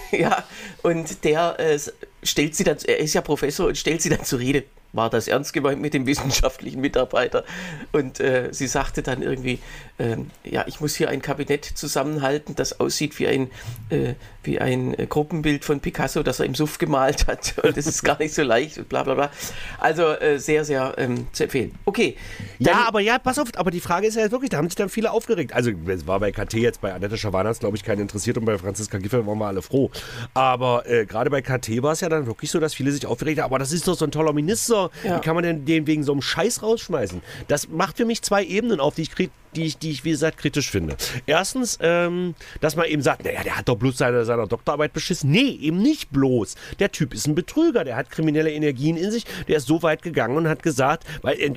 Ja, 0.18 0.44
und 0.82 1.24
der 1.24 1.58
äh, 1.58 1.78
stellt 2.22 2.54
sie 2.56 2.64
dann, 2.64 2.78
er 2.86 2.98
ist 2.98 3.14
ja 3.14 3.20
Professor 3.20 3.68
und 3.68 3.76
stellt 3.76 4.02
sie 4.02 4.08
dann 4.08 4.24
zur 4.24 4.38
Rede. 4.38 4.64
War 4.92 5.10
das 5.10 5.28
ernst 5.28 5.52
gemeint 5.52 5.82
mit 5.82 5.92
dem 5.92 6.06
wissenschaftlichen 6.06 6.80
Mitarbeiter? 6.80 7.44
Und 7.92 8.20
äh, 8.20 8.48
sie 8.52 8.66
sagte 8.66 9.02
dann 9.02 9.20
irgendwie, 9.20 9.58
ähm, 9.98 10.30
ja, 10.44 10.64
ich 10.66 10.80
muss 10.80 10.94
hier 10.94 11.10
ein 11.10 11.20
Kabinett 11.20 11.66
zusammenhalten, 11.66 12.54
das 12.54 12.80
aussieht 12.80 13.18
wie 13.18 13.26
ein, 13.26 13.50
äh, 13.90 14.14
wie 14.48 14.58
ein 14.60 14.98
äh, 14.98 15.06
Gruppenbild 15.06 15.64
von 15.64 15.78
Picasso, 15.80 16.22
das 16.24 16.40
er 16.40 16.46
im 16.46 16.54
Suff 16.56 16.78
gemalt 16.78 17.26
hat. 17.28 17.54
Und 17.62 17.76
das 17.76 17.86
ist 17.86 18.02
gar 18.02 18.18
nicht 18.18 18.34
so 18.34 18.42
leicht 18.42 18.78
und 18.78 18.88
bla 18.88 19.02
bla 19.04 19.14
bla. 19.14 19.30
Also 19.78 20.02
äh, 20.14 20.38
sehr, 20.38 20.64
sehr 20.64 20.94
ähm, 20.98 21.26
zu 21.32 21.44
empfehlen. 21.44 21.72
Okay. 21.84 22.16
Ja, 22.58 22.86
aber 22.88 23.00
ja, 23.00 23.18
pass 23.18 23.38
auf, 23.38 23.48
aber 23.56 23.70
die 23.70 23.80
Frage 23.80 24.06
ist 24.06 24.14
ja 24.16 24.22
jetzt 24.22 24.32
wirklich, 24.32 24.50
da 24.50 24.56
haben 24.56 24.68
sich 24.68 24.74
dann 24.76 24.88
viele 24.88 25.12
aufgeregt. 25.12 25.52
Also 25.52 25.70
es 25.86 26.06
war 26.06 26.18
bei 26.18 26.32
KT 26.32 26.54
jetzt, 26.54 26.80
bei 26.80 26.92
Annette 26.92 27.16
Schawanas, 27.16 27.60
glaube 27.60 27.76
ich, 27.76 27.84
keinen 27.84 28.00
interessiert 28.00 28.38
und 28.38 28.44
bei 28.46 28.56
Franziska 28.58 28.98
Giffey 28.98 29.24
waren 29.26 29.38
wir 29.38 29.46
alle 29.46 29.62
froh. 29.62 29.90
Aber 30.34 30.88
äh, 30.88 31.04
gerade 31.06 31.30
bei 31.30 31.42
KT 31.42 31.82
war 31.82 31.92
es 31.92 32.00
ja 32.00 32.08
dann 32.08 32.26
wirklich 32.26 32.50
so, 32.50 32.58
dass 32.58 32.74
viele 32.74 32.90
sich 32.90 33.06
aufgeregt 33.06 33.38
haben, 33.38 33.46
aber 33.46 33.58
das 33.58 33.72
ist 33.72 33.86
doch 33.86 33.94
so 33.94 34.04
ein 34.04 34.10
toller 34.10 34.32
Minister, 34.32 34.90
Ja. 35.04 35.16
wie 35.16 35.20
kann 35.20 35.34
man 35.34 35.44
denn 35.44 35.64
den 35.64 35.86
wegen 35.86 36.02
so 36.02 36.12
einem 36.12 36.22
Scheiß 36.22 36.62
rausschmeißen? 36.62 37.20
Das 37.48 37.68
macht 37.68 37.96
für 37.98 38.04
mich 38.04 38.22
zwei 38.22 38.44
Ebenen 38.44 38.80
auf, 38.80 38.94
die 38.94 39.02
ich 39.02 39.10
krieg 39.10 39.30
die 39.54 39.64
ich, 39.64 39.78
die 39.78 39.90
ich, 39.90 40.04
wie 40.04 40.10
gesagt, 40.10 40.38
kritisch 40.38 40.70
finde. 40.70 40.96
Erstens, 41.26 41.78
ähm, 41.80 42.34
dass 42.60 42.76
man 42.76 42.86
eben 42.86 43.02
sagt, 43.02 43.24
naja, 43.24 43.42
der 43.42 43.56
hat 43.56 43.68
doch 43.68 43.76
bloß 43.76 43.98
seine, 43.98 44.24
seiner 44.24 44.46
Doktorarbeit 44.46 44.92
beschissen. 44.92 45.30
Nee, 45.30 45.58
eben 45.60 45.82
nicht 45.82 46.10
bloß. 46.10 46.54
Der 46.78 46.92
Typ 46.92 47.14
ist 47.14 47.26
ein 47.26 47.34
Betrüger, 47.34 47.84
der 47.84 47.96
hat 47.96 48.10
kriminelle 48.10 48.52
Energien 48.52 48.96
in 48.96 49.10
sich, 49.10 49.24
der 49.46 49.56
ist 49.58 49.66
so 49.66 49.82
weit 49.82 50.02
gegangen 50.02 50.36
und 50.36 50.48
hat 50.48 50.62
gesagt, 50.62 51.04
weil, 51.22 51.40
äh, 51.40 51.52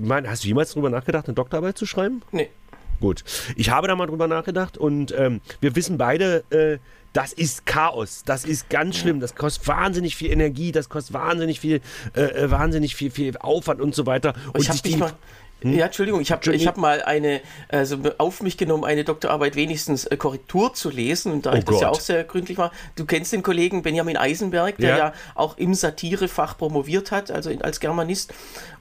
mein, 0.00 0.28
hast 0.28 0.44
du 0.44 0.48
jemals 0.48 0.70
darüber 0.70 0.90
nachgedacht, 0.90 1.26
eine 1.26 1.34
Doktorarbeit 1.34 1.78
zu 1.78 1.86
schreiben? 1.86 2.22
Nee. 2.32 2.48
Gut. 3.00 3.24
Ich 3.56 3.70
habe 3.70 3.88
da 3.88 3.96
mal 3.96 4.06
drüber 4.06 4.28
nachgedacht 4.28 4.78
und 4.78 5.12
ähm, 5.18 5.40
wir 5.60 5.74
wissen 5.76 5.98
beide, 5.98 6.44
äh, 6.50 6.78
das 7.14 7.32
ist 7.32 7.64
Chaos. 7.64 8.24
Das 8.26 8.44
ist 8.44 8.68
ganz 8.68 8.96
schlimm. 8.96 9.20
Das 9.20 9.34
kostet 9.36 9.66
wahnsinnig 9.68 10.16
viel 10.16 10.30
Energie, 10.30 10.72
das 10.72 10.88
kostet 10.88 11.14
wahnsinnig 11.14 11.60
viel, 11.60 11.80
äh, 12.14 12.22
äh, 12.22 12.50
wahnsinnig 12.50 12.96
viel, 12.96 13.10
viel 13.10 13.36
Aufwand 13.38 13.80
und 13.80 13.94
so 13.94 14.04
weiter. 14.04 14.34
Und 14.52 14.60
ich 14.60 14.68
habe 14.68 14.80
mich 14.84 14.96
mal. 14.98 15.12
Ja, 15.62 15.86
Entschuldigung, 15.86 16.20
ich 16.20 16.30
habe 16.30 16.54
ich 16.54 16.66
hab 16.66 16.76
mal 16.76 17.00
eine, 17.02 17.40
also 17.68 17.96
auf 18.18 18.42
mich 18.42 18.58
genommen, 18.58 18.84
eine 18.84 19.02
Doktorarbeit 19.02 19.56
wenigstens 19.56 20.04
äh, 20.04 20.16
Korrektur 20.18 20.74
zu 20.74 20.90
lesen 20.90 21.32
und 21.32 21.46
da 21.46 21.52
Oh 21.52 21.56
ich 21.56 21.64
das 21.64 21.80
ja 21.80 21.86
Gott. 21.88 21.96
auch 21.96 22.00
sehr 22.00 22.24
gründlich 22.24 22.58
war. 22.58 22.70
Du 22.96 23.06
kennst 23.06 23.32
den 23.32 23.42
Kollegen 23.42 23.80
Benjamin 23.82 24.18
Eisenberg, 24.18 24.76
der 24.76 24.88
Ja. 24.90 24.98
ja, 24.98 25.12
auch 25.34 25.56
im 25.56 25.72
Satirefach 25.72 26.58
promoviert 26.58 27.10
hat, 27.12 27.30
also 27.30 27.50
als 27.62 27.80
Germanist. 27.80 28.34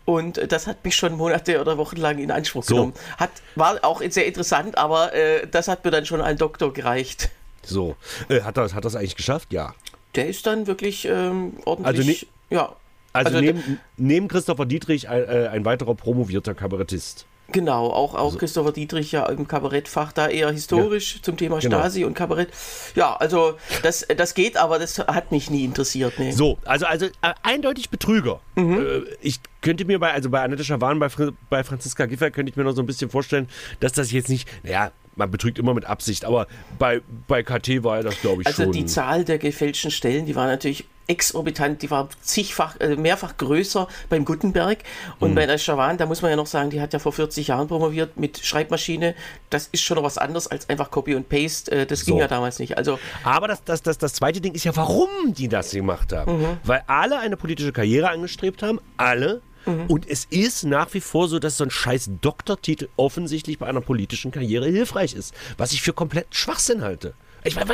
Und 0.04 0.38
äh, 0.38 0.48
das 0.48 0.68
hat 0.68 0.84
mich 0.84 0.98
schon 0.98 1.14
Monate 1.16 1.62
oder 1.62 1.78
Wochen 1.78 1.96
lang 1.96 2.18
in 2.20 2.32
Anspruch 2.32 2.64
So. 2.66 2.76
genommen. 2.76 2.94
Hat, 3.18 3.32
war 3.56 3.80
auch 3.84 4.02
sehr 4.10 4.26
interessant, 4.26 4.78
aber 4.78 5.14
äh, 5.14 5.48
das 5.48 5.70
hat 5.70 5.86
mir 5.86 5.92
dann 5.92 6.06
schon 6.06 6.20
ein 6.20 6.38
Doktor 6.38 6.74
gereicht. 6.74 7.30
So. 7.64 7.96
Äh, 8.28 8.42
hat 8.42 8.58
das, 8.58 8.74
hat 8.74 8.84
das 8.84 8.98
eigentlich 8.98 9.16
geschafft? 9.16 9.54
Ja. 9.54 9.74
Der 10.16 10.28
ist 10.28 10.46
dann 10.46 10.68
wirklich 10.68 11.06
ähm, 11.06 11.54
ordentlich. 11.64 11.88
Also 11.98 12.04
nicht- 12.10 12.28
ja. 12.50 12.76
Also, 13.14 13.30
Also, 13.30 13.40
neben, 13.42 13.80
neben 13.98 14.28
Christopher 14.28 14.66
Dietrich 14.66 15.08
ein, 15.08 15.24
äh, 15.24 15.48
ein 15.52 15.66
weiterer 15.66 15.96
promovierter 15.96 16.54
Kabarettist. 16.54 17.26
Genau, 17.52 17.88
auch, 17.88 18.16
Also 18.16 18.36
auch 18.38 18.40
Christopher 18.40 18.72
Dietrich 18.72 19.12
ja 19.12 19.26
im 19.28 19.48
Kabarettfach 19.48 20.12
da 20.14 20.28
eher 20.28 20.50
historisch 20.52 21.22
zum 21.22 21.38
Thema 21.38 21.60
Genau. 21.60 21.78
Stasi 21.78 22.06
und 22.06 22.14
Kabarett. 22.16 22.50
Ja, 22.96 23.16
also 23.18 23.56
das, 23.84 24.08
das 24.18 24.34
geht, 24.34 24.58
aber 24.58 24.80
das 24.80 24.98
hat 24.98 25.32
mich 25.32 25.52
nie 25.52 25.66
interessiert. 25.66 26.14
Nee. 26.18 26.32
So, 26.32 26.58
also, 26.66 26.86
also 26.86 27.06
äh, 27.06 27.34
eindeutig 27.44 27.90
Betrüger. 27.90 28.40
Äh, 28.56 29.02
ich 29.22 29.40
könnte 29.62 29.86
mir 29.86 30.00
bei, 30.00 30.12
also 30.14 30.30
bei 30.30 30.42
Annette 30.42 30.64
Schawan, 30.64 31.00
bei, 31.00 31.10
bei 31.50 31.64
Franziska 31.64 32.06
Giffey 32.06 32.32
könnte 32.32 32.50
ich 32.50 32.56
mir 32.56 32.64
noch 32.64 32.72
so 32.76 32.82
ein 32.82 32.88
bisschen 32.88 33.10
vorstellen, 33.10 33.48
dass 33.82 33.92
das 33.92 34.12
jetzt 34.12 34.30
nicht, 34.30 34.48
naja, 34.64 34.92
man 35.16 35.30
betrügt 35.32 35.60
immer 35.60 35.74
mit 35.74 35.86
Absicht, 35.86 36.26
aber 36.26 36.48
bei, 36.80 37.02
bei 37.28 37.44
KT 37.44 37.84
war 37.84 38.02
das, 38.04 38.20
glaube 38.22 38.42
ich, 38.42 38.48
Also 38.48 38.64
schon. 38.64 38.72
die 38.72 38.86
Zahl 38.86 39.24
der 39.26 39.38
gefälschten 39.38 39.92
Stellen, 39.92 40.26
die 40.26 40.36
war 40.36 40.48
natürlich 40.48 40.86
exorbitant, 41.08 41.82
die 41.82 41.92
war 41.92 42.08
zigfach, 42.22 42.80
äh, 42.80 42.96
mehrfach 42.96 43.36
größer 43.38 43.90
beim 44.10 44.24
Gutenberg. 44.24 44.80
Und 45.20 45.32
Mhm. 45.32 45.36
bei 45.36 45.46
der 45.46 45.58
Schawan, 45.58 45.98
da 45.98 46.06
muss 46.06 46.22
man 46.22 46.32
ja 46.32 46.38
noch 46.38 46.48
sagen, 46.48 46.70
die 46.70 46.80
hat 46.80 46.94
ja 46.94 47.00
vor 47.00 47.12
40 47.12 47.48
Jahren 47.48 47.68
promoviert 47.68 48.16
mit 48.18 48.40
Schreibmaschine. 48.44 49.14
Das 49.50 49.68
ist 49.72 49.82
schon 49.82 49.96
noch 49.98 50.04
was 50.04 50.18
anderes 50.18 50.48
als 50.48 50.70
einfach 50.70 50.92
Copy 50.92 51.14
und 51.16 51.28
Paste. 51.28 51.72
Äh, 51.72 51.86
das 51.86 52.06
ging 52.06 52.16
So. 52.16 52.20
ja 52.22 52.28
damals 52.30 52.58
nicht. 52.60 52.78
Also 52.78 53.00
Aber 53.26 53.50
das, 53.50 53.64
das, 53.66 53.82
das, 53.82 53.98
das 53.98 54.14
zweite 54.14 54.40
Ding 54.40 54.54
ist 54.54 54.64
ja, 54.64 54.74
warum 54.78 55.10
die 55.28 55.50
das 55.50 55.72
gemacht 55.72 56.14
haben. 56.14 56.40
Mhm. 56.42 56.58
Weil 56.64 56.84
alle 56.88 57.20
eine 57.20 57.36
politische 57.36 57.74
Karriere 57.74 58.10
angestrebt 58.10 58.64
haben, 58.64 58.80
alle. 58.98 59.42
Mhm. 59.66 59.86
Und 59.88 60.10
es 60.10 60.26
ist 60.26 60.64
nach 60.64 60.94
wie 60.94 61.02
vor 61.02 61.28
so, 61.28 61.40
dass 61.40 61.58
so 61.58 61.64
ein 61.64 61.72
scheiß 61.72 62.12
Doktortitel 62.22 62.90
offensichtlich 62.98 63.60
bei 63.60 63.68
einer 63.68 63.82
politischen 63.82 64.32
Karriere 64.32 64.68
hilfreich 64.68 65.14
ist. 65.14 65.34
Was 65.58 65.74
ich 65.74 65.82
für 65.82 65.94
kompletten 65.94 66.34
Schwachsinn 66.34 66.82
halte. 66.82 67.14
Ich 67.44 67.56
meine, 67.56 67.74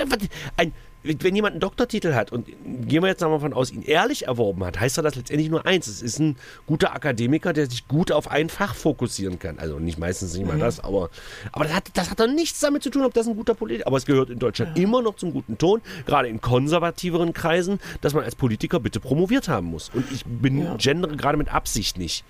ein, 0.57 0.73
wenn 1.03 1.35
jemand 1.35 1.53
einen 1.53 1.61
Doktortitel 1.61 2.13
hat 2.13 2.31
und 2.31 2.45
gehen 2.45 3.01
wir 3.01 3.07
jetzt 3.07 3.21
mal 3.21 3.29
davon 3.29 3.53
aus, 3.53 3.71
ihn 3.71 3.83
ehrlich 3.83 4.27
erworben 4.27 4.63
hat, 4.65 4.79
heißt 4.79 4.97
das 4.97 5.15
letztendlich 5.15 5.49
nur 5.49 5.65
eins. 5.65 5.87
Es 5.87 6.01
ist 6.01 6.19
ein 6.19 6.35
guter 6.67 6.93
Akademiker, 6.93 7.53
der 7.53 7.69
sich 7.69 7.87
gut 7.87 8.11
auf 8.11 8.29
ein 8.29 8.49
Fach 8.49 8.75
fokussieren 8.75 9.39
kann. 9.39 9.59
Also 9.59 9.79
nicht 9.79 9.97
meistens 9.97 10.33
nicht 10.35 10.45
mal 10.45 10.57
Mhm. 10.57 10.59
das, 10.61 10.79
aber, 10.81 11.09
aber 11.53 11.65
das, 11.65 11.73
hat, 11.73 11.89
das 11.93 12.09
hat 12.11 12.19
doch 12.19 12.27
nichts 12.27 12.59
damit 12.59 12.83
zu 12.83 12.89
tun, 12.89 13.03
ob 13.03 13.13
das 13.13 13.27
ein 13.27 13.35
guter 13.35 13.53
Politiker 13.55 13.87
Aber 13.87 13.97
es 13.97 14.05
gehört 14.05 14.29
in 14.29 14.39
Deutschland 14.39 14.77
immer 14.77 15.01
noch 15.01 15.15
zum 15.15 15.31
guten 15.31 15.57
Ton, 15.57 15.81
gerade 16.05 16.27
in 16.27 16.41
konservativeren 16.41 17.31
Kreisen, 17.33 17.79
dass 18.01 18.13
man 18.13 18.23
als 18.25 18.35
Politiker 18.35 18.79
bitte 18.79 18.99
promoviert 18.99 19.47
haben 19.47 19.67
muss. 19.67 19.89
Und 19.93 20.11
ich 20.11 20.25
bin 20.25 20.63
Ja. 20.63 20.75
gendere 20.77 21.15
gerade 21.15 21.37
mit 21.37 21.53
Absicht 21.53 21.97
nicht. 21.97 22.25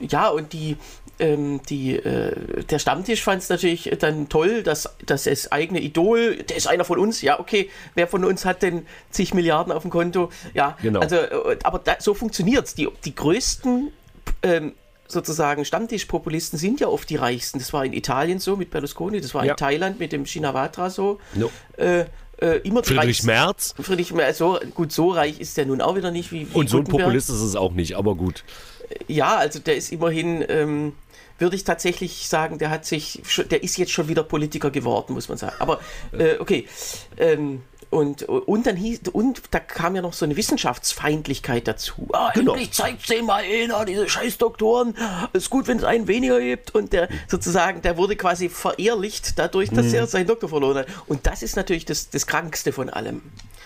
Ja, 0.00 0.28
und 0.28 0.52
die, 0.52 0.76
ähm, 1.18 1.60
die, 1.68 1.96
äh, 1.96 2.64
der 2.64 2.78
Stammtisch 2.78 3.22
fand 3.22 3.42
es 3.42 3.48
natürlich 3.48 3.90
dann 4.00 4.28
toll, 4.28 4.62
dass, 4.62 4.88
dass 5.06 5.24
das 5.24 5.52
eigene 5.52 5.80
Idol, 5.80 6.36
der 6.36 6.56
ist 6.56 6.66
einer 6.66 6.84
von 6.84 6.98
uns, 6.98 7.22
ja, 7.22 7.38
okay, 7.38 7.70
wer 7.94 8.06
von 8.08 8.24
uns 8.24 8.44
hat 8.44 8.62
denn 8.62 8.86
zig 9.10 9.34
Milliarden 9.34 9.72
auf 9.72 9.82
dem 9.82 9.90
Konto? 9.90 10.30
Ja, 10.54 10.76
Genau. 10.82 11.00
also, 11.00 11.16
äh, 11.16 11.58
aber 11.62 11.78
da, 11.78 11.96
so 11.98 12.14
funktioniert 12.14 12.66
es. 12.66 12.74
Die, 12.74 12.88
die 13.04 13.14
größten 13.14 13.92
ähm, 14.42 14.72
sozusagen 15.06 15.64
Stammtischpopulisten 15.64 16.58
sind 16.58 16.80
ja 16.80 16.88
oft 16.88 17.08
die 17.10 17.16
reichsten. 17.16 17.58
Das 17.58 17.72
war 17.72 17.84
in 17.84 17.92
Italien 17.92 18.38
so 18.38 18.56
mit 18.56 18.70
Berlusconi, 18.70 19.20
das 19.20 19.34
war 19.34 19.44
Ja. 19.44 19.52
in 19.52 19.56
Thailand 19.58 20.00
mit 20.00 20.12
dem 20.12 20.24
Shinawatra 20.26 20.90
so. 20.90 21.20
No. 21.34 21.50
Äh, 21.76 22.06
äh, 22.40 22.56
immer 22.64 22.82
Friedrich. 22.82 23.22
Merz. 23.22 23.74
Friedrich 23.80 24.12
Merz, 24.12 24.38
so, 24.38 24.58
gut, 24.74 24.90
so 24.90 25.10
reich 25.10 25.38
ist 25.38 25.56
der 25.56 25.66
nun 25.66 25.80
auch 25.80 25.94
wieder 25.96 26.10
nicht 26.10 26.32
wie, 26.32 26.50
wie 26.50 26.54
Und 26.58 26.68
so 26.68 26.78
ein. 26.78 26.84
Populist 26.84 27.28
ist 27.30 27.40
es 27.40 27.54
auch 27.54 27.72
nicht, 27.72 27.94
aber 27.96 28.16
gut. 28.16 28.42
Ja, 29.08 29.36
also 29.36 29.58
der 29.58 29.76
ist 29.76 29.92
immerhin, 29.92 30.44
ähm, 30.48 30.92
würde 31.38 31.56
ich 31.56 31.64
tatsächlich 31.64 32.28
sagen, 32.28 32.58
der 32.58 32.70
hat 32.70 32.84
sich, 32.86 33.22
der 33.50 33.62
ist 33.62 33.76
jetzt 33.78 33.92
schon 33.92 34.08
wieder 34.08 34.22
Politiker 34.22 34.70
geworden, 34.70 35.14
muss 35.14 35.28
man 35.28 35.38
sagen. 35.38 35.56
Aber 35.58 35.80
äh, 36.12 36.36
okay, 36.38 36.68
ähm, 37.16 37.62
und, 37.90 38.22
und 38.22 38.66
dann 38.66 38.74
hieß, 38.76 39.00
und 39.12 39.42
da 39.50 39.58
kam 39.60 39.94
ja 39.94 40.00
noch 40.00 40.14
so 40.14 40.24
eine 40.24 40.34
Wissenschaftsfeindlichkeit 40.36 41.68
dazu. 41.68 42.08
Ah, 42.12 42.30
Genau. 42.32 42.52
endlich 42.52 42.72
zeigt 42.72 43.08
denen 43.10 43.26
mal 43.26 43.42
einer, 43.44 43.84
diese 43.84 44.08
scheiß 44.08 44.38
Doktoren. 44.38 44.94
Ist 45.34 45.50
gut, 45.50 45.66
wenn 45.68 45.76
es 45.76 45.84
einen 45.84 46.08
weniger 46.08 46.40
gibt. 46.40 46.74
Und 46.74 46.94
der 46.94 47.08
sozusagen, 47.28 47.82
der 47.82 47.98
wurde 47.98 48.16
quasi 48.16 48.48
verehrlicht 48.48 49.38
dadurch, 49.38 49.68
dass 49.68 49.86
Mhm. 49.88 49.94
er 49.94 50.06
seinen 50.06 50.26
Doktor 50.26 50.48
verloren 50.48 50.78
hat. 50.78 50.86
Und 51.06 51.26
das 51.26 51.42
ist 51.42 51.54
natürlich 51.56 51.84
das, 51.84 52.08
das 52.08 52.26
Krankste 52.26 52.72
von 52.72 52.88
allem. 52.88 53.20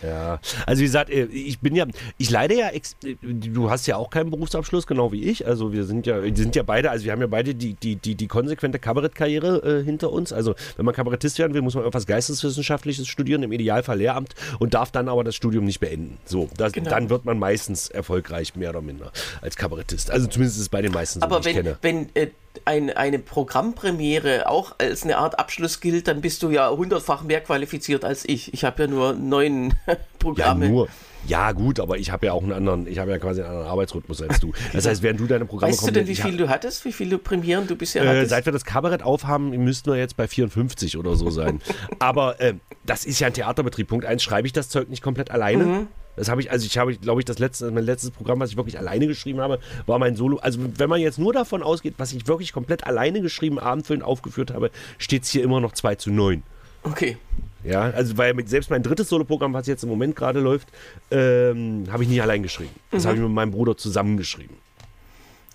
Ja, 0.07 0.41
also 0.67 0.81
wie 0.81 0.85
gesagt, 0.87 1.11
äh, 1.11 1.25
ich 1.27 1.61
bin 1.61 1.75
ja, 1.75 1.87
ich 2.19 2.31
leide 2.31 2.55
ja, 2.57 2.69
äh, 2.71 2.81
du 3.23 3.71
hast 3.71 3.87
ja 3.87 3.97
auch 3.97 4.11
keinen 4.11 4.31
Berufsabschluss, 4.31 4.87
genau 4.87 5.13
wie 5.13 5.25
ich. 5.25 5.47
Also 5.47 5.73
wir 5.73 5.85
sind 5.85 6.07
ja, 6.07 6.23
wir 6.23 6.35
sind 6.37 6.55
ja 6.57 6.63
beide, 6.63 6.91
also 6.91 7.05
wir 7.05 7.13
haben 7.13 7.21
ja 7.21 7.27
beide 7.27 7.55
die, 7.55 7.75
die, 7.75 7.97
die, 7.97 8.15
die 8.15 8.27
konsequente 8.29 8.79
Kabarettkarriere 8.79 9.81
äh, 9.81 9.85
hinter 9.85 10.13
uns. 10.13 10.33
Also 10.33 10.55
wenn 10.77 10.85
man 10.85 10.95
Kabarettist 10.95 11.39
werden 11.39 11.55
will, 11.55 11.63
muss 11.63 11.75
man 11.75 11.83
irgendwas 11.85 12.07
Geisteswissenschaftliches 12.07 13.07
studieren, 13.09 13.43
im 13.43 13.53
Idealfall 13.53 13.99
Lehramt 13.99 14.35
und 14.59 14.75
darf 14.75 14.91
dann 14.93 15.09
aber 15.09 15.25
das 15.25 15.35
Studium 15.35 15.65
nicht 15.65 15.81
beenden. 15.81 16.19
So, 16.25 16.49
das, 16.57 16.73
Genau. 16.73 16.91
dann 16.91 17.09
wird 17.11 17.25
man 17.25 17.39
meistens 17.39 17.89
erfolgreich, 17.89 18.55
mehr 18.55 18.71
oder 18.71 18.83
minder, 18.83 19.11
als 19.41 19.57
Kabarettist. 19.57 20.11
Also 20.11 20.27
zumindest 20.27 20.57
ist 20.59 20.63
es 20.63 20.69
bei 20.69 20.83
den 20.83 20.93
meisten 20.93 21.21
so, 21.21 21.25
Aber 21.27 21.41
die 21.41 21.49
ich 21.51 21.57
wenn, 21.57 21.65
kenne. 21.65 21.79
wenn 21.83 22.09
äh, 22.15 22.29
ein, 22.65 22.91
eine 22.91 23.19
Programmpremiere 23.19 24.49
auch 24.49 24.75
als 24.79 25.03
eine 25.03 25.19
Art 25.19 25.39
Abschluss 25.39 25.81
gilt, 25.81 26.09
dann 26.09 26.21
bist 26.21 26.43
du 26.43 26.51
ja 26.51 26.71
hundertfach 26.71 27.23
mehr 27.23 27.41
qualifiziert 27.41 28.05
als 28.05 28.25
ich. 28.29 28.53
Ich 28.55 28.65
habe 28.65 28.83
ja 28.85 28.89
nur 28.89 29.13
neun 29.15 29.75
Ja, 29.87 29.97
Programme. 30.19 30.69
nur. 30.69 30.89
Ja, 31.27 31.51
gut, 31.51 31.81
aber 31.81 31.99
ich 31.99 32.13
habe 32.13 32.27
ja 32.27 32.33
auch 32.33 32.43
einen 32.43 32.53
anderen, 32.53 32.87
ich 32.87 32.99
habe 33.01 33.11
ja 33.11 33.19
quasi 33.19 33.41
einen 33.41 33.51
anderen 33.51 33.69
Arbeitsrhythmus 33.69 34.23
als 34.23 34.39
du. 34.39 34.53
Das 34.73 34.87
heißt, 34.87 35.03
während 35.03 35.19
du 35.19 35.27
deine 35.27 35.45
Programme 35.45 35.73
Weißt 35.73 35.87
du 35.87 35.91
denn, 35.91 36.07
wie 36.07 36.15
viel 36.15 36.37
du 36.37 36.49
hattest? 36.49 36.85
Wie 36.85 36.93
viele 36.93 37.19
Premieren 37.19 37.67
du 37.67 37.75
bisher 37.75 38.05
Äh, 38.05 38.09
hattest? 38.09 38.31
seit 38.31 38.45
wir 38.47 38.53
das 38.53 38.65
Kabarett 38.65 39.03
aufhaben, 39.03 39.51
müssten 39.51 39.91
wir 39.91 39.99
jetzt 39.99 40.17
bei 40.17 40.29
54 40.29 40.97
oder 40.97 41.17
so 41.17 41.31
sein. 41.31 41.61
Aber 41.99 42.41
äh, 42.41 42.55
das 42.85 43.05
ist 43.05 43.19
ja 43.19 43.27
ein 43.27 43.35
Theaterbetrieb. 43.35 43.89
Punkt 43.89 44.05
eins 44.07 44.23
schreibe 44.23 44.47
ich 44.47 44.53
das 44.53 44.69
Zeug 44.69 44.89
nicht 44.89 45.03
komplett 45.03 45.31
alleine. 45.33 45.65
Mhm. 45.65 45.89
Das 46.17 46.29
habe 46.29 46.41
ich, 46.41 46.51
also 46.51 46.65
ich 46.67 46.79
habe, 46.79 46.95
glaube 46.97 47.21
ich, 47.21 47.25
das 47.25 47.39
letzte, 47.39 47.71
mein 47.71 47.85
letztes 47.85 48.11
Programm, 48.11 48.41
was 48.41 48.51
ich 48.51 48.57
wirklich 48.57 48.79
alleine 48.79 49.07
geschrieben 49.07 49.41
habe, 49.41 49.59
war 49.87 49.99
mein 49.99 50.17
Solo. 50.17 50.39
Also 50.39 50.59
wenn 50.77 50.89
man 50.89 51.01
jetzt 51.01 51.19
nur 51.19 51.33
davon 51.33 51.63
ausgeht, 51.63 51.95
was 51.99 52.13
ich 52.13 52.27
wirklich 52.27 52.53
komplett 52.53 52.87
alleine 52.87 53.21
geschrieben, 53.21 53.59
abendfüllend 53.59 54.03
aufgeführt 54.05 54.51
habe, 54.53 54.71
steht 54.99 55.25
es 55.25 55.31
hier 55.31 55.43
immer 55.45 55.61
noch 55.61 55.73
2 55.73 55.95
zu 55.97 56.11
9. 56.11 56.43
okay. 56.83 57.17
Ja, 57.65 57.81
also 57.91 58.17
weil 58.17 58.35
selbst 58.47 58.71
mein 58.71 58.85
drittes 58.85 59.09
Soloprogramm, 59.09 59.53
was 59.53 59.67
jetzt 59.67 59.83
im 59.83 59.89
Moment 59.89 60.15
gerade 60.15 60.39
läuft, 60.39 60.69
ähm, 61.11 61.85
habe 61.91 62.05
ich 62.05 62.09
nicht 62.09 62.23
allein 62.23 62.45
geschrieben. 62.45 62.71
Das 62.93 63.03
Mhm. 63.03 63.09
habe 63.09 63.17
ich 63.17 63.23
mit 63.25 63.33
meinem 63.33 63.51
Bruder 63.51 63.77
zusammengeschrieben 63.77 64.55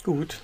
Gut. 0.04 0.42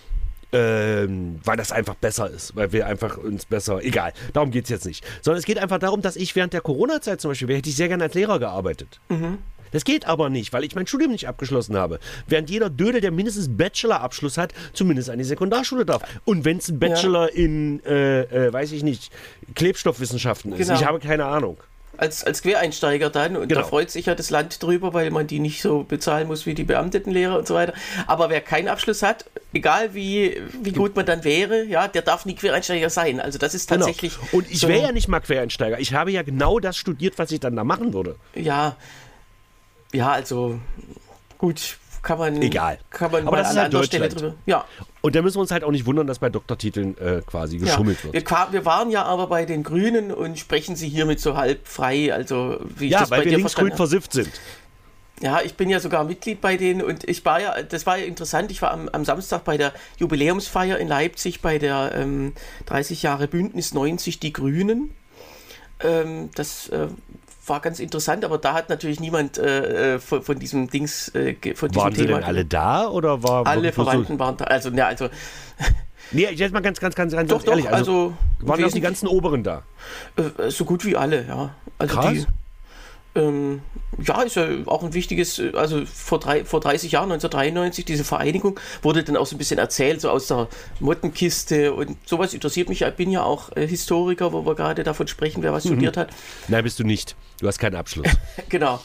ähm, 0.53 1.39
weil 1.43 1.57
das 1.57 1.73
einfach 1.73 1.95
besser 1.95 2.29
ist, 2.29 2.55
weil 2.55 2.71
wir 2.71 2.87
einfach 2.87 3.17
uns 3.17 3.45
besser, 3.45 3.83
egal, 3.83 4.13
darum 4.31 4.51
geht 4.51 4.63
es 4.63 4.69
jetzt 4.69 4.85
nicht. 4.85 5.03
Sondern 5.21 5.39
es 5.39 5.45
geht 5.45 5.57
einfach 5.57 5.79
darum, 5.79 6.01
dass 6.01 6.15
ich 6.15 6.33
während 6.37 6.53
der 6.53 6.61
Corona-Zeit 6.61 7.19
zum 7.19 7.31
Beispiel, 7.31 7.53
hätte 7.57 7.69
ich 7.69 7.75
sehr 7.75 7.89
gerne 7.89 8.05
als 8.05 8.13
Lehrer 8.13 8.39
gearbeitet. 8.39 9.01
Das 9.71 9.83
geht 9.83 10.05
aber 10.07 10.29
nicht, 10.29 10.53
weil 10.53 10.63
ich 10.63 10.75
mein 10.75 10.87
Studium 10.87 11.11
nicht 11.11 11.27
abgeschlossen 11.27 11.75
habe. 11.75 11.99
Während 12.27 12.49
jeder 12.49 12.69
Dödel, 12.69 13.01
der 13.01 13.11
mindestens 13.11 13.47
Bachelor-Abschluss 13.55 14.37
hat, 14.37 14.53
zumindest 14.73 15.09
an 15.09 15.17
die 15.17 15.23
Sekundarschule 15.23 15.85
darf. 15.85 16.01
Und 16.25 16.45
wenn 16.45 16.57
es 16.57 16.69
ein 16.69 16.79
Bachelor 16.79 17.33
in, 17.33 17.83
äh, 17.85 18.21
äh, 18.47 18.53
weiß 18.53 18.71
ich 18.71 18.83
nicht, 18.83 19.11
Klebstoffwissenschaften 19.55 20.53
ist, 20.53 20.59
Genau. 20.67 20.79
ich 20.79 20.85
habe 20.85 20.99
keine 20.99 21.25
Ahnung. 21.25 21.57
Als, 21.99 22.23
als 22.23 22.43
Quereinsteiger 22.43 23.09
dann. 23.09 23.35
Und 23.35 23.47
Genau. 23.47 23.61
da 23.61 23.67
freut 23.67 23.89
sich 23.89 24.05
ja 24.05 24.13
das 24.13 24.29
Land 24.29 24.61
drüber, 24.61 24.93
weil 24.93 25.09
man 25.09 25.25
die 25.25 25.39
nicht 25.39 25.63
so 25.63 25.83
bezahlen 25.83 26.27
muss 26.27 26.45
wie 26.45 26.53
die 26.53 26.63
Beamtetenlehrer 26.63 27.39
und 27.39 27.47
so 27.47 27.55
weiter. 27.55 27.73
Aber 28.05 28.29
wer 28.29 28.39
keinen 28.39 28.67
Abschluss 28.67 29.01
hat, 29.01 29.25
egal 29.51 29.95
wie, 29.95 30.39
wie 30.61 30.73
gut 30.73 30.95
man 30.95 31.07
dann 31.07 31.23
wäre, 31.23 31.63
ja, 31.63 31.87
der 31.87 32.03
darf 32.03 32.25
nie 32.27 32.35
Quereinsteiger 32.35 32.91
sein. 32.91 33.19
Also 33.19 33.39
das 33.39 33.55
ist 33.55 33.67
tatsächlich. 33.67 34.13
Genau. 34.15 34.27
Und 34.33 34.51
ich 34.51 34.59
so- 34.59 34.67
wäre 34.67 34.83
ja 34.83 34.91
nicht 34.91 35.07
mal 35.07 35.21
Quereinsteiger. 35.21 35.79
Ich 35.79 35.91
habe 35.95 36.11
ja 36.11 36.21
genau 36.21 36.59
das 36.59 36.77
studiert, 36.77 37.17
was 37.17 37.31
ich 37.31 37.39
dann 37.39 37.55
da 37.55 37.63
machen 37.63 37.93
würde. 37.93 38.15
Ja, 38.35 38.75
ja, 39.93 40.11
also 40.11 40.59
gut, 41.37 41.77
kann 42.01 42.19
man. 42.19 42.41
Egal. 42.41 42.79
Kann 42.89 43.11
man 43.11 43.27
Aber 43.27 43.37
mal 43.37 43.37
das 43.37 43.47
an 43.47 43.51
ist 43.51 43.57
halt 43.57 43.65
anderer 43.65 43.83
Stelle 43.83 44.09
Deutschland. 44.09 44.33
drüber. 44.33 44.41
Ja, 44.45 44.65
Und 45.01 45.15
da 45.15 45.21
müssen 45.21 45.35
wir 45.35 45.41
uns 45.41 45.51
halt 45.51 45.63
auch 45.63 45.71
nicht 45.71 45.85
wundern, 45.85 46.07
dass 46.07 46.19
bei 46.19 46.29
Doktortiteln 46.29 46.97
äh, 46.97 47.21
quasi 47.25 47.57
ja. 47.57 47.65
geschummelt 47.65 48.03
wird. 48.03 48.13
Wir, 48.13 48.47
wir 48.51 48.65
waren 48.65 48.89
ja 48.89 49.03
aber 49.03 49.27
bei 49.27 49.45
den 49.45 49.63
Grünen 49.63 50.11
und 50.11 50.39
sprechen 50.39 50.75
sie 50.75 50.87
hiermit 50.87 51.19
so 51.19 51.35
halb 51.35 51.67
frei. 51.67 52.13
Also, 52.13 52.59
wie 52.77 52.85
ich 52.85 52.91
Ja, 52.91 53.01
das 53.01 53.11
weil 53.11 53.19
bei 53.19 53.25
wir 53.25 53.31
dir 53.31 53.37
linksgrün 53.39 53.75
versifft 53.75 54.13
sind. 54.13 54.29
Ja, 55.19 55.41
ich 55.41 55.55
bin 55.55 55.69
ja 55.69 55.79
sogar 55.79 56.03
Mitglied 56.03 56.41
bei 56.41 56.57
denen 56.57 56.81
und 56.83 57.03
ich 57.09 57.25
war 57.25 57.41
ja, 57.41 57.63
das 57.63 57.87
war 57.87 57.97
ja 57.97 58.05
interessant, 58.05 58.51
ich 58.51 58.61
war 58.61 58.71
am, 58.71 58.87
am 58.89 59.03
Samstag 59.03 59.43
bei 59.43 59.57
der 59.57 59.73
Jubiläumsfeier 59.97 60.77
in 60.77 60.87
Leipzig 60.87 61.41
bei 61.41 61.57
der 61.57 61.91
ähm, 61.95 62.33
30 62.67 63.01
Jahre 63.01 63.27
Bündnis 63.27 63.73
90 63.73 64.19
Die 64.19 64.31
Grünen. 64.31 64.91
Ähm, 65.79 66.29
das 66.35 66.69
äh, 66.69 66.87
war 67.49 67.61
ganz 67.61 67.79
interessant, 67.79 68.23
aber 68.25 68.37
da 68.37 68.53
hat 68.53 68.69
natürlich 68.69 68.99
niemand 68.99 69.37
äh, 69.37 69.95
äh, 69.95 69.99
von, 69.99 70.21
von 70.21 70.37
diesem 70.37 70.69
Dings, 70.69 71.09
äh, 71.15 71.35
von 71.55 71.69
diesem 71.69 71.83
Waren 71.83 71.93
Thema. 71.93 72.15
denn 72.15 72.23
alle 72.23 72.45
da 72.45 72.87
oder 72.87 73.23
war 73.23 73.47
alle 73.47 73.71
Verwandten 73.71 74.19
waren 74.19 74.37
da. 74.37 74.45
Also, 74.45 74.69
ne, 74.69 74.85
also, 74.85 74.97
So, 74.97 75.09
nee, 76.11 76.27
jetzt 76.29 76.53
mal 76.53 76.61
ganz, 76.61 76.79
ganz, 76.79 76.95
ganz, 76.95 77.13
ganz 77.13 77.29
doch, 77.29 77.43
doch, 77.43 77.51
ehrlich. 77.51 77.69
Also, 77.69 78.13
also, 78.39 78.47
waren 78.47 78.63
auch 78.63 78.71
die 78.71 78.81
ganzen 78.81 79.07
Oberen 79.07 79.43
da? 79.43 79.63
Äh, 80.15 80.49
so 80.49 80.65
gut 80.65 80.85
wie 80.85 80.95
alle, 80.95 81.25
ja. 81.27 81.55
Also 81.77 81.95
Krass. 81.95 82.13
Die, 82.13 83.19
ähm, 83.19 83.61
ja, 84.03 84.21
ist 84.21 84.35
ja 84.35 84.47
auch 84.65 84.83
ein 84.83 84.93
wichtiges, 84.93 85.39
äh, 85.39 85.51
also 85.55 85.83
vor, 85.85 86.19
drei, 86.19 86.45
vor 86.45 86.59
30 86.59 86.91
Jahren, 86.91 87.11
1993, 87.11 87.85
diese 87.85 88.03
Vereinigung, 88.03 88.59
wurde 88.81 89.03
dann 89.03 89.17
auch 89.17 89.25
so 89.25 89.35
ein 89.35 89.37
bisschen 89.39 89.59
erzählt, 89.59 90.01
so 90.01 90.09
aus 90.09 90.27
der 90.27 90.47
Mottenkiste 90.79 91.73
und 91.73 91.97
sowas 92.05 92.33
interessiert 92.33 92.69
mich. 92.69 92.81
Ich 92.81 92.93
bin 92.95 93.11
ja 93.11 93.23
auch 93.23 93.55
äh, 93.55 93.67
Historiker, 93.67 94.33
wo 94.33 94.45
wir 94.45 94.55
gerade 94.55 94.83
davon 94.83 95.07
sprechen, 95.07 95.43
wer 95.43 95.53
was 95.53 95.65
Mhm. 95.65 95.69
studiert 95.69 95.97
hat. 95.97 96.09
Nein, 96.47 96.63
bist 96.63 96.79
du 96.79 96.83
nicht. 96.83 97.15
Du 97.39 97.47
hast 97.47 97.59
keinen 97.59 97.75
Abschluss. 97.75 98.07
Genau. 98.49 98.79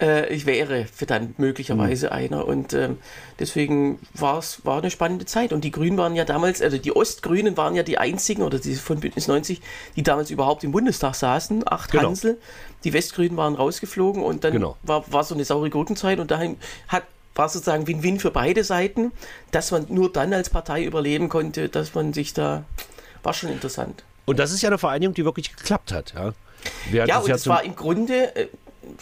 Äh, 0.00 0.32
ich 0.34 0.44
wäre 0.46 0.84
für 0.92 1.06
dann 1.06 1.34
möglicherweise 1.38 2.12
einer. 2.12 2.46
Und 2.46 2.74
ähm, 2.74 2.98
deswegen 3.38 3.98
war 4.14 4.42
eine 4.66 4.90
spannende 4.90 5.24
Zeit. 5.24 5.52
Und 5.52 5.64
die 5.64 5.70
Grünen 5.70 5.96
waren 5.96 6.14
ja 6.14 6.24
damals, 6.24 6.60
also 6.60 6.76
die 6.76 6.94
Ostgrünen 6.94 7.56
waren 7.56 7.74
ja 7.74 7.82
die 7.82 7.96
einzigen, 7.98 8.42
oder 8.42 8.58
die 8.58 8.74
von 8.74 9.00
Bündnis 9.00 9.26
90, 9.28 9.60
die 9.96 10.02
damals 10.02 10.30
überhaupt 10.30 10.64
im 10.64 10.72
Bundestag 10.72 11.14
saßen. 11.14 11.64
Acht 11.66 11.90
Genau. 11.92 12.08
Hansel. 12.08 12.38
Die 12.84 12.92
Westgrünen 12.92 13.36
waren 13.36 13.54
rausgeflogen 13.54 14.22
und 14.22 14.44
dann 14.44 14.52
Genau. 14.56 14.76
war, 14.82 15.10
war 15.12 15.22
so 15.24 15.34
eine 15.34 15.44
saure 15.44 15.70
Gurkenzeit 15.70 16.18
und 16.18 16.30
dahin 16.30 16.56
hat 16.88 17.02
war 17.34 17.50
sozusagen 17.50 17.86
Win-Win 17.86 18.18
für 18.18 18.30
beide 18.30 18.64
Seiten, 18.64 19.12
dass 19.50 19.70
man 19.70 19.84
nur 19.90 20.10
dann 20.10 20.32
als 20.32 20.48
Partei 20.48 20.84
überleben 20.84 21.28
konnte, 21.28 21.68
dass 21.68 21.94
man 21.94 22.14
sich 22.14 22.32
da 22.32 22.64
war 23.22 23.34
schon 23.34 23.50
interessant. 23.50 24.04
Und 24.24 24.38
das 24.38 24.52
ist 24.52 24.62
ja 24.62 24.70
eine 24.70 24.78
Vereinigung, 24.78 25.12
die 25.14 25.24
wirklich 25.26 25.54
geklappt 25.54 25.92
hat. 25.92 26.14
Ja, 26.16 26.32
Während 26.90 27.08
Ja, 27.10 27.18
und 27.18 27.30
es 27.30 27.46
war 27.46 27.62
im 27.62 27.76
Grunde, 27.76 28.34
äh, 28.34 28.46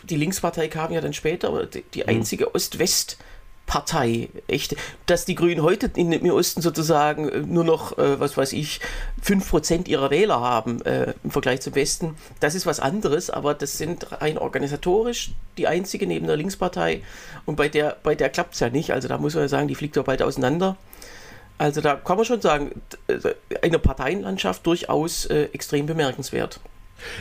die 0.03 0.17
Linkspartei 0.17 0.67
kam 0.67 0.93
ja 0.93 1.01
dann 1.01 1.13
später, 1.13 1.49
aber 1.49 1.67
die, 1.67 1.79
Mhm. 1.79 1.85
die 1.93 2.03
Ost-West-Partei, 3.65 4.29
echt, 4.49 4.77
dass 5.07 5.25
die 5.25 5.35
Grünen 5.35 5.63
heute 5.63 5.91
in, 5.97 6.13
im 6.13 6.31
Osten 6.31 6.63
sozusagen 6.63 7.29
äh, 7.29 7.41
nur 7.41 7.65
noch, 7.65 7.99
äh, 7.99 8.21
was 8.21 8.37
weiß 8.37 8.53
ich, 8.53 8.81
5% 9.25 9.89
ihrer 9.89 10.11
Wähler 10.11 10.41
haben 10.41 10.83
äh, 10.83 11.15
im 11.23 11.31
Vergleich 11.31 11.61
zum 11.61 11.75
Westen, 11.75 12.17
das 12.41 12.55
ist 12.55 12.67
was 12.67 12.81
anderes, 12.81 13.31
aber 13.31 13.55
das 13.55 13.79
sind 13.79 14.21
rein 14.21 14.39
organisatorisch 14.39 15.33
die 15.59 15.67
einzige 15.67 16.07
neben 16.07 16.27
der 16.27 16.37
Linkspartei 16.37 17.03
und 17.47 17.57
bei 17.57 17.69
der, 17.69 17.97
bei 18.03 18.15
der 18.15 18.29
klappt 18.29 18.55
es 18.55 18.61
ja 18.61 18.71
nicht, 18.71 18.93
also 18.93 19.09
da 19.09 19.19
muss 19.19 19.35
man 19.35 19.45
ja 19.45 19.49
sagen, 19.49 19.69
die 19.69 19.75
fliegt 19.75 19.97
ja 19.97 20.03
bald 20.03 20.23
auseinander. 20.23 20.77
Also 21.57 21.81
da 21.81 21.95
kann 21.95 22.17
man 22.17 22.27
schon 22.27 22.41
sagen, 22.41 22.83
äh, 23.07 23.19
eine 23.63 23.79
Parteienlandschaft 23.79 24.67
durchaus 24.67 25.27
äh, 25.27 25.45
extrem 25.53 25.87
bemerkenswert. 25.87 26.61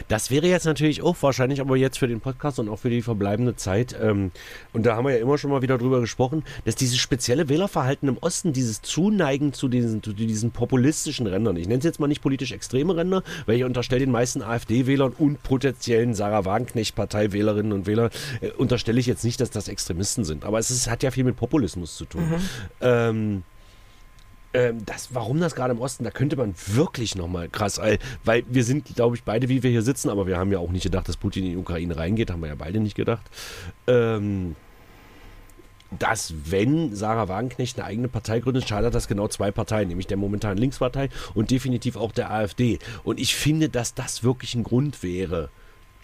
Das 0.08 0.32
wäre 0.32 0.48
jetzt 0.48 0.66
natürlich 0.66 1.02
auch 1.02 1.16
wahrscheinlich, 1.22 1.62
aber 1.62 1.76
jetzt 1.76 1.98
für 1.98 2.08
den 2.08 2.22
Podcast 2.22 2.60
und 2.60 2.70
auch 2.70 2.80
für 2.80 2.90
die 2.90 3.02
verbleibende 3.02 3.56
Zeit, 3.56 3.96
ähm, 4.02 4.32
und 4.72 4.86
da 4.86 4.96
haben 4.96 5.06
wir 5.06 5.16
ja 5.16 5.22
immer 5.22 5.38
schon 5.38 5.52
mal 5.52 5.62
wieder 5.62 5.78
drüber 5.78 6.00
gesprochen, 6.02 6.44
dass 6.66 6.76
dieses 6.76 6.98
spezielle 6.98 7.50
Wählerverhalten 7.50 8.10
im 8.10 8.18
Osten, 8.18 8.54
dieses 8.54 8.82
Zuneigen 8.82 9.54
zu 9.54 9.68
diesen, 9.68 10.04
zu 10.04 10.14
diesen 10.14 10.52
populistischen 10.52 11.28
Rändern, 11.28 11.58
ich 11.58 11.68
nenne 11.68 11.80
es 11.80 11.86
jetzt 11.86 12.00
mal 12.00 12.08
nicht 12.08 12.22
politisch 12.22 12.52
extreme 12.52 12.96
Ränder, 12.96 13.24
weil 13.46 13.58
ich 13.58 13.64
unterstelle 13.64 14.00
den 14.00 14.12
meisten 14.12 14.42
AfD-Wählern 14.42 15.14
und 15.18 15.44
potenziellen 15.44 16.14
Sarah 16.14 16.46
Wagenknecht-Partei-Wählerinnen 16.46 17.72
und 17.72 17.88
Wählern, 17.88 18.10
äh, 18.42 18.50
unterstelle 18.52 19.00
ich 19.00 19.06
jetzt 19.06 19.24
nicht, 19.24 19.40
dass 19.40 19.50
das 19.50 19.68
Extremisten 19.68 20.24
sind, 20.24 20.46
aber 20.46 20.60
es 20.60 20.72
ist, 20.72 20.90
hat 20.90 21.04
ja 21.04 21.12
viel 21.12 21.24
mit 21.24 21.36
Populismus 21.36 21.98
zu 21.98 22.06
tun. 22.06 22.24
Ähm, 22.82 23.44
ähm, 24.54 24.86
das, 24.86 25.14
warum 25.14 25.40
das 25.40 25.56
gerade 25.56 25.74
im 25.74 25.82
Osten, 25.82 26.04
da 26.04 26.12
könnte 26.12 26.36
man 26.36 26.54
wirklich 26.68 27.16
nochmal 27.16 27.50
krass, 27.50 27.80
weil, 28.24 28.44
wir 28.48 28.64
sind, 28.64 28.96
glaube 28.96 29.16
ich, 29.16 29.24
beide, 29.24 29.50
wie 29.50 29.64
wir 29.64 29.72
hier 29.72 29.82
sitzen, 29.82 30.10
aber 30.10 30.28
wir 30.28 30.38
haben 30.38 30.52
ja 30.52 30.60
auch 30.60 30.72
nicht 30.72 30.84
gedacht, 30.84 31.08
dass 31.10 31.18
Putin 31.18 31.44
in 31.44 31.52
die 31.52 31.58
Ukraine 31.58 31.98
reingeht, 31.98 32.32
haben 32.32 32.42
wir 32.42 32.50
ja 32.50 32.56
beide 32.56 32.80
nicht 32.80 32.96
gedacht. 32.96 33.24
Ähm, 33.88 34.56
dass, 36.00 36.34
wenn 36.46 36.96
Sarah 36.96 37.28
Wagenknecht 37.28 37.78
eine 37.78 37.88
eigene 37.88 38.08
Partei 38.08 38.40
gründet, 38.40 38.68
schadet 38.68 38.96
das 38.96 39.08
genau 39.08 39.28
zwei 39.28 39.52
Parteien, 39.52 39.88
nämlich 39.88 40.08
der 40.08 40.18
momentanen 40.18 40.58
Linkspartei 40.58 41.10
und 41.34 41.52
definitiv 41.52 41.96
auch 41.96 42.12
der 42.12 42.32
AfD. 42.32 42.80
Und 43.04 43.20
ich 43.20 43.36
finde, 43.36 43.70
dass 43.70 43.94
das 43.94 44.24
wirklich 44.24 44.56
ein 44.56 44.64
Grund 44.64 45.04
wäre, 45.04 45.50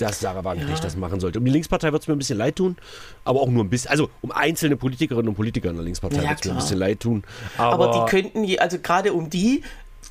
dass 0.02 0.20
Sarah 0.20 0.44
Wagenknecht 0.44 0.80
Ja. 0.80 0.84
das 0.86 0.96
machen 0.96 1.20
sollte. 1.20 1.40
Um 1.40 1.46
die 1.46 1.52
Linkspartei 1.52 1.92
wird 1.92 2.02
es 2.02 2.08
mir 2.08 2.16
ein 2.16 2.20
bisschen 2.20 2.38
leid 2.38 2.56
tun, 2.56 2.78
aber 3.24 3.42
auch 3.42 3.50
nur 3.50 3.64
ein 3.64 3.70
bisschen, 3.70 3.92
also 3.92 4.10
um 4.22 4.32
einzelne 4.32 4.76
Politikerinnen 4.78 5.30
und 5.30 5.36
Politiker 5.36 5.70
in 5.70 5.76
der 5.76 5.86
Linkspartei 5.86 6.24
Ja, 6.24 6.30
wird 6.30 6.40
es 6.40 6.46
mir 6.46 6.52
ein 6.52 6.58
bisschen 6.58 6.78
leid 6.80 7.00
tun. 7.02 7.24
Aber, 7.58 7.86
Aber, 7.86 8.06
die 8.06 8.12
könnten, 8.12 8.44
je, 8.44 8.60
also 8.60 8.80
gerade 8.80 9.14
um 9.14 9.30
die 9.30 9.64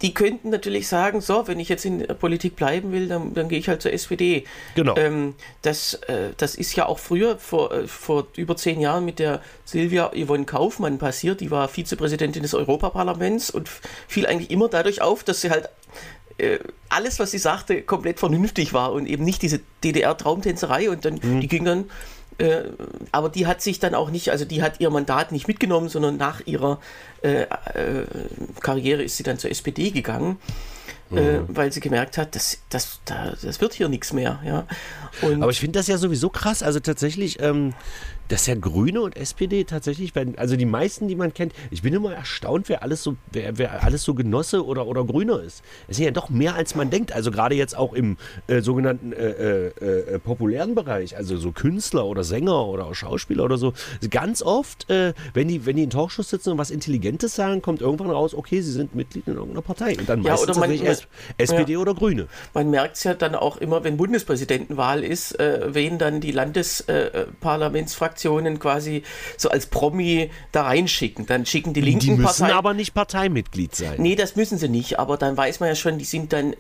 die 0.03 0.15
könnten 0.15 0.51
natürlich 0.51 0.87
sagen, 0.87 1.21
so, 1.21 1.49
wenn 1.49 1.59
ich 1.59 1.69
jetzt 1.69 1.85
in 1.85 1.99
der 2.07 2.15
Politik 2.15 2.55
bleiben 2.55 2.93
will, 2.93 3.09
dann, 3.09 3.35
dann 3.35 3.49
gehe 3.49 3.59
ich 3.59 3.69
halt 3.69 3.83
zur 3.83 3.93
SPD. 3.93 4.45
Genau. 4.77 4.97
Ähm, 4.97 5.35
das, 5.63 5.95
äh, 6.07 6.31
das 6.37 6.55
ist 6.55 6.77
ja 6.77 6.87
auch 6.87 7.01
früher, 7.01 7.37
vor, 7.39 7.73
äh, 7.73 7.89
vor 7.89 8.29
über 8.37 8.57
zehn 8.57 8.81
Jahren 8.81 9.05
mit 9.05 9.19
der 9.19 9.41
Silvia 9.65 10.13
Yvonne 10.15 10.45
Kaufmann 10.45 10.99
passiert. 10.99 11.41
Die 11.41 11.51
war 11.51 11.67
Vizepräsidentin 11.67 12.43
des 12.43 12.55
Europaparlaments 12.55 13.51
und 13.51 13.69
fiel 14.07 14.27
eigentlich 14.27 14.51
immer 14.51 14.69
dadurch 14.69 15.03
auf, 15.03 15.25
dass 15.25 15.41
sie 15.41 15.51
halt 15.51 15.69
äh, 16.39 16.59
alles, 16.89 17.19
was 17.19 17.31
sie 17.33 17.39
sagte, 17.39 17.83
komplett 17.83 18.19
vernünftig 18.19 18.73
war 18.73 18.93
und 18.93 19.07
eben 19.07 19.25
nicht 19.25 19.43
diese 19.43 19.61
DDR-Traumtänzerei 19.85 20.91
und 20.91 21.05
dann, 21.05 21.21
Mhm. 21.23 21.41
die 21.41 21.49
ging 21.49 21.65
dann 21.65 21.85
äh, 22.39 22.71
aber 23.11 23.31
die 23.31 23.49
hat 23.49 23.61
sich 23.63 23.81
dann 23.81 23.97
auch 23.97 24.11
nicht, 24.11 24.31
also 24.31 24.45
die 24.45 24.63
hat 24.63 24.79
ihr 24.79 24.91
Mandat 24.91 25.33
nicht 25.33 25.49
mitgenommen, 25.49 25.89
sondern 25.89 26.17
nach 26.19 26.41
ihrer 26.47 26.79
äh, 27.23 27.43
äh, 27.43 27.47
Karriere 28.61 29.03
ist 29.03 29.17
sie 29.17 29.25
dann 29.25 29.41
zur 29.41 29.51
SPD 29.51 29.91
gegangen, 29.91 30.39
äh, 31.11 31.41
weil 31.49 31.73
sie 31.73 31.81
gemerkt 31.81 32.17
hat, 32.17 32.37
das, 32.37 32.59
das, 32.69 33.01
da, 33.07 33.35
das 33.43 33.61
wird 33.61 33.75
hier 33.75 33.89
nichts 33.89 34.13
mehr. 34.13 34.39
Ja. 34.45 34.67
Und 35.21 35.43
Aber 35.43 35.51
ich 35.51 35.59
finde 35.59 35.81
das 35.81 35.89
ja 35.89 35.99
sowieso 35.99 36.29
krass. 36.29 36.63
Also 36.63 36.79
tatsächlich, 36.79 37.43
ähm, 37.43 37.75
dass 38.29 38.47
ja 38.47 38.55
Grüne 38.55 39.01
und 39.01 39.17
SPD 39.17 39.65
tatsächlich, 39.65 40.13
also 40.37 40.57
die 40.57 40.67
meisten, 40.67 41.09
die 41.09 41.17
man 41.17 41.33
kennt, 41.35 41.53
ich 41.71 41.83
bin 41.83 41.95
immer 41.95 42.13
erstaunt, 42.15 42.69
wer 42.69 42.83
alles 42.83 43.03
so, 43.03 43.17
wer, 43.33 43.57
wer 43.59 43.83
alles 43.83 44.03
so 44.05 44.15
Genosse 44.15 44.65
oder, 44.65 44.87
oder 44.87 45.05
Grüner 45.05 45.41
ist. 45.43 45.63
Es 45.89 45.97
sind 45.97 46.05
ja 46.05 46.11
doch 46.11 46.29
mehr 46.29 46.55
als 46.55 46.75
man 46.75 46.91
denkt. 46.91 47.13
Also 47.13 47.31
gerade 47.31 47.55
jetzt 47.55 47.77
auch 47.77 47.95
im 47.95 48.17
äh, 48.47 48.61
sogenannten 48.61 49.13
äh, 49.13 49.17
äh, 49.31 49.67
äh, 50.15 50.19
populären 50.19 50.75
Bereich, 50.75 51.17
also 51.17 51.37
so 51.37 51.53
Künstler 51.53 52.07
oder 52.07 52.25
Sänger 52.25 52.67
oder 52.67 52.95
Schauspieler 52.95 53.45
oder 53.45 53.57
so. 53.59 53.73
Ganz 54.11 54.43
oft, 54.43 54.91
äh, 54.91 55.15
wenn 55.35 55.49
die, 55.49 55.65
wenn 55.67 55.77
die 55.77 55.85
in 55.85 55.91
Talkshows 55.91 56.29
sitzen 56.31 56.51
und 56.53 56.59
was 56.59 56.71
Intelligentes 56.71 57.35
sagen, 57.35 57.63
kommt 57.63 57.81
irgendwann 57.81 58.11
raus, 58.11 58.35
okay, 58.35 58.61
sie 58.61 58.73
sind 58.73 58.95
Mitglied 58.95 59.27
in 59.27 59.35
irgendeiner 59.35 59.63
Partei. 59.63 59.97
Und 59.99 60.09
dann 60.09 60.23
Ja, 60.23 60.33
meistens 60.33 60.51
oder 60.57 60.61
man- 60.67 60.71
S- 60.79 61.07
SPD 61.39 61.77
oder 61.77 61.95
Grüne. 61.95 62.27
man 62.55 62.71
merkt 62.71 62.97
es 62.97 63.05
ja 63.05 63.15
dann 63.15 63.35
auch 63.35 63.57
immer, 63.57 63.85
wenn 63.85 63.97
Bundespräsidentenwahl 63.97 65.03
ist, 65.03 65.39
äh, 65.41 65.69
wen 65.75 65.99
dann 65.99 66.21
die 66.21 66.33
Landesparlamentsfraktionen 68.19 68.59
quasi 68.59 69.03
so 69.37 69.49
als 69.49 69.67
Promi 69.67 70.31
da 70.53 70.63
reinschicken. 70.63 71.27
Dann 71.27 71.47
schicken 71.47 71.73
die 71.73 71.81
linken 71.81 72.01
Die 72.01 72.11
müssen 72.13 72.25
Parteien. 72.25 72.57
aber 72.57 72.75
nicht 72.75 72.95
Parteimitglied 72.95 73.75
sein. 73.75 73.95
Nee, 73.99 74.17
das 74.17 74.37
müssen 74.37 74.59
sie 74.59 74.69
nicht, 74.69 74.99
aber 74.99 75.17
dann 75.17 75.37
weiß 75.37 75.61
man 75.61 75.69
ja 75.69 75.75
schon, 75.75 75.99
die 75.99 76.05
sind 76.05 76.33
dann 76.33 76.53
äh, 76.53 76.57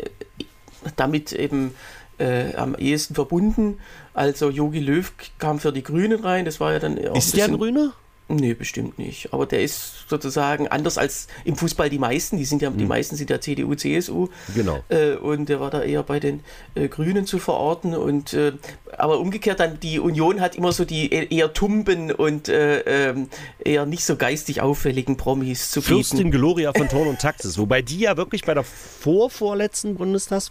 damit 0.96 1.32
eben 1.32 1.74
äh, 2.18 2.54
am 2.54 2.74
ehesten 2.74 3.14
verbunden. 3.14 3.78
Also 4.14 4.50
Jogi 4.50 4.80
Löw 4.80 5.12
kam 5.38 5.58
für 5.58 5.72
die 5.72 5.82
Grünen 5.82 6.20
rein, 6.20 6.44
das 6.44 6.60
war 6.60 6.72
ja 6.72 6.78
dann 6.78 6.98
auch 7.08 7.16
Ist 7.16 7.36
der 7.36 7.46
ein 7.46 7.56
Grüner? 7.56 7.92
Nee, 8.30 8.52
bestimmt 8.52 8.98
nicht. 8.98 9.32
Aber 9.32 9.46
der 9.46 9.62
ist 9.62 10.06
sozusagen 10.06 10.68
anders 10.68 10.98
als 10.98 11.28
im 11.44 11.56
Fußball 11.56 11.88
die 11.88 11.98
meisten. 11.98 12.36
Die 12.36 12.44
sind 12.44 12.60
ja, 12.60 12.68
die 12.68 12.84
meisten 12.84 13.16
sind 13.16 13.30
ja 13.30 13.40
CDU, 13.40 13.74
CSU. 13.74 14.28
Genau. 14.54 14.84
Äh, 14.90 15.14
und 15.14 15.48
der 15.48 15.60
war 15.60 15.70
da 15.70 15.80
eher 15.80 16.02
bei 16.02 16.20
den 16.20 16.40
äh, 16.74 16.88
Grünen 16.88 17.24
zu 17.24 17.38
verorten. 17.38 17.94
Und 17.94 18.34
äh, 18.34 18.52
aber 18.98 19.20
umgekehrt 19.20 19.60
dann 19.60 19.80
die 19.80 19.98
Union 19.98 20.40
hat 20.40 20.56
immer 20.56 20.72
so 20.72 20.84
die 20.84 21.12
e- 21.12 21.28
eher 21.34 21.52
tumben 21.52 22.10
und 22.10 22.48
äh, 22.48 23.10
ähm, 23.10 23.28
eher 23.64 23.86
nicht 23.86 24.04
so 24.04 24.16
geistig 24.16 24.60
auffälligen 24.60 25.16
Promis 25.16 25.70
zu 25.70 25.80
bieten. 25.80 25.94
Fürstin 25.94 26.30
Gloria 26.30 26.72
von 26.76 26.88
Thorn 26.88 27.08
und 27.08 27.20
Taxis. 27.20 27.58
Wobei 27.58 27.82
die 27.82 28.00
ja 28.00 28.16
wirklich 28.16 28.44
bei 28.44 28.54
der 28.54 28.64
vorvorletzten 28.64 29.96
Bundestags... 29.96 30.50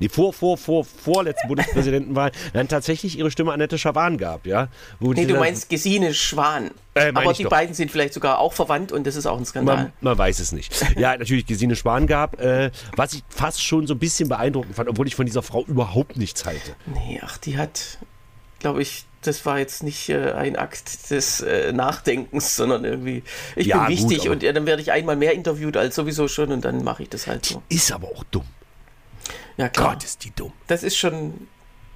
Die 0.00 0.08
vor, 0.08 0.32
vor, 0.32 0.58
vor, 0.58 0.84
vorletzten 0.84 1.48
Bundespräsidentenwahl 1.48 2.32
dann 2.52 2.68
tatsächlich 2.68 3.18
ihre 3.18 3.30
Stimme 3.30 3.52
Annette 3.52 3.78
Schawan 3.78 4.18
gab, 4.18 4.46
ja? 4.46 4.68
Wo 5.00 5.12
Nee, 5.12 5.26
du 5.26 5.36
meinst 5.36 5.68
Gesine 5.68 6.14
Schwan. 6.14 6.70
Äh, 6.94 7.12
aber 7.14 7.32
die 7.32 7.44
doch. 7.44 7.50
beiden 7.50 7.74
sind 7.74 7.90
vielleicht 7.90 8.12
sogar 8.12 8.38
auch 8.38 8.52
verwandt 8.52 8.92
und 8.92 9.06
das 9.06 9.16
ist 9.16 9.24
auch 9.26 9.38
ein 9.38 9.46
Skandal. 9.46 9.76
Man, 9.76 9.92
man 10.02 10.18
weiß 10.18 10.38
es 10.40 10.52
nicht. 10.52 10.74
Ja, 10.98 11.16
natürlich 11.16 11.46
Gesine 11.46 11.74
Schwan 11.74 12.06
gab, 12.06 12.38
äh, 12.40 12.70
was 12.96 13.14
ich 13.14 13.22
fast 13.30 13.62
schon 13.62 13.86
so 13.86 13.94
ein 13.94 13.98
bisschen 13.98 14.28
beeindruckend 14.28 14.76
fand, 14.76 14.88
obwohl 14.90 15.06
ich 15.06 15.14
von 15.14 15.24
dieser 15.24 15.42
Frau 15.42 15.64
überhaupt 15.64 16.16
nichts 16.18 16.44
halte. 16.44 16.76
Nee, 16.86 17.18
ach, 17.24 17.38
die 17.38 17.56
hat, 17.56 17.98
glaube 18.58 18.82
ich, 18.82 19.06
das 19.22 19.46
war 19.46 19.58
jetzt 19.58 19.82
nicht 19.82 20.08
äh, 20.10 20.32
ein 20.32 20.56
Akt 20.56 21.10
des 21.10 21.40
äh, 21.40 21.72
Nachdenkens, 21.72 22.56
sondern 22.56 22.84
irgendwie, 22.84 23.22
ich 23.56 23.68
Ja, 23.68 23.86
bin 23.86 23.96
gut, 23.96 24.10
wichtig 24.10 24.26
aber- 24.26 24.32
und 24.32 24.42
ja, 24.42 24.52
dann 24.52 24.66
werde 24.66 24.82
ich 24.82 24.92
einmal 24.92 25.16
mehr 25.16 25.32
interviewt 25.32 25.76
als 25.78 25.94
sowieso 25.94 26.28
schon 26.28 26.52
und 26.52 26.64
dann 26.64 26.84
mache 26.84 27.04
ich 27.04 27.08
das 27.08 27.26
halt 27.26 27.46
so. 27.46 27.62
Ist 27.68 27.90
aber 27.92 28.08
auch 28.08 28.24
dumm. 28.30 28.44
Ja, 29.56 29.68
klar. 29.68 29.94
Gott, 29.94 30.04
ist 30.04 30.24
die 30.24 30.32
dumm. 30.34 30.52
Das 30.66 30.82
ist 30.82 30.96
schon, 30.96 31.46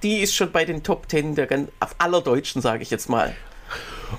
die 0.01 0.17
ist 0.19 0.33
schon 0.35 0.51
bei 0.51 0.63
den 0.65 0.83
Top 0.83 1.07
Ten 1.07 1.35
der 1.35 1.47
ganz, 1.47 1.69
aller 1.97 2.21
Deutschen, 2.21 2.61
sage 2.61 2.81
ich 2.81 2.89
jetzt 2.89 3.09
mal. 3.09 3.35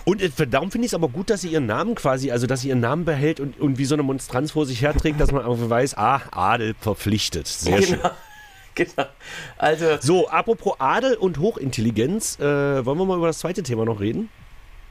Und 0.05 0.23
äh, 0.23 0.47
darum 0.47 0.71
finde 0.71 0.87
ich 0.87 0.91
es 0.91 0.95
aber 0.95 1.09
gut, 1.09 1.31
dass 1.31 1.43
sie 1.43 1.49
ihren 1.49 1.67
Namen 1.67 1.95
quasi, 1.95 2.31
also 2.31 2.47
dass 2.47 2.61
sie 2.63 2.69
ihren 2.69 2.81
Namen 2.81 3.05
behält 3.05 3.41
und, 3.41 3.59
und 3.61 3.79
wie 3.79 3.85
so 3.85 3.95
eine 3.95 4.03
Monstranz 4.03 4.53
vor 4.53 4.67
sich 4.67 4.83
herträgt, 4.83 5.21
dass 5.21 5.33
man 5.33 5.45
einfach 5.45 5.71
weiß, 5.71 5.97
ah, 5.97 6.21
Adel 6.31 6.75
verpflichtet. 6.81 7.47
Sehr 7.47 7.83
schön. 7.83 7.97
Genau. 7.97 8.11
genau. 8.75 9.09
Also, 9.57 9.99
So, 10.01 10.29
apropos 10.29 10.75
Adel 10.79 11.15
und 11.15 11.39
Hochintelligenz, 11.39 12.39
äh, 12.39 12.85
wollen 12.85 12.99
wir 12.99 13.05
mal 13.07 13.17
über 13.17 13.27
das 13.29 13.39
zweite 13.39 13.63
Thema 13.63 13.85
noch 13.85 14.01
reden? 14.01 14.29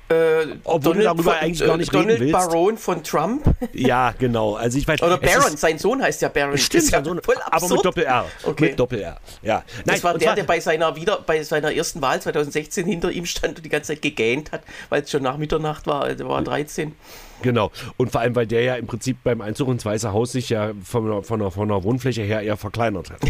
Äh, 0.10 0.48
Obwohl 0.63 0.96
du 0.96 1.04
darüber 1.04 1.24
von, 1.24 1.34
eigentlich 1.34 1.65
gar 1.67 1.78
nicht 1.78 1.93
Donald 1.93 2.10
reden 2.12 2.20
willst. 2.22 2.34
Baron 2.34 2.78
von 2.78 3.04
Trump. 3.04 3.43
Ja, 3.74 4.13
genau. 4.17 4.56
Also 4.56 4.78
ich 4.78 4.88
weiß, 4.88 5.02
Oder 5.04 5.17
Baron, 5.17 5.54
ist- 5.54 5.60
sein 5.60 5.78
Sohn 5.78 6.02
heißt 6.02 6.22
ja 6.22 6.30
Baron. 6.30 6.58
Stimmt, 6.58 6.89
ja 6.91 7.04
Sohn, 7.04 7.22
voll 7.22 7.36
aber 7.52 7.67
mit 7.70 7.86
Doppel-R. 7.86 8.26
Okay. 8.43 8.65
Mit 8.65 8.80
Doppel-R, 8.80 9.17
ja. 9.41 9.63
Das 9.86 10.04
war 10.04 10.17
der, 10.17 10.36
der 10.36 10.43
bei 10.43 10.60
seiner, 10.60 10.96
wieder, 10.96 11.20
bei 11.26 11.43
seiner 11.43 11.74
ersten 11.74 12.02
Wahl 12.02 12.22
2016 12.22 12.86
hinter 12.86 13.12
ihm 13.12 13.26
stand 13.26 13.58
und 13.58 13.63
die 13.65 13.70
ganze 13.70 13.93
Zeit 13.93 14.02
gegähnt 14.02 14.52
hat, 14.52 14.62
weil 14.89 15.04
es 15.04 15.12
schon 15.12 15.24
nach 15.24 15.38
Mitternacht 15.38 15.86
war. 15.88 16.08
Der 16.13 16.28
war 16.28 16.41
13. 16.41 16.96
Genau. 17.41 17.71
Und 17.97 18.12
vor 18.12 18.21
allem, 18.21 18.36
weil 18.36 18.47
der 18.47 18.63
ja 18.63 18.76
im 18.76 18.88
Prinzip 18.88 19.17
beim 19.23 19.41
Einzug 19.41 19.69
ins 19.69 19.86
Weiße 19.86 20.12
Haus 20.12 20.32
sich 20.32 20.50
ja 20.50 20.71
von, 20.84 21.10
der- 21.10 21.23
von, 21.23 21.52
von 21.52 21.67
der 21.67 21.84
Wohnfläche 21.84 22.21
her 22.23 22.41
eher 22.41 22.58
verkleinert 22.58 23.12
hat. 23.12 23.21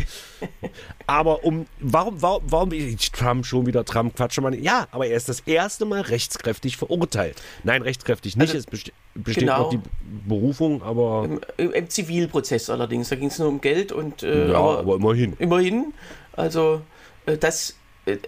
aber 1.07 1.43
um, 1.43 1.65
warum, 1.79 2.21
warum, 2.21 2.43
warum, 2.47 2.71
Trump 3.13 3.45
schon 3.45 3.65
wieder, 3.65 3.83
Trump, 3.85 4.15
quatsche 4.15 4.41
man. 4.41 4.53
Ja, 4.61 4.87
aber 4.91 5.07
er 5.07 5.17
ist 5.17 5.29
das 5.29 5.41
erste 5.41 5.85
Mal 5.85 6.01
rechtskräftig 6.01 6.77
verurteilt. 6.77 7.41
Nein, 7.63 7.81
rechtskräftig 7.81 8.37
nicht. 8.37 8.49
Also, 8.49 8.59
es 8.59 8.65
beste, 8.65 8.91
besteht 9.13 9.43
genau. 9.43 9.63
noch 9.63 9.69
die 9.69 9.79
Berufung, 10.27 10.81
aber, 10.83 11.39
Im, 11.57 11.71
im, 11.71 11.89
Zivilprozess 11.89 12.69
allerdings. 12.69 13.09
Da 13.09 13.15
ging 13.15 13.27
es 13.27 13.39
nur 13.39 13.47
um 13.49 13.61
Geld 13.61 13.91
und 13.91 14.23
äh, 14.23 14.51
ja, 14.51 14.57
aber 14.57 14.79
aber 14.79 14.95
immerhin. 14.95 15.33
immerhin. 15.39 15.93
Also 16.33 16.81
äh, 17.25 17.37
das, 17.37 17.75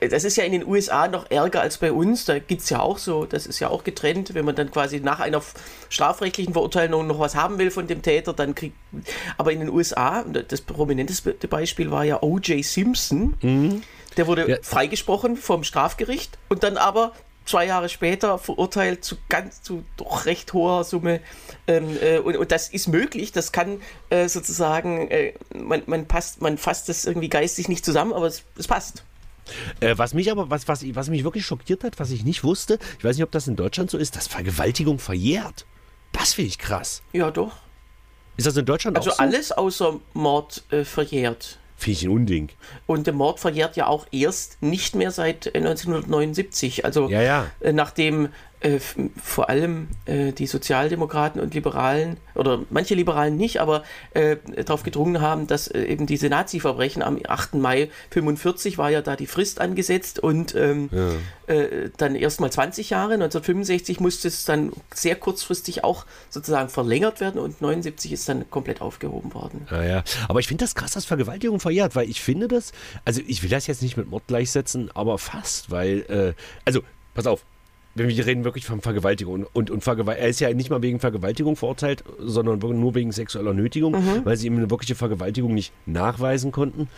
das 0.10 0.24
ist 0.24 0.36
ja 0.36 0.44
in 0.44 0.52
den 0.52 0.66
USA 0.66 1.08
noch 1.08 1.30
ärger 1.32 1.62
als 1.62 1.78
bei 1.78 1.92
uns. 1.92 2.26
Da 2.26 2.40
gibt 2.40 2.62
es 2.62 2.70
ja 2.70 2.80
auch 2.82 2.98
so, 2.98 3.26
das 3.26 3.46
ist 3.46 3.60
ja 3.60 3.70
auch 3.70 3.84
getrennt, 3.84 4.34
wenn 4.34 4.46
man 4.46 4.56
dann 4.56 4.72
quasi 4.72 5.00
nach 5.00 5.20
einer 5.20 5.42
strafrechtlichen 5.90 6.54
Verurteilung 6.54 7.08
noch 7.08 7.20
was 7.20 7.36
haben 7.36 7.58
will 7.58 7.72
von 7.72 7.88
dem 7.88 8.02
Täter, 8.02 8.34
dann 8.34 8.56
kriegt. 8.56 8.76
Aber 9.38 9.52
in 9.52 9.60
den 9.60 9.70
USA, 9.70 10.24
das 10.24 10.62
prominenteste 10.62 11.48
Beispiel 11.48 11.92
war 11.92 12.04
ja 12.04 12.22
O.J. 12.22 12.64
Simpson, 12.64 13.84
der 14.18 14.28
wurde 14.28 14.50
Ja. 14.50 14.58
freigesprochen 14.62 15.38
vom 15.38 15.64
Strafgericht 15.64 16.38
und 16.50 16.64
dann 16.64 16.78
aber 16.78 17.14
zwei 17.46 17.66
Jahre 17.66 17.90
später 17.90 18.38
verurteilt 18.38 19.04
zu 19.04 19.16
ganz 19.28 19.64
zu 19.64 19.84
doch 19.98 20.26
recht 20.26 20.54
hoher 20.54 20.84
Summe 20.84 21.20
ähm, 21.68 21.98
äh, 22.00 22.20
und, 22.20 22.38
und 22.38 22.52
das 22.52 22.70
ist 22.70 22.88
möglich 22.88 23.32
das 23.32 23.52
kann 23.52 23.82
äh, 24.12 24.28
sozusagen 24.28 25.10
äh, 25.10 25.34
man, 25.56 25.82
man 25.88 26.06
passt 26.06 26.42
man 26.42 26.60
fasst 26.60 26.90
das 26.90 27.06
irgendwie 27.06 27.30
geistig 27.30 27.68
nicht 27.68 27.84
zusammen 27.84 28.14
aber 28.14 28.28
es, 28.28 28.44
es 28.58 28.68
passt 28.68 29.04
Äh, 29.80 29.98
was 29.98 30.14
mich 30.14 30.32
aber, 30.32 30.50
was, 30.50 30.68
was, 30.68 30.84
was 30.96 31.10
mich 31.10 31.24
wirklich 31.24 31.46
schockiert 31.46 31.84
hat, 31.84 32.00
was 32.00 32.12
ich 32.12 32.24
nicht 32.24 32.44
wusste, 32.44 32.80
ich 32.98 33.04
weiß 33.04 33.16
nicht, 33.16 33.24
ob 33.24 33.32
das 33.32 33.48
in 33.48 33.56
Deutschland 33.56 33.90
so 33.90 33.98
ist, 33.98 34.16
dass 34.16 34.28
Vergewaltigung 34.28 35.00
verjährt. 35.00 35.66
Das 36.12 36.34
finde 36.34 36.48
ich 36.50 36.58
krass. 36.58 37.02
ja 37.14 37.30
doch 37.32 37.52
Ist 38.38 38.48
das 38.48 38.58
in 38.58 38.66
Deutschland 38.66 38.98
also 38.98 39.12
auch 39.12 39.16
so? 39.16 39.22
alles 39.24 39.52
außer 39.52 40.00
Mord 40.14 40.64
äh, 40.72 40.84
verjährt 40.84 41.60
Finde 41.78 41.98
ich 41.98 42.04
ein 42.04 42.10
Unding. 42.10 42.50
und 42.88 43.08
der 43.08 43.14
Mord 43.14 43.40
verjährt 43.40 43.78
ja 43.78 43.88
auch 43.88 44.06
erst 44.12 44.62
nicht 44.62 44.96
mehr 44.96 45.12
seit 45.12 45.46
äh, 45.48 45.60
1979 45.60 46.84
also 46.86 47.08
Ja, 47.10 47.22
ja. 47.22 47.48
äh, 47.62 47.72
nachdem 47.72 48.30
äh, 48.62 48.80
vor 48.80 49.50
allem 49.50 49.88
äh, 50.06 50.34
die 50.34 50.46
Sozialdemokraten 50.46 51.40
und 51.40 51.54
Liberalen 51.54 52.18
oder 52.36 52.60
manche 52.70 52.94
Liberalen 52.94 53.38
nicht, 53.38 53.62
aber 53.62 53.84
äh, 54.14 54.36
darauf 54.66 54.84
gedrungen 54.84 55.22
haben, 55.22 55.48
dass 55.48 55.68
äh, 55.68 55.84
eben 55.84 56.08
diese 56.08 56.28
Nazi-Verbrechen 56.28 57.02
am 57.02 57.20
8. 57.26 57.56
Mai 57.56 57.90
45 58.12 58.78
war 58.78 58.90
ja 58.90 59.02
da 59.02 59.16
die 59.16 59.28
Frist 59.28 59.62
angesetzt 59.62 60.20
und 60.20 60.56
ähm, 60.56 60.90
äh, 61.48 61.90
dann 61.96 62.16
erst 62.16 62.42
mal 62.42 62.52
20 62.52 62.90
Jahre. 62.90 63.14
1965 63.14 64.02
musste 64.02 64.28
es 64.28 64.44
dann 64.44 64.74
sehr 64.94 65.16
kurzfristig 65.16 65.86
auch 65.86 66.06
sozusagen 66.30 66.68
verlängert 66.68 67.22
werden 67.22 67.40
und 67.40 67.62
79 67.62 68.12
ist 68.12 68.28
dann 68.28 68.50
komplett 68.50 68.82
aufgehoben 68.82 69.34
worden. 69.34 69.68
Ja, 69.72 69.84
ja. 69.84 70.04
Aber 70.28 70.42
ich 70.42 70.48
finde 70.48 70.66
das 70.66 70.76
krass, 70.76 70.92
dass 70.92 71.06
Vergewaltigung 71.06 71.62
verjährt, 71.62 71.96
weil 71.96 72.10
ich 72.10 72.22
finde 72.22 72.50
das, 72.50 72.74
also 73.06 73.22
ich 73.26 73.42
will 73.42 73.50
das 73.50 73.68
jetzt 73.68 73.82
nicht 73.82 73.96
mit 73.96 74.10
Mord 74.10 74.28
gleichsetzen, 74.28 74.92
aber 74.94 75.18
fast, 75.18 75.72
weil, 75.72 76.36
also, 76.66 76.82
pass 77.14 77.26
auf, 77.26 77.46
wenn 78.00 78.10
wir 78.10 78.26
reden 78.26 78.44
wirklich 78.44 78.66
von 78.66 78.82
Vergewaltigung 78.82 79.46
und, 79.54 79.70
und 79.70 79.84
Vergewal 79.84 80.16
er 80.16 80.28
ist 80.30 80.40
ja 80.40 80.52
nicht 80.54 80.70
mal 80.70 80.82
wegen 80.82 81.00
Vergewaltigung 81.00 81.56
verurteilt, 81.56 82.04
sondern 82.20 82.60
nur 82.60 82.96
wegen 82.96 83.12
sexueller 83.12 83.54
Nötigung, 83.54 84.26
weil 84.26 84.38
sie 84.38 84.48
ihm 84.48 84.58
eine 84.58 84.70
wirkliche 84.70 84.96
Vergewaltigung 84.96 85.54
nicht 85.54 85.72
nachweisen 85.86 86.52
konnten. 86.52 86.90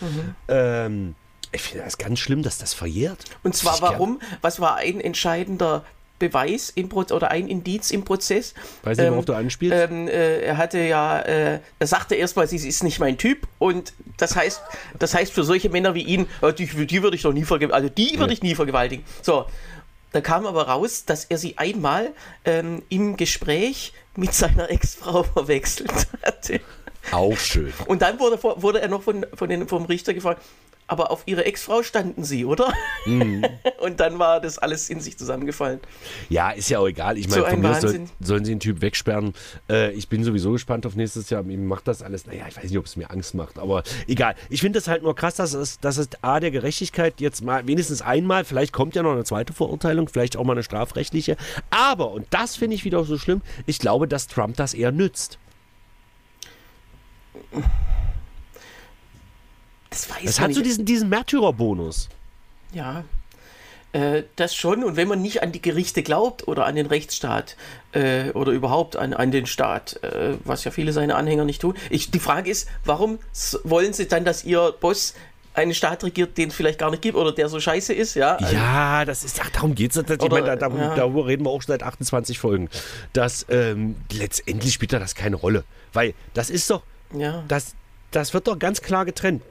Ähm, 0.48 1.16
ich 1.52 1.62
finde 1.62 1.84
das 1.86 1.98
ganz 1.98 2.20
schlimm, 2.20 2.44
dass 2.44 2.58
das 2.58 2.74
verjährt. 2.74 3.26
Und 3.44 3.56
zwar 3.56 3.76
Ich 3.76 3.82
gern- 3.82 3.94
warum? 3.94 4.22
Was 4.42 4.60
war 4.62 4.78
ein 4.78 5.02
entscheidender 5.02 5.84
Beweis 6.22 6.70
im 6.76 6.88
Pro 6.88 7.00
oder 7.00 7.32
ein 7.32 7.48
Indiz 7.48 7.90
im 7.90 8.04
Prozess. 8.06 8.54
Weiß 8.84 8.96
nicht, 9.00 9.10
worauf 9.10 9.26
du 9.26 9.34
anspielst. 9.34 9.76
Ähm, 9.76 10.08
äh, 10.08 10.42
er 10.42 10.58
hatte 10.58 10.78
ja, 10.78 11.20
äh, 11.20 11.60
er 11.80 11.88
sagte 11.88 12.14
erstmal, 12.14 12.48
sie 12.48 12.58
ist 12.58 12.84
nicht 12.84 13.00
mein 13.00 13.18
Typ 13.18 13.48
und 13.58 13.94
das 14.18 14.36
heißt, 14.36 14.62
das 15.00 15.16
heißt 15.16 15.34
für 15.34 15.44
solche 15.44 15.70
Männer 15.70 15.96
wie 15.96 16.04
ihn, 16.04 16.28
äh, 16.44 16.54
die, 16.54 16.68
die 16.68 17.02
würde 17.02 17.16
ich 17.16 17.24
doch 17.24 17.34
nie 17.34 17.44
vergewaltigen, 17.44 17.74
also 17.74 17.90
die 17.90 18.20
würde 18.20 18.34
ich 18.34 18.44
nie 18.44 18.54
vergewaltigen. 18.54 19.04
So, 19.24 19.46
da 20.12 20.22
kam 20.22 20.46
aber 20.46 20.68
raus, 20.68 21.06
dass 21.06 21.26
er 21.26 21.38
sie 21.38 21.58
einmal 21.58 22.14
ähm, 22.46 22.84
im 22.90 23.18
Gespräch 23.18 23.94
mit 24.16 24.34
seiner 24.34 24.70
Ex-Frau 24.70 25.24
verwechselt 25.34 26.08
hatte. 26.24 26.62
Auch 27.12 27.38
schön. 27.38 27.74
Und 27.88 28.02
dann 28.02 28.20
wurde, 28.20 28.42
wurde 28.44 28.82
er 28.82 28.88
noch 28.88 29.04
von, 29.04 29.26
von 29.34 29.50
den, 29.50 29.68
vom 29.68 29.86
Richter 29.86 30.14
gefragt, 30.14 30.44
aber 30.92 31.10
auf 31.10 31.24
ihre 31.26 31.46
Ex-Frau 31.46 31.84
standen 31.84 32.26
sie, 32.26 32.44
oder? 32.44 32.74
Mhm. 33.06 33.46
Und 33.80 34.02
dann 34.02 34.20
war 34.20 34.42
das 34.42 34.58
alles 34.58 34.90
in 34.90 35.00
sich 35.00 35.18
zusammengefallen. 35.18 35.80
Ja, 36.28 36.52
ist 36.52 36.70
ja 36.70 36.80
auch 36.80 36.88
egal. 36.88 37.18
Ich 37.18 37.30
meine, 37.30 37.44
So 37.44 37.48
von 37.48 37.62
mir 37.62 37.80
soll, 37.80 38.02
sollen 38.20 38.44
sie 38.44 38.52
den 38.52 38.60
Typ 38.60 38.82
wegsperren. 38.82 39.34
Äh, 39.70 39.92
ich 39.94 40.10
bin 40.10 40.26
sowieso 40.26 40.52
gespannt 40.52 40.86
auf 40.86 40.98
nächstes 40.98 41.30
Jahr. 41.30 41.44
Mir 41.44 41.58
macht 41.58 41.88
das 41.88 42.04
alles, 42.04 42.26
naja, 42.26 42.44
ich 42.50 42.58
weiß 42.58 42.66
nicht, 42.66 42.78
ob 42.78 42.88
es 42.88 42.98
mir 42.98 43.10
Angst 43.10 43.36
macht, 43.36 43.58
aber 43.58 43.84
egal. 44.06 44.36
Ich 44.50 44.60
finde 44.60 44.80
es 44.80 44.90
halt 44.90 45.02
nur 45.02 45.16
krass, 45.16 45.36
dass 45.36 45.54
es, 45.54 45.80
dass 45.80 45.96
es 45.96 46.10
A, 46.22 46.42
der 46.42 46.52
Gerechtigkeit 46.52 47.22
jetzt 47.22 47.42
mal 47.42 47.66
wenigstens 47.68 48.02
einmal, 48.02 48.44
vielleicht 48.44 48.74
kommt 48.74 48.94
ja 48.94 49.02
noch 49.02 49.14
eine 49.14 49.24
zweite 49.24 49.54
Verurteilung, 49.54 50.10
vielleicht 50.10 50.36
auch 50.36 50.44
mal 50.44 50.54
eine 50.54 50.64
strafrechtliche. 50.64 51.38
Aber, 51.70 52.12
und 52.12 52.28
das 52.32 52.58
finde 52.58 52.76
ich 52.76 52.84
wieder 52.84 53.02
so 53.06 53.18
schlimm, 53.18 53.42
ich 53.66 53.80
glaube, 53.80 54.10
dass 54.10 54.28
Trump 54.28 54.58
das 54.58 54.74
eher 54.74 54.92
nützt. 54.92 55.40
Das 59.92 60.10
weiß 60.10 60.40
man 60.40 60.50
hat 60.50 60.56
so 60.56 60.62
diesen, 60.62 60.86
diesen 60.86 61.10
Märtyrerbonus. 61.10 62.10
Ja, 62.74 63.04
äh, 63.94 64.24
das 64.38 64.56
schon. 64.56 64.84
Und 64.84 64.96
wenn 64.96 65.08
man 65.08 65.22
nicht 65.22 65.44
an 65.44 65.52
die 65.52 65.62
Gerichte 65.62 66.02
glaubt 66.02 66.48
oder 66.48 66.66
an 66.66 66.76
den 66.76 66.86
Rechtsstaat 66.86 67.58
äh, 67.92 68.30
oder 68.32 68.52
überhaupt 68.54 68.96
an, 68.96 69.14
an 69.14 69.32
den 69.32 69.46
Staat, 69.46 70.02
äh, 70.04 70.36
was 70.46 70.64
ja 70.64 70.72
viele 70.72 70.94
seiner 70.94 71.18
Anhänger 71.18 71.44
nicht 71.44 71.62
tun. 71.62 71.76
Ich, 71.90 72.10
die 72.10 72.20
Frage 72.20 72.50
ist, 72.50 72.70
warum 72.86 73.20
wollen 73.64 73.92
sie 73.94 74.08
dann, 74.08 74.24
dass 74.24 74.46
ihr 74.46 74.74
Boss 74.80 75.14
einen 75.54 75.74
Staat 75.74 76.06
regiert, 76.06 76.38
den 76.38 76.48
es 76.48 76.56
vielleicht 76.56 76.80
gar 76.80 76.90
nicht 76.90 77.02
gibt 77.02 77.18
oder 77.18 77.34
der 77.34 77.50
so 77.50 77.60
scheiße 77.60 77.94
ist? 77.94 78.16
Ja, 78.16 78.38
Also, 78.38 78.56
Ja, 78.56 79.04
das 79.04 79.26
ist, 79.26 79.42
ach, 79.44 79.50
darum 79.50 79.76
geht 79.76 79.92
es. 79.92 79.98
Ich 79.98 80.22
Oder, 80.22 80.30
meine, 80.30 80.46
da, 80.46 80.56
darum, 80.56 80.80
ja. 80.80 80.96
darüber 80.96 81.28
reden 81.28 81.46
wir 81.46 81.50
auch 81.50 81.62
schon 81.62 81.74
seit 81.74 81.84
28 81.84 82.40
Folgen. 82.40 82.70
Dass 83.12 83.46
ähm, 83.50 83.98
letztendlich 84.14 84.74
spielt 84.74 84.94
da 84.94 85.00
das 85.00 85.16
keine 85.16 85.36
Rolle. 85.36 85.66
Weil 85.92 86.14
das 86.34 86.50
ist 86.50 86.70
doch, 86.70 86.84
ja. 87.14 87.44
das, 87.50 87.76
das 88.12 88.34
wird 88.34 88.48
doch 88.48 88.58
ganz 88.58 88.82
klar 88.82 89.04
getrennt. 89.04 89.42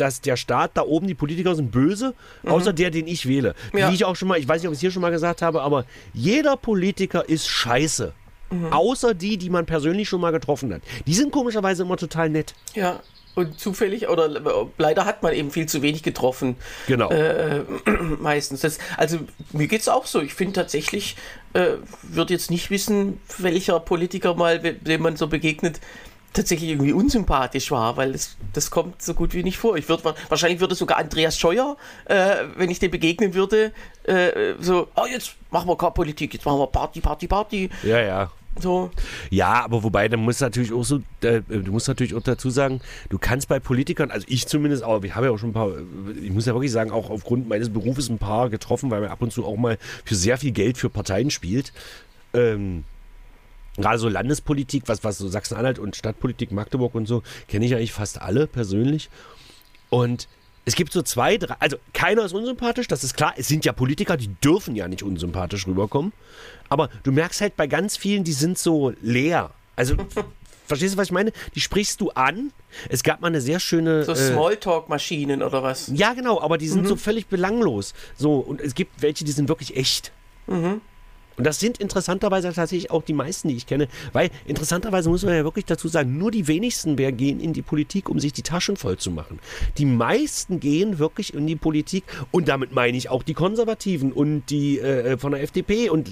Dass 0.00 0.20
der 0.20 0.36
Staat 0.36 0.72
da 0.74 0.82
oben, 0.82 1.06
die 1.06 1.14
Politiker 1.14 1.54
sind 1.54 1.70
böse, 1.70 2.14
außer 2.46 2.72
der, 2.72 2.90
den 2.90 3.06
ich 3.06 3.26
wähle. 3.26 3.54
Mhm. 3.72 3.78
Ja. 3.78 3.90
Wie 3.90 3.94
ich 3.94 4.04
auch 4.04 4.16
schon 4.16 4.28
mal, 4.28 4.38
ich 4.38 4.48
weiß 4.48 4.62
nicht, 4.62 4.68
ob 4.68 4.72
ich 4.72 4.78
es 4.78 4.80
hier 4.80 4.90
schon 4.90 5.02
mal 5.02 5.10
gesagt 5.10 5.42
habe, 5.42 5.62
aber 5.62 5.84
jeder 6.14 6.56
Politiker 6.56 7.28
ist 7.28 7.46
scheiße. 7.48 8.12
Mhm. 8.50 8.72
Außer 8.72 9.14
die, 9.14 9.36
die 9.36 9.50
man 9.50 9.66
persönlich 9.66 10.08
schon 10.08 10.20
mal 10.20 10.32
getroffen 10.32 10.72
hat. 10.74 10.82
Die 11.06 11.14
sind 11.14 11.30
komischerweise 11.30 11.82
immer 11.82 11.96
total 11.96 12.30
nett. 12.30 12.54
Ja, 12.74 13.00
und 13.34 13.60
zufällig 13.60 14.08
oder 14.08 14.28
leider 14.76 15.04
hat 15.04 15.22
man 15.22 15.32
eben 15.32 15.50
viel 15.50 15.66
zu 15.66 15.82
wenig 15.82 16.02
getroffen. 16.02 16.56
Genau. 16.88 17.10
Äh, 17.10 17.60
meistens. 18.18 18.60
Das, 18.62 18.78
also 18.96 19.18
mir 19.52 19.68
geht 19.68 19.82
es 19.82 19.88
auch 19.88 20.06
so. 20.06 20.20
Ich 20.20 20.34
finde 20.34 20.54
tatsächlich, 20.54 21.16
äh, 21.52 21.74
würde 22.02 22.34
jetzt 22.34 22.50
nicht 22.50 22.70
wissen, 22.70 23.20
welcher 23.38 23.78
Politiker 23.80 24.34
mal, 24.34 24.58
dem 24.58 25.02
man 25.02 25.16
so 25.16 25.28
begegnet, 25.28 25.80
tatsächlich 26.32 26.70
irgendwie 26.70 26.92
unsympathisch 26.92 27.70
war, 27.70 27.96
weil 27.96 28.12
das, 28.12 28.36
das 28.52 28.70
kommt 28.70 29.02
so 29.02 29.14
gut 29.14 29.34
wie 29.34 29.42
nicht 29.42 29.58
vor. 29.58 29.76
Ich 29.76 29.88
würde 29.88 30.14
wahrscheinlich 30.28 30.60
würde 30.60 30.74
sogar 30.74 30.98
Andreas 30.98 31.38
Scheuer, 31.38 31.76
äh, 32.06 32.36
wenn 32.56 32.70
ich 32.70 32.78
dem 32.78 32.90
begegnen 32.90 33.34
würde, 33.34 33.72
äh, 34.04 34.54
so, 34.60 34.88
oh 34.96 35.06
jetzt 35.10 35.34
machen 35.50 35.68
wir 35.68 35.76
keine 35.76 35.92
Politik, 35.92 36.34
jetzt 36.34 36.44
machen 36.44 36.58
wir 36.58 36.66
Party, 36.66 37.00
Party, 37.00 37.26
Party. 37.26 37.70
ja, 37.82 38.00
ja. 38.00 38.30
So, 38.58 38.90
Ja, 39.30 39.64
aber 39.64 39.82
wobei, 39.84 40.08
dann 40.08 40.20
muss 40.20 40.40
natürlich 40.40 40.72
auch 40.72 40.82
so, 40.82 41.00
äh, 41.22 41.40
du 41.40 41.70
musst 41.70 41.86
natürlich 41.86 42.14
auch 42.14 42.22
dazu 42.22 42.50
sagen, 42.50 42.80
du 43.08 43.16
kannst 43.16 43.48
bei 43.48 43.60
Politikern, 43.60 44.10
also 44.10 44.26
ich 44.28 44.46
zumindest, 44.48 44.82
aber 44.82 45.04
ich 45.04 45.14
habe 45.14 45.26
ja 45.26 45.32
auch 45.32 45.38
schon 45.38 45.50
ein 45.50 45.54
paar, 45.54 45.70
ich 46.20 46.30
muss 46.30 46.46
ja 46.46 46.52
wirklich 46.52 46.72
sagen, 46.72 46.90
auch 46.90 47.10
aufgrund 47.10 47.48
meines 47.48 47.72
Berufes 47.72 48.08
ein 48.08 48.18
paar 48.18 48.50
getroffen, 48.50 48.90
weil 48.90 49.02
man 49.02 49.10
ab 49.10 49.22
und 49.22 49.32
zu 49.32 49.46
auch 49.46 49.56
mal 49.56 49.78
für 50.04 50.16
sehr 50.16 50.36
viel 50.36 50.50
Geld 50.50 50.78
für 50.78 50.90
Parteien 50.90 51.30
spielt. 51.30 51.72
Ähm, 52.34 52.84
Gerade 53.76 53.98
so 53.98 54.08
Landespolitik, 54.08 54.84
was, 54.86 55.04
was 55.04 55.18
so 55.18 55.28
Sachsen-Anhalt 55.28 55.78
und 55.78 55.96
Stadtpolitik, 55.96 56.52
Magdeburg 56.52 56.94
und 56.94 57.06
so, 57.06 57.22
kenne 57.48 57.64
ich 57.66 57.74
eigentlich 57.74 57.92
fast 57.92 58.20
alle 58.20 58.46
persönlich. 58.46 59.08
Und 59.88 60.28
es 60.64 60.74
gibt 60.74 60.92
so 60.92 61.02
zwei, 61.02 61.36
drei, 61.38 61.54
also 61.58 61.76
keiner 61.94 62.24
ist 62.24 62.32
unsympathisch, 62.32 62.86
das 62.88 63.02
ist 63.04 63.16
klar. 63.16 63.32
Es 63.36 63.48
sind 63.48 63.64
ja 63.64 63.72
Politiker, 63.72 64.16
die 64.16 64.28
dürfen 64.28 64.76
ja 64.76 64.86
nicht 64.88 65.02
unsympathisch 65.02 65.66
rüberkommen. 65.66 66.12
Aber 66.68 66.90
du 67.02 67.12
merkst 67.12 67.40
halt 67.40 67.56
bei 67.56 67.66
ganz 67.66 67.96
vielen, 67.96 68.24
die 68.24 68.32
sind 68.32 68.58
so 68.58 68.92
leer. 69.00 69.50
Also, 69.76 69.94
verstehst 70.66 70.94
du, 70.94 70.98
was 70.98 71.08
ich 71.08 71.12
meine? 71.12 71.32
Die 71.54 71.60
sprichst 71.60 72.00
du 72.00 72.10
an. 72.10 72.52
Es 72.88 73.02
gab 73.02 73.20
mal 73.20 73.28
eine 73.28 73.40
sehr 73.40 73.58
schöne. 73.58 74.04
so 74.04 74.12
äh, 74.12 74.16
Smalltalk-Maschinen 74.16 75.42
oder 75.42 75.62
was. 75.62 75.90
ja, 75.94 76.12
genau, 76.12 76.40
aber 76.40 76.58
die 76.58 76.68
sind 76.68 76.82
Mhm. 76.82 76.88
so 76.88 76.96
völlig 76.96 77.26
belanglos. 77.26 77.94
So, 78.16 78.34
und 78.38 78.60
es 78.60 78.74
gibt 78.74 79.00
welche, 79.02 79.24
die 79.24 79.32
sind 79.32 79.48
wirklich 79.48 79.76
echt. 79.76 80.12
Mhm. 80.46 80.80
Und 81.40 81.44
das 81.44 81.58
sind 81.58 81.78
interessanterweise 81.78 82.52
tatsächlich 82.52 82.90
auch 82.90 83.02
die 83.02 83.14
meisten, 83.14 83.48
die 83.48 83.56
ich 83.56 83.66
kenne. 83.66 83.88
Weil 84.12 84.28
interessanterweise 84.44 85.08
muss 85.08 85.22
man 85.22 85.34
ja 85.34 85.42
wirklich 85.42 85.64
dazu 85.64 85.88
sagen, 85.88 86.18
nur 86.18 86.30
die 86.30 86.48
wenigsten 86.48 86.98
wer 86.98 87.12
gehen 87.12 87.40
in 87.40 87.54
die 87.54 87.62
Politik, 87.62 88.10
um 88.10 88.20
sich 88.20 88.34
die 88.34 88.42
Taschen 88.42 88.76
voll 88.76 88.98
zu 88.98 89.10
machen. 89.10 89.38
Die 89.78 89.86
meisten 89.86 90.60
gehen 90.60 90.98
wirklich 90.98 91.32
in 91.32 91.46
die 91.46 91.56
Politik 91.56 92.04
und 92.30 92.48
damit 92.48 92.74
meine 92.74 92.94
ich 92.94 93.08
auch 93.08 93.22
die 93.22 93.32
Konservativen 93.32 94.12
und 94.12 94.50
die 94.50 94.80
äh, 94.80 95.16
von 95.16 95.32
der 95.32 95.42
FDP 95.42 95.88
und 95.88 96.10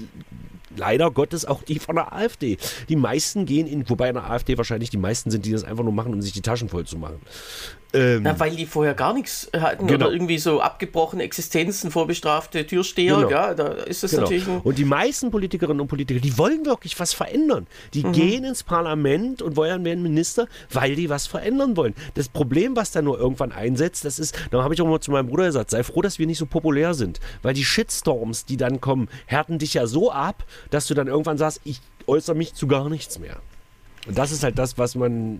leider 0.75 1.11
Gottes 1.11 1.45
auch 1.45 1.61
die 1.61 1.77
von 1.77 1.97
der 1.97 2.11
AfD. 2.11 2.57
Die 2.89 2.95
meisten 2.95 3.45
gehen 3.45 3.67
in, 3.67 3.87
wobei 3.87 4.09
in 4.09 4.15
der 4.15 4.31
AfD 4.31 4.57
wahrscheinlich 4.57 4.89
die 4.89 4.97
meisten 4.97 5.29
sind, 5.29 5.45
die 5.45 5.51
das 5.51 5.63
einfach 5.63 5.83
nur 5.83 5.93
machen, 5.93 6.11
um 6.11 6.23
sich 6.23 6.33
die 6.33 6.41
Taschen 6.41 6.69
voll 6.69 6.85
zu 6.85 6.97
machen. 6.97 7.19
Ähm, 7.91 8.23
Ja, 8.23 8.39
weil 8.39 8.55
die 8.55 8.67
vorher 8.67 8.93
gar 8.93 9.13
nichts 9.15 9.49
hatten 9.57 9.87
Genau. 9.87 10.05
oder 10.05 10.13
irgendwie 10.13 10.37
so 10.37 10.61
abgebrochene 10.61 11.23
Existenzen, 11.23 11.89
vorbestrafte 11.89 12.67
Türsteher, 12.67 13.15
Genau. 13.15 13.29
ja, 13.31 13.53
da 13.55 13.69
ist 13.69 14.03
es 14.03 14.11
Genau. 14.11 14.23
natürlich 14.23 14.47
ein, 14.47 14.61
Und 14.61 14.77
die 14.77 14.85
meisten 14.85 15.31
Politikerinnen 15.31 15.81
und 15.81 15.87
Politiker, 15.87 16.19
die 16.19 16.37
wollen 16.37 16.65
wirklich 16.67 16.99
was 16.99 17.13
verändern. 17.13 17.65
Die 17.95 18.03
Mhm. 18.05 18.11
gehen 18.11 18.43
ins 18.43 18.61
Parlament 18.61 19.41
und 19.41 19.55
wollen 19.55 19.83
werden 19.85 20.03
Minister, 20.03 20.47
weil 20.71 20.95
die 20.95 21.09
was 21.09 21.25
verändern 21.25 21.75
wollen. 21.77 21.95
Das 22.13 22.29
Problem, 22.29 22.75
was 22.75 22.91
da 22.91 23.01
nur 23.01 23.17
irgendwann 23.19 23.51
einsetzt, 23.51 24.05
das 24.05 24.19
ist, 24.19 24.37
da 24.51 24.61
habe 24.63 24.75
ich 24.75 24.81
auch 24.81 24.87
mal 24.87 24.99
zu 24.99 25.09
meinem 25.09 25.27
Bruder 25.27 25.45
gesagt, 25.45 25.71
sei 25.71 25.81
froh, 25.83 26.03
dass 26.03 26.19
wir 26.19 26.27
nicht 26.27 26.37
so 26.37 26.45
populär 26.45 26.93
sind. 26.93 27.19
Weil 27.41 27.55
die 27.55 27.65
Shitstorms, 27.65 28.45
die 28.45 28.57
dann 28.57 28.81
kommen, 28.81 29.09
härten 29.25 29.57
dich 29.57 29.73
ja 29.73 29.87
so 29.87 30.11
ab, 30.11 30.43
dass 30.69 30.85
du 30.85 30.93
dann 30.93 31.07
irgendwann 31.07 31.39
sagst, 31.39 31.61
ich 31.63 31.81
äußere 32.05 32.35
mich 32.35 32.53
zu 32.53 32.67
gar 32.67 32.87
nichts 32.89 33.17
mehr. 33.17 33.37
Und 34.07 34.15
das 34.17 34.31
ist 34.31 34.43
halt 34.43 34.59
das, 34.59 34.77
was 34.77 34.93
man, 34.95 35.39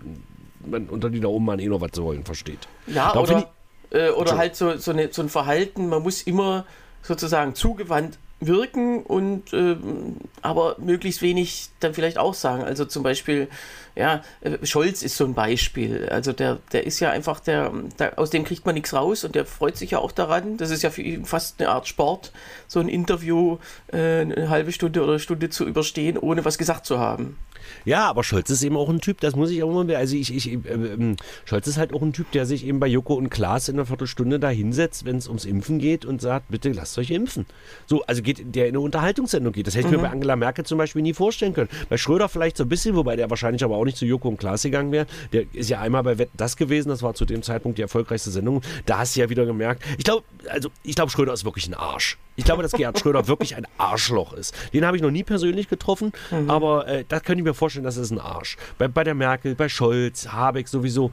man 0.66 0.88
unter 0.88 1.10
die 1.10 1.20
da 1.20 1.28
oben 1.28 1.48
an 1.50 1.58
eh 1.58 1.66
noch 1.66 1.80
was 1.80 1.92
zu 1.92 2.04
wollen 2.04 2.24
versteht. 2.24 2.68
ja, 2.86 3.12
Darum 3.12 3.44
oder, 3.90 4.08
äh, 4.08 4.10
oder 4.10 4.36
halt 4.36 4.56
so, 4.56 4.76
so, 4.76 4.90
eine, 4.90 5.12
so 5.12 5.22
ein 5.22 5.28
Verhalten, 5.28 5.88
man 5.88 6.02
muss 6.02 6.22
immer 6.22 6.64
sozusagen 7.02 7.54
zugewandt 7.54 8.18
wirken 8.40 9.02
und 9.02 9.52
ähm, 9.52 10.16
aber 10.40 10.76
möglichst 10.78 11.20
wenig 11.20 11.68
dann 11.80 11.92
vielleicht 11.92 12.18
auch 12.18 12.32
sagen. 12.32 12.64
Also 12.64 12.86
zum 12.86 13.02
Beispiel, 13.02 13.48
ja, 13.94 14.22
äh, 14.40 14.64
Scholz 14.64 15.02
ist 15.02 15.16
so 15.16 15.26
ein 15.26 15.34
Beispiel. 15.34 16.08
Also 16.08 16.32
der, 16.32 16.58
der 16.72 16.86
ist 16.86 17.00
ja 17.00 17.10
einfach, 17.10 17.40
der, 17.40 17.70
der, 17.98 18.18
aus 18.18 18.30
dem 18.30 18.44
kriegt 18.44 18.64
man 18.64 18.74
nichts 18.74 18.94
raus 18.94 19.24
und 19.24 19.34
der 19.34 19.44
freut 19.44 19.76
sich 19.76 19.90
ja 19.90 19.98
auch 19.98 20.12
daran. 20.12 20.56
Das 20.56 20.70
ist 20.70 20.82
ja 20.82 20.90
für 20.90 21.02
ihn 21.02 21.26
fast 21.26 21.60
eine 21.60 21.68
Art 21.68 21.86
Sport, 21.86 22.32
so 22.66 22.80
ein 22.80 22.88
Interview 22.88 23.58
äh, 23.92 24.20
eine 24.20 24.48
halbe 24.48 24.72
Stunde 24.72 25.02
oder 25.02 25.12
eine 25.12 25.20
Stunde 25.20 25.50
zu 25.50 25.66
überstehen, 25.66 26.16
ohne 26.16 26.44
was 26.44 26.56
gesagt 26.56 26.86
zu 26.86 26.98
haben. 26.98 27.36
Ja, 27.84 28.08
aber 28.08 28.24
Scholz 28.24 28.50
ist 28.50 28.62
eben 28.62 28.76
auch 28.76 28.88
ein 28.88 29.00
Typ, 29.00 29.20
das 29.20 29.36
muss 29.36 29.50
ich 29.50 29.62
auch 29.62 29.68
immer, 29.68 29.96
also 29.96 30.16
ich, 30.16 30.34
ich, 30.34 30.52
äh, 30.52 30.58
ähm, 30.66 31.16
Scholz 31.44 31.66
ist 31.66 31.78
halt 31.78 31.92
auch 31.94 32.02
ein 32.02 32.12
Typ, 32.12 32.30
der 32.32 32.46
sich 32.46 32.66
eben 32.66 32.80
bei 32.80 32.86
Joko 32.86 33.14
und 33.14 33.30
Klaas 33.30 33.68
in 33.68 33.76
einer 33.76 33.86
Viertelstunde 33.86 34.38
da 34.38 34.48
hinsetzt, 34.48 35.04
wenn 35.04 35.16
es 35.16 35.28
ums 35.28 35.44
Impfen 35.44 35.78
geht 35.78 36.04
und 36.04 36.20
sagt, 36.20 36.48
bitte 36.48 36.70
lasst 36.72 36.98
euch 36.98 37.10
impfen. 37.10 37.46
So, 37.86 38.02
also 38.02 38.22
geht, 38.22 38.54
der 38.54 38.66
in 38.66 38.70
eine 38.70 38.80
Unterhaltungssendung 38.80 39.52
geht. 39.52 39.66
Das 39.66 39.74
hätte 39.74 39.88
ich 39.88 39.92
mir 39.92 39.98
bei 39.98 40.10
Angela 40.10 40.36
Merkel 40.36 40.64
zum 40.64 40.78
Beispiel 40.78 41.02
nie 41.02 41.14
vorstellen 41.14 41.54
können. 41.54 41.68
Bei 41.88 41.96
Schröder 41.96 42.28
vielleicht 42.28 42.56
so 42.56 42.64
ein 42.64 42.68
bisschen, 42.68 42.96
wobei 42.96 43.16
der 43.16 43.30
wahrscheinlich 43.30 43.64
aber 43.64 43.76
auch 43.76 43.84
nicht 43.84 43.96
zu 43.96 44.06
Joko 44.06 44.28
und 44.28 44.38
Klaas 44.38 44.62
gegangen 44.62 44.92
wäre. 44.92 45.06
Der 45.32 45.44
ist 45.52 45.70
ja 45.70 45.80
einmal 45.80 46.02
bei 46.02 46.18
Wett 46.18 46.30
das 46.36 46.56
gewesen, 46.56 46.88
das 46.88 47.02
war 47.02 47.14
zu 47.14 47.24
dem 47.24 47.42
Zeitpunkt 47.42 47.78
die 47.78 47.82
erfolgreichste 47.82 48.30
Sendung. 48.30 48.62
Da 48.86 48.98
hast 48.98 49.16
du 49.16 49.20
ja 49.20 49.30
wieder 49.30 49.46
gemerkt, 49.46 49.82
ich 49.98 50.04
glaube, 50.04 50.24
also 50.48 50.70
ich 50.82 50.94
glaube, 50.94 51.10
Schröder 51.10 51.32
ist 51.32 51.44
wirklich 51.44 51.66
ein 51.68 51.74
Arsch. 51.74 52.18
Ich 52.36 52.44
glaube, 52.44 52.62
dass 52.62 52.72
Gerhard 52.72 52.98
Schröder 52.98 53.28
wirklich 53.28 53.56
ein 53.56 53.66
Arschloch 53.76 54.32
ist. 54.32 54.54
Den 54.72 54.86
habe 54.86 54.96
ich 54.96 55.02
noch 55.02 55.10
nie 55.10 55.24
persönlich 55.24 55.68
getroffen, 55.68 56.12
aber 56.48 56.88
äh, 56.88 57.04
da 57.06 57.20
könnte 57.20 57.40
ich 57.40 57.44
mir 57.44 57.52
vorstellen, 57.60 57.84
das 57.84 57.96
ist 57.96 58.10
ein 58.10 58.18
Arsch. 58.18 58.56
Bei, 58.78 58.88
bei 58.88 59.04
der 59.04 59.14
Merkel, 59.14 59.54
bei 59.54 59.68
Scholz, 59.68 60.28
Habeck 60.28 60.66
sowieso. 60.66 61.12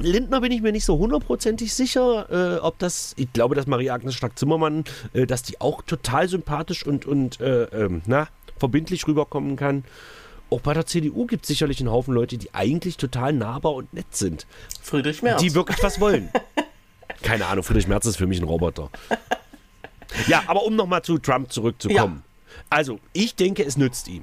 Lindner 0.00 0.40
bin 0.40 0.52
ich 0.52 0.62
mir 0.62 0.72
nicht 0.72 0.84
so 0.84 0.96
hundertprozentig 0.96 1.74
sicher, 1.74 2.56
äh, 2.56 2.60
ob 2.60 2.78
das, 2.78 3.12
ich 3.16 3.32
glaube, 3.32 3.54
dass 3.54 3.66
Marie-Agnes 3.66 4.14
Strack-Zimmermann, 4.14 4.84
äh, 5.12 5.26
dass 5.26 5.42
die 5.42 5.60
auch 5.60 5.82
total 5.82 6.28
sympathisch 6.28 6.86
und, 6.86 7.04
und 7.04 7.40
äh, 7.40 7.64
ähm, 7.64 8.02
na, 8.06 8.28
verbindlich 8.58 9.06
rüberkommen 9.06 9.56
kann. 9.56 9.84
Auch 10.48 10.60
bei 10.60 10.74
der 10.74 10.86
CDU 10.86 11.26
gibt 11.26 11.44
es 11.44 11.48
sicherlich 11.48 11.80
einen 11.80 11.90
Haufen 11.90 12.14
Leute, 12.14 12.38
die 12.38 12.54
eigentlich 12.54 12.96
total 12.96 13.32
nahbar 13.32 13.74
und 13.74 13.92
nett 13.92 14.14
sind. 14.16 14.46
Friedrich 14.82 15.22
Merz. 15.22 15.40
Die 15.40 15.54
wirklich 15.54 15.82
was 15.82 16.00
wollen. 16.00 16.30
Keine 17.22 17.46
Ahnung, 17.46 17.62
Friedrich 17.62 17.86
Merz 17.86 18.06
ist 18.06 18.16
für 18.16 18.26
mich 18.26 18.40
ein 18.40 18.44
Roboter. 18.44 18.90
Ja, 20.26 20.42
aber 20.46 20.64
um 20.64 20.74
nochmal 20.74 21.02
zu 21.02 21.18
Trump 21.18 21.52
zurückzukommen. 21.52 22.22
Also, 22.68 22.98
ich 23.12 23.34
denke, 23.34 23.64
es 23.64 23.76
nützt 23.76 24.08
ihm. 24.08 24.22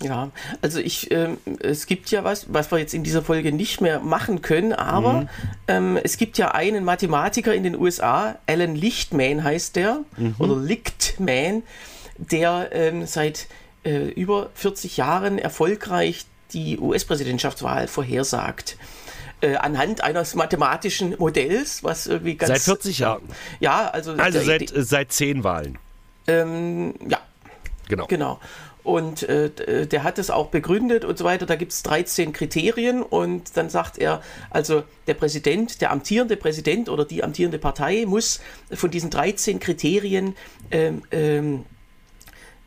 Ja, 0.00 0.30
also 0.62 0.78
ich, 0.78 1.10
ähm, 1.10 1.38
es 1.60 1.86
gibt 1.86 2.10
ja 2.10 2.22
was, 2.22 2.46
was 2.52 2.70
wir 2.70 2.78
jetzt 2.78 2.94
in 2.94 3.02
dieser 3.02 3.22
Folge 3.22 3.50
nicht 3.52 3.80
mehr 3.80 3.98
machen 3.98 4.42
können, 4.42 4.72
aber 4.72 5.12
Mhm. 5.22 5.28
ähm, 5.66 5.98
es 6.02 6.16
gibt 6.18 6.38
ja 6.38 6.52
einen 6.52 6.84
Mathematiker 6.84 7.52
in 7.52 7.64
den 7.64 7.74
USA, 7.76 8.36
Alan 8.46 8.76
Lichtman 8.76 9.42
heißt 9.42 9.74
der, 9.74 10.00
Mhm. 10.16 10.36
oder 10.38 10.56
Lichtman, 10.56 11.64
der 12.16 12.68
ähm, 12.72 13.06
seit 13.06 13.48
äh, 13.84 14.08
über 14.10 14.50
40 14.54 14.96
Jahren 14.96 15.38
erfolgreich 15.38 16.26
die 16.52 16.78
US-Präsidentschaftswahl 16.78 17.88
vorhersagt. 17.88 18.76
Äh, 19.40 19.54
anhand 19.56 20.02
eines 20.02 20.34
mathematischen 20.34 21.14
Modells, 21.18 21.84
was 21.84 22.06
irgendwie 22.08 22.34
ganz. 22.36 22.48
Seit 22.52 22.60
40 22.62 22.98
Jahren. 23.00 23.22
Ja, 23.60 23.88
also. 23.90 24.12
Also 24.14 24.40
seit, 24.40 24.72
äh, 24.76 24.82
seit 24.82 25.12
10 25.12 25.44
Wahlen. 25.44 25.78
Ähm, 26.26 26.94
ja, 27.08 27.18
Genau. 27.88 28.06
Genau. 28.06 28.38
Und 28.88 29.22
äh, 29.24 29.50
d- 29.50 29.84
der 29.84 30.02
hat 30.02 30.18
es 30.18 30.30
auch 30.30 30.46
begründet 30.48 31.04
und 31.04 31.18
so 31.18 31.24
weiter. 31.24 31.44
Da 31.44 31.56
gibt 31.56 31.72
es 31.72 31.82
13 31.82 32.32
Kriterien 32.32 33.02
und 33.02 33.54
dann 33.58 33.68
sagt 33.68 33.98
er, 33.98 34.22
also 34.48 34.82
der 35.06 35.12
Präsident, 35.12 35.82
der 35.82 35.90
amtierende 35.90 36.36
Präsident 36.38 36.88
oder 36.88 37.04
die 37.04 37.22
amtierende 37.22 37.58
Partei 37.58 38.04
muss 38.06 38.40
von 38.72 38.90
diesen 38.90 39.10
13 39.10 39.60
Kriterien 39.60 40.34
ähm, 40.70 41.02
ähm, 41.10 41.64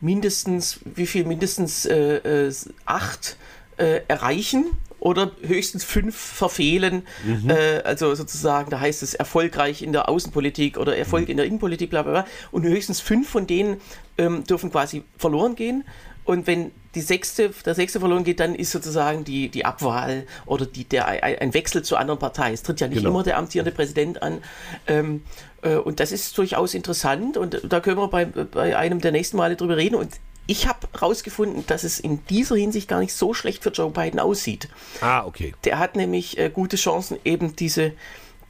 mindestens, 0.00 0.80
wie 0.84 1.06
viel? 1.06 1.24
Mindestens 1.24 1.86
äh, 1.86 2.46
äh, 2.46 2.52
acht 2.86 3.36
äh, 3.78 4.00
erreichen 4.06 4.66
oder 5.00 5.32
höchstens 5.42 5.82
fünf 5.82 6.16
verfehlen. 6.16 7.02
Äh, 7.48 7.80
also 7.82 8.14
sozusagen, 8.14 8.70
da 8.70 8.78
heißt 8.78 9.02
es 9.02 9.14
erfolgreich 9.14 9.82
in 9.82 9.92
der 9.92 10.08
Außenpolitik 10.08 10.78
oder 10.78 10.96
Erfolg 10.96 11.28
in 11.28 11.36
der 11.36 11.46
Innenpolitik, 11.46 11.90
bla 11.90 12.02
bla 12.02 12.12
bla. 12.12 12.26
Und 12.52 12.62
höchstens 12.64 13.00
fünf 13.00 13.28
von 13.28 13.48
denen 13.48 13.80
ähm, 14.18 14.44
dürfen 14.44 14.70
quasi 14.70 15.02
verloren 15.18 15.56
gehen. 15.56 15.82
Und 16.24 16.46
wenn 16.46 16.70
die 16.94 17.00
sechste, 17.00 17.50
der 17.64 17.74
sechste 17.74 18.00
verloren 18.00 18.22
geht, 18.24 18.38
dann 18.38 18.54
ist 18.54 18.70
sozusagen 18.70 19.24
die, 19.24 19.48
die 19.48 19.64
Abwahl 19.64 20.26
oder 20.46 20.66
die, 20.66 20.84
der, 20.84 21.06
ein 21.06 21.54
Wechsel 21.54 21.82
zur 21.82 21.98
anderen 21.98 22.18
Partei. 22.20 22.52
Es 22.52 22.62
tritt 22.62 22.80
ja 22.80 22.88
nicht 22.88 22.98
Genau. 22.98 23.10
immer 23.10 23.22
der 23.22 23.38
amtierende 23.38 23.72
Präsident 23.72 24.22
an. 24.22 24.42
Ähm, 24.86 25.22
äh, 25.62 25.76
und 25.76 26.00
das 26.00 26.12
ist 26.12 26.36
durchaus 26.36 26.74
interessant 26.74 27.36
und 27.36 27.60
da 27.64 27.80
können 27.80 27.96
wir 27.96 28.08
bei, 28.08 28.24
bei 28.26 28.76
einem 28.76 29.00
der 29.00 29.12
nächsten 29.12 29.36
Male 29.36 29.56
drüber 29.56 29.76
reden. 29.76 29.94
Und 29.94 30.12
ich 30.46 30.68
habe 30.68 30.86
herausgefunden, 30.92 31.64
dass 31.66 31.82
es 31.84 31.98
in 31.98 32.24
dieser 32.26 32.56
Hinsicht 32.56 32.88
gar 32.88 33.00
nicht 33.00 33.14
so 33.14 33.32
schlecht 33.32 33.62
für 33.62 33.70
Joe 33.70 33.90
Biden 33.90 34.20
aussieht. 34.20 34.68
Ah, 35.00 35.24
okay. 35.24 35.54
Der 35.64 35.78
hat 35.78 35.96
nämlich 35.96 36.36
äh, 36.38 36.50
gute 36.50 36.76
Chancen, 36.76 37.16
eben 37.24 37.56
diese, 37.56 37.92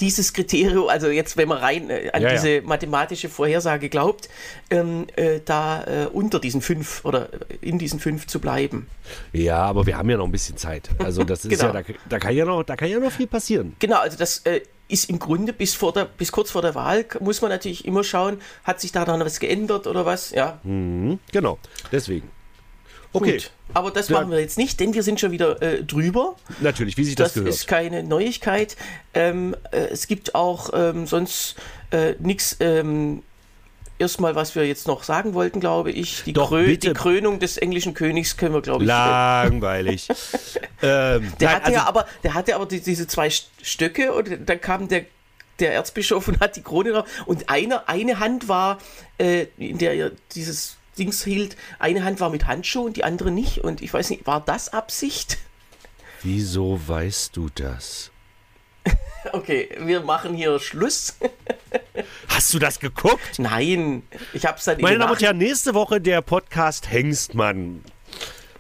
dieses 0.03 0.33
Kriterium, 0.33 0.89
also 0.89 1.09
jetzt, 1.09 1.37
wenn 1.37 1.49
man 1.49 1.59
rein 1.59 1.89
äh, 1.89 2.11
an 2.13 2.21
Ja, 2.21 2.29
ja. 2.29 2.35
diese 2.35 2.61
mathematische 2.63 3.29
Vorhersage 3.29 3.89
glaubt, 3.89 4.29
ähm, 4.69 5.07
äh, 5.17 5.41
da 5.45 5.85
äh, 5.85 6.07
unter 6.13 6.41
diesen 6.41 6.61
fünf 6.61 7.05
oder 7.05 7.29
in 7.61 7.79
diesen 7.79 8.01
fünf 8.01 8.27
zu 8.27 8.41
bleiben. 8.41 8.89
Ja, 9.33 9.59
aber 9.59 9.87
wir 9.87 9.97
haben 9.97 10.11
ja 10.11 10.17
noch 10.17 10.27
ein 10.27 10.33
bisschen 10.33 10.57
Zeit. 10.57 10.91
Also 10.99 11.25
das 11.25 11.45
ist 11.45 11.51
Genau. 11.59 11.73
ja, 11.73 11.83
da, 11.83 11.95
da 12.09 12.19
kann 12.19 12.35
ja 12.35 12.45
noch, 12.45 12.65
da 12.65 12.77
kann 12.77 12.89
ja 12.91 12.99
noch 12.99 13.13
viel 13.13 13.27
passieren. 13.29 13.75
Genau, 13.79 13.99
also 14.01 14.19
das 14.19 14.39
äh, 14.41 14.61
ist 14.89 15.09
im 15.09 15.19
Grunde 15.19 15.53
bis, 15.53 15.75
vor 15.75 15.93
der, 15.93 16.05
bis 16.05 16.33
kurz 16.33 16.51
vor 16.51 16.63
der 16.63 16.75
Wahl, 16.75 17.07
muss 17.21 17.41
man 17.41 17.51
natürlich 17.51 17.85
immer 17.87 18.03
schauen, 18.05 18.39
hat 18.65 18.81
sich 18.81 18.93
da 18.93 19.05
dann 19.05 19.21
was 19.21 19.39
geändert 19.41 19.87
oder 19.87 20.05
was, 20.05 20.33
ja. 20.33 20.59
Mhm, 20.65 21.21
genau. 21.31 21.59
Deswegen. 21.93 22.29
Okay, 23.15 23.33
Gut. 23.33 23.51
Aber 23.75 23.91
das 23.91 24.09
machen 24.11 24.31
wir 24.31 24.41
jetzt 24.41 24.59
nicht, 24.59 24.81
denn 24.81 24.95
wir 24.95 25.03
sind 25.03 25.21
schon 25.21 25.33
wieder 25.33 25.61
äh, 25.63 25.83
drüber. 25.85 26.37
natürlich, 26.61 26.97
wie 26.97 27.05
sich 27.05 27.15
das, 27.15 27.29
Das, 27.29 27.35
gehört. 27.35 27.55
ist 27.55 27.67
keine 27.67 28.03
Neuigkeit. 28.03 28.77
Ähm, 29.15 29.55
äh, 29.71 29.79
es 29.91 30.07
gibt 30.07 30.35
auch 30.35 30.71
ähm, 30.75 31.07
sonst 31.07 31.57
äh, 31.91 32.15
nichts. 32.19 32.57
Ähm, 32.61 33.23
Erstmal, 33.99 34.35
was 34.35 34.57
wir 34.57 34.67
jetzt 34.67 34.89
noch 34.89 35.05
sagen 35.05 35.33
wollten, 35.33 35.61
glaube 35.61 35.93
ich. 35.93 36.25
Die, 36.25 36.33
Doch, 36.33 36.49
Krö 36.49 36.77
die 36.77 36.93
Krönung 36.93 37.39
des 37.39 37.57
englischen 37.57 37.95
Königs 37.95 38.37
können 38.37 38.53
wir, 38.53 38.61
glaube 38.61 38.83
ich. 38.83 38.89
Langweilig. 38.89 40.09
ähm, 40.83 41.33
Der 41.39 41.49
nein, 41.49 41.49
hatte 41.57 41.65
also, 41.67 41.73
ja 41.79 41.85
aber, 41.87 42.07
der 42.25 42.35
hatte 42.35 42.57
aber 42.57 42.67
die, 42.67 42.81
diese 42.81 43.07
zwei 43.07 43.29
St- 43.29 43.45
Stöcke 43.63 44.13
und 44.13 44.49
dann 44.49 44.61
kam 44.61 44.89
der, 44.89 45.05
der 45.61 45.75
Erzbischof 45.75 46.27
und 46.27 46.41
hat 46.41 46.57
die 46.57 46.63
Krone 46.63 46.91
drauf. 46.93 47.09
Und 47.27 47.49
eine, 47.49 47.89
eine 47.89 48.19
Hand 48.19 48.49
war, 48.49 48.79
äh, 49.19 49.47
in 49.57 49.79
der 49.79 49.95
er 49.95 50.11
dieses 50.35 50.79
Dings 50.99 51.25
hielt, 51.25 51.57
eine 51.79 52.05
Hand 52.05 52.21
war 52.21 52.31
mit 52.31 52.47
Handschuh 52.47 52.85
und 52.85 52.97
die 52.97 53.05
andere 53.05 53.31
nicht. 53.31 53.59
Und 53.59 53.81
ich 53.83 53.93
weiß 53.93 54.11
nicht, 54.11 54.27
war 54.27 54.41
das 54.41 54.73
Absicht? 54.73 55.39
wieso 56.25 56.81
weißt 56.87 57.37
du 57.37 57.49
das? 57.55 58.11
Okay, 59.33 59.69
wir 59.79 60.01
machen 60.01 60.35
hier 60.35 60.59
Schluss. 60.59 61.15
Hast 62.29 62.53
du 62.53 62.59
das 62.59 62.81
geguckt? 62.81 63.39
Nein, 63.39 64.03
ich 64.33 64.45
habe 64.47 64.59
es 64.59 64.65
dann 64.65 64.77
in 64.79 64.83
Meine 64.83 64.99
Damen 64.99 65.03
und 65.11 65.15
Nachricht- 65.15 65.27
Herren, 65.27 65.39
nächste 65.39 65.75
Woche 65.75 66.01
der 66.01 66.23
Podcast 66.23 66.91
Hengstmann. 66.91 67.85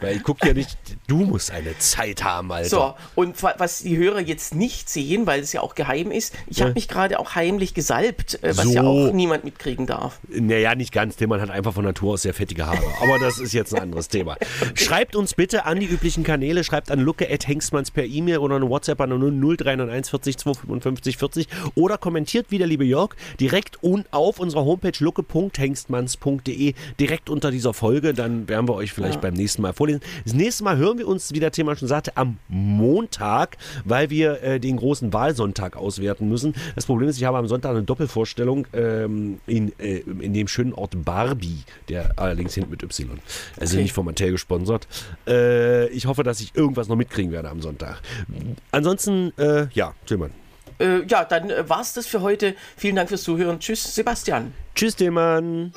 Weil 0.02 0.16
ich 0.16 0.22
gucke 0.22 0.46
ja 0.48 0.52
nicht, 0.54 0.76
du 1.06 1.18
musst 1.24 1.50
eine 1.50 1.78
Zeit 1.78 2.22
haben, 2.24 2.50
Alter. 2.52 2.68
So, 2.68 2.94
und 3.14 3.42
wa- 3.42 3.54
was 3.58 3.80
die 3.82 3.96
Hörer 3.96 4.20
jetzt 4.20 4.54
nicht 4.54 4.90
sehen, 4.90 5.26
weil 5.26 5.40
es 5.40 5.52
ja 5.52 5.60
auch 5.62 5.74
geheim 5.74 6.10
ist, 6.10 6.34
ich 6.48 6.60
habe 6.60 6.72
mich 6.74 6.88
gerade 6.88 7.18
auch 7.20 7.34
heimlich 7.34 7.72
gesalbt, 7.74 8.42
äh, 8.42 8.56
was 8.56 8.72
ja 8.72 8.82
So. 8.82 8.88
auch 9.08 9.12
niemand 9.12 9.44
mitkriegen 9.44 9.86
darf. 9.86 10.18
Naja, 10.28 10.74
nicht 10.74 10.92
ganz. 10.92 11.16
Der 11.16 11.28
Mann 11.28 11.40
hat 11.40 11.50
einfach 11.50 11.72
von 11.72 11.84
Natur 11.84 12.14
aus 12.14 12.22
sehr 12.22 12.34
fettige 12.34 12.66
Haare. 12.66 12.82
Aber 13.00 13.18
das 13.18 13.38
ist 13.38 13.52
jetzt 13.52 13.74
ein 13.74 13.82
anderes 13.82 14.08
Thema. 14.08 14.36
Schreibt 14.74 15.14
uns 15.16 15.34
bitte 15.34 15.64
an 15.64 15.78
die 15.80 15.86
üblichen 15.86 16.24
Kanäle. 16.24 16.64
Schreibt 16.64 16.90
an 16.90 17.00
lucke.hengstmanns 17.00 17.90
per 17.90 18.04
E-Mail 18.04 18.38
oder 18.38 18.56
eine 18.56 18.68
WhatsApp 18.68 19.00
an 19.00 19.10
0391 19.10 20.10
40 20.10 20.36
255 20.38 21.16
40 21.16 21.46
oder 21.74 21.98
kommentiert 21.98 22.46
wie 22.50 22.58
der 22.58 22.66
liebe 22.66 22.84
Jörg 22.84 23.10
direkt 23.38 23.82
und 23.82 24.06
auf 24.12 24.40
unserer 24.40 24.64
Homepage 24.64 24.92
lucke.hengstmanns.de 24.98 26.74
direkt 26.98 27.30
unter 27.30 27.50
dieser 27.50 27.74
Folge. 27.74 28.14
Dann 28.14 28.48
werden 28.48 28.68
wir 28.68 28.74
euch 28.74 28.92
vielleicht 28.92 29.20
beim 29.20 29.34
nächsten 29.34 29.62
Mal 29.62 29.72
vorlesen. 29.72 29.91
Das 30.24 30.34
nächste 30.34 30.64
Mal 30.64 30.76
hören 30.76 30.98
wir 30.98 31.08
uns, 31.08 31.32
wie 31.32 31.40
der 31.40 31.52
Thema 31.52 31.76
schon 31.76 31.88
sagte, 31.88 32.16
am 32.16 32.38
Montag, 32.48 33.56
weil 33.84 34.10
wir 34.10 34.42
äh, 34.42 34.60
den 34.60 34.76
großen 34.76 35.12
Wahlsonntag 35.12 35.76
auswerten 35.76 36.28
müssen. 36.28 36.54
Das 36.74 36.86
Problem 36.86 37.08
ist, 37.08 37.16
ich 37.16 37.24
habe 37.24 37.38
am 37.38 37.48
Sonntag 37.48 37.70
eine 37.70 37.82
Doppelvorstellung 37.82 38.66
ähm, 38.72 39.40
in, 39.46 39.72
äh, 39.78 39.98
in 39.98 40.32
dem 40.32 40.48
schönen 40.48 40.72
Ort 40.72 41.04
Barbie, 41.04 41.62
der 41.88 42.12
allerdings 42.16 42.54
hinten 42.54 42.70
mit 42.70 42.82
Y. 42.82 43.18
Also 43.58 43.74
Okay. 43.74 43.82
nicht 43.82 43.92
von 43.94 44.04
Mattel 44.04 44.32
gesponsert. 44.32 44.86
Äh, 45.26 45.88
ich 45.88 46.06
hoffe, 46.06 46.22
dass 46.22 46.40
ich 46.40 46.54
irgendwas 46.54 46.88
noch 46.88 46.96
mitkriegen 46.96 47.32
werde 47.32 47.48
am 47.48 47.62
Sonntag. 47.62 48.00
Ansonsten, 48.70 49.32
äh, 49.38 49.66
ja, 49.72 49.94
Tillmann. 50.06 50.30
Äh, 50.78 51.04
ja, 51.06 51.24
dann 51.24 51.50
äh, 51.50 51.68
war's 51.68 51.94
das 51.94 52.06
für 52.06 52.20
heute. 52.22 52.54
Vielen 52.76 52.96
Dank 52.96 53.08
fürs 53.08 53.22
Zuhören. 53.22 53.60
Tschüss, 53.60 53.94
Sebastian. 53.94 54.52
Tschüss, 54.74 54.96
Tillmann. 54.96 55.72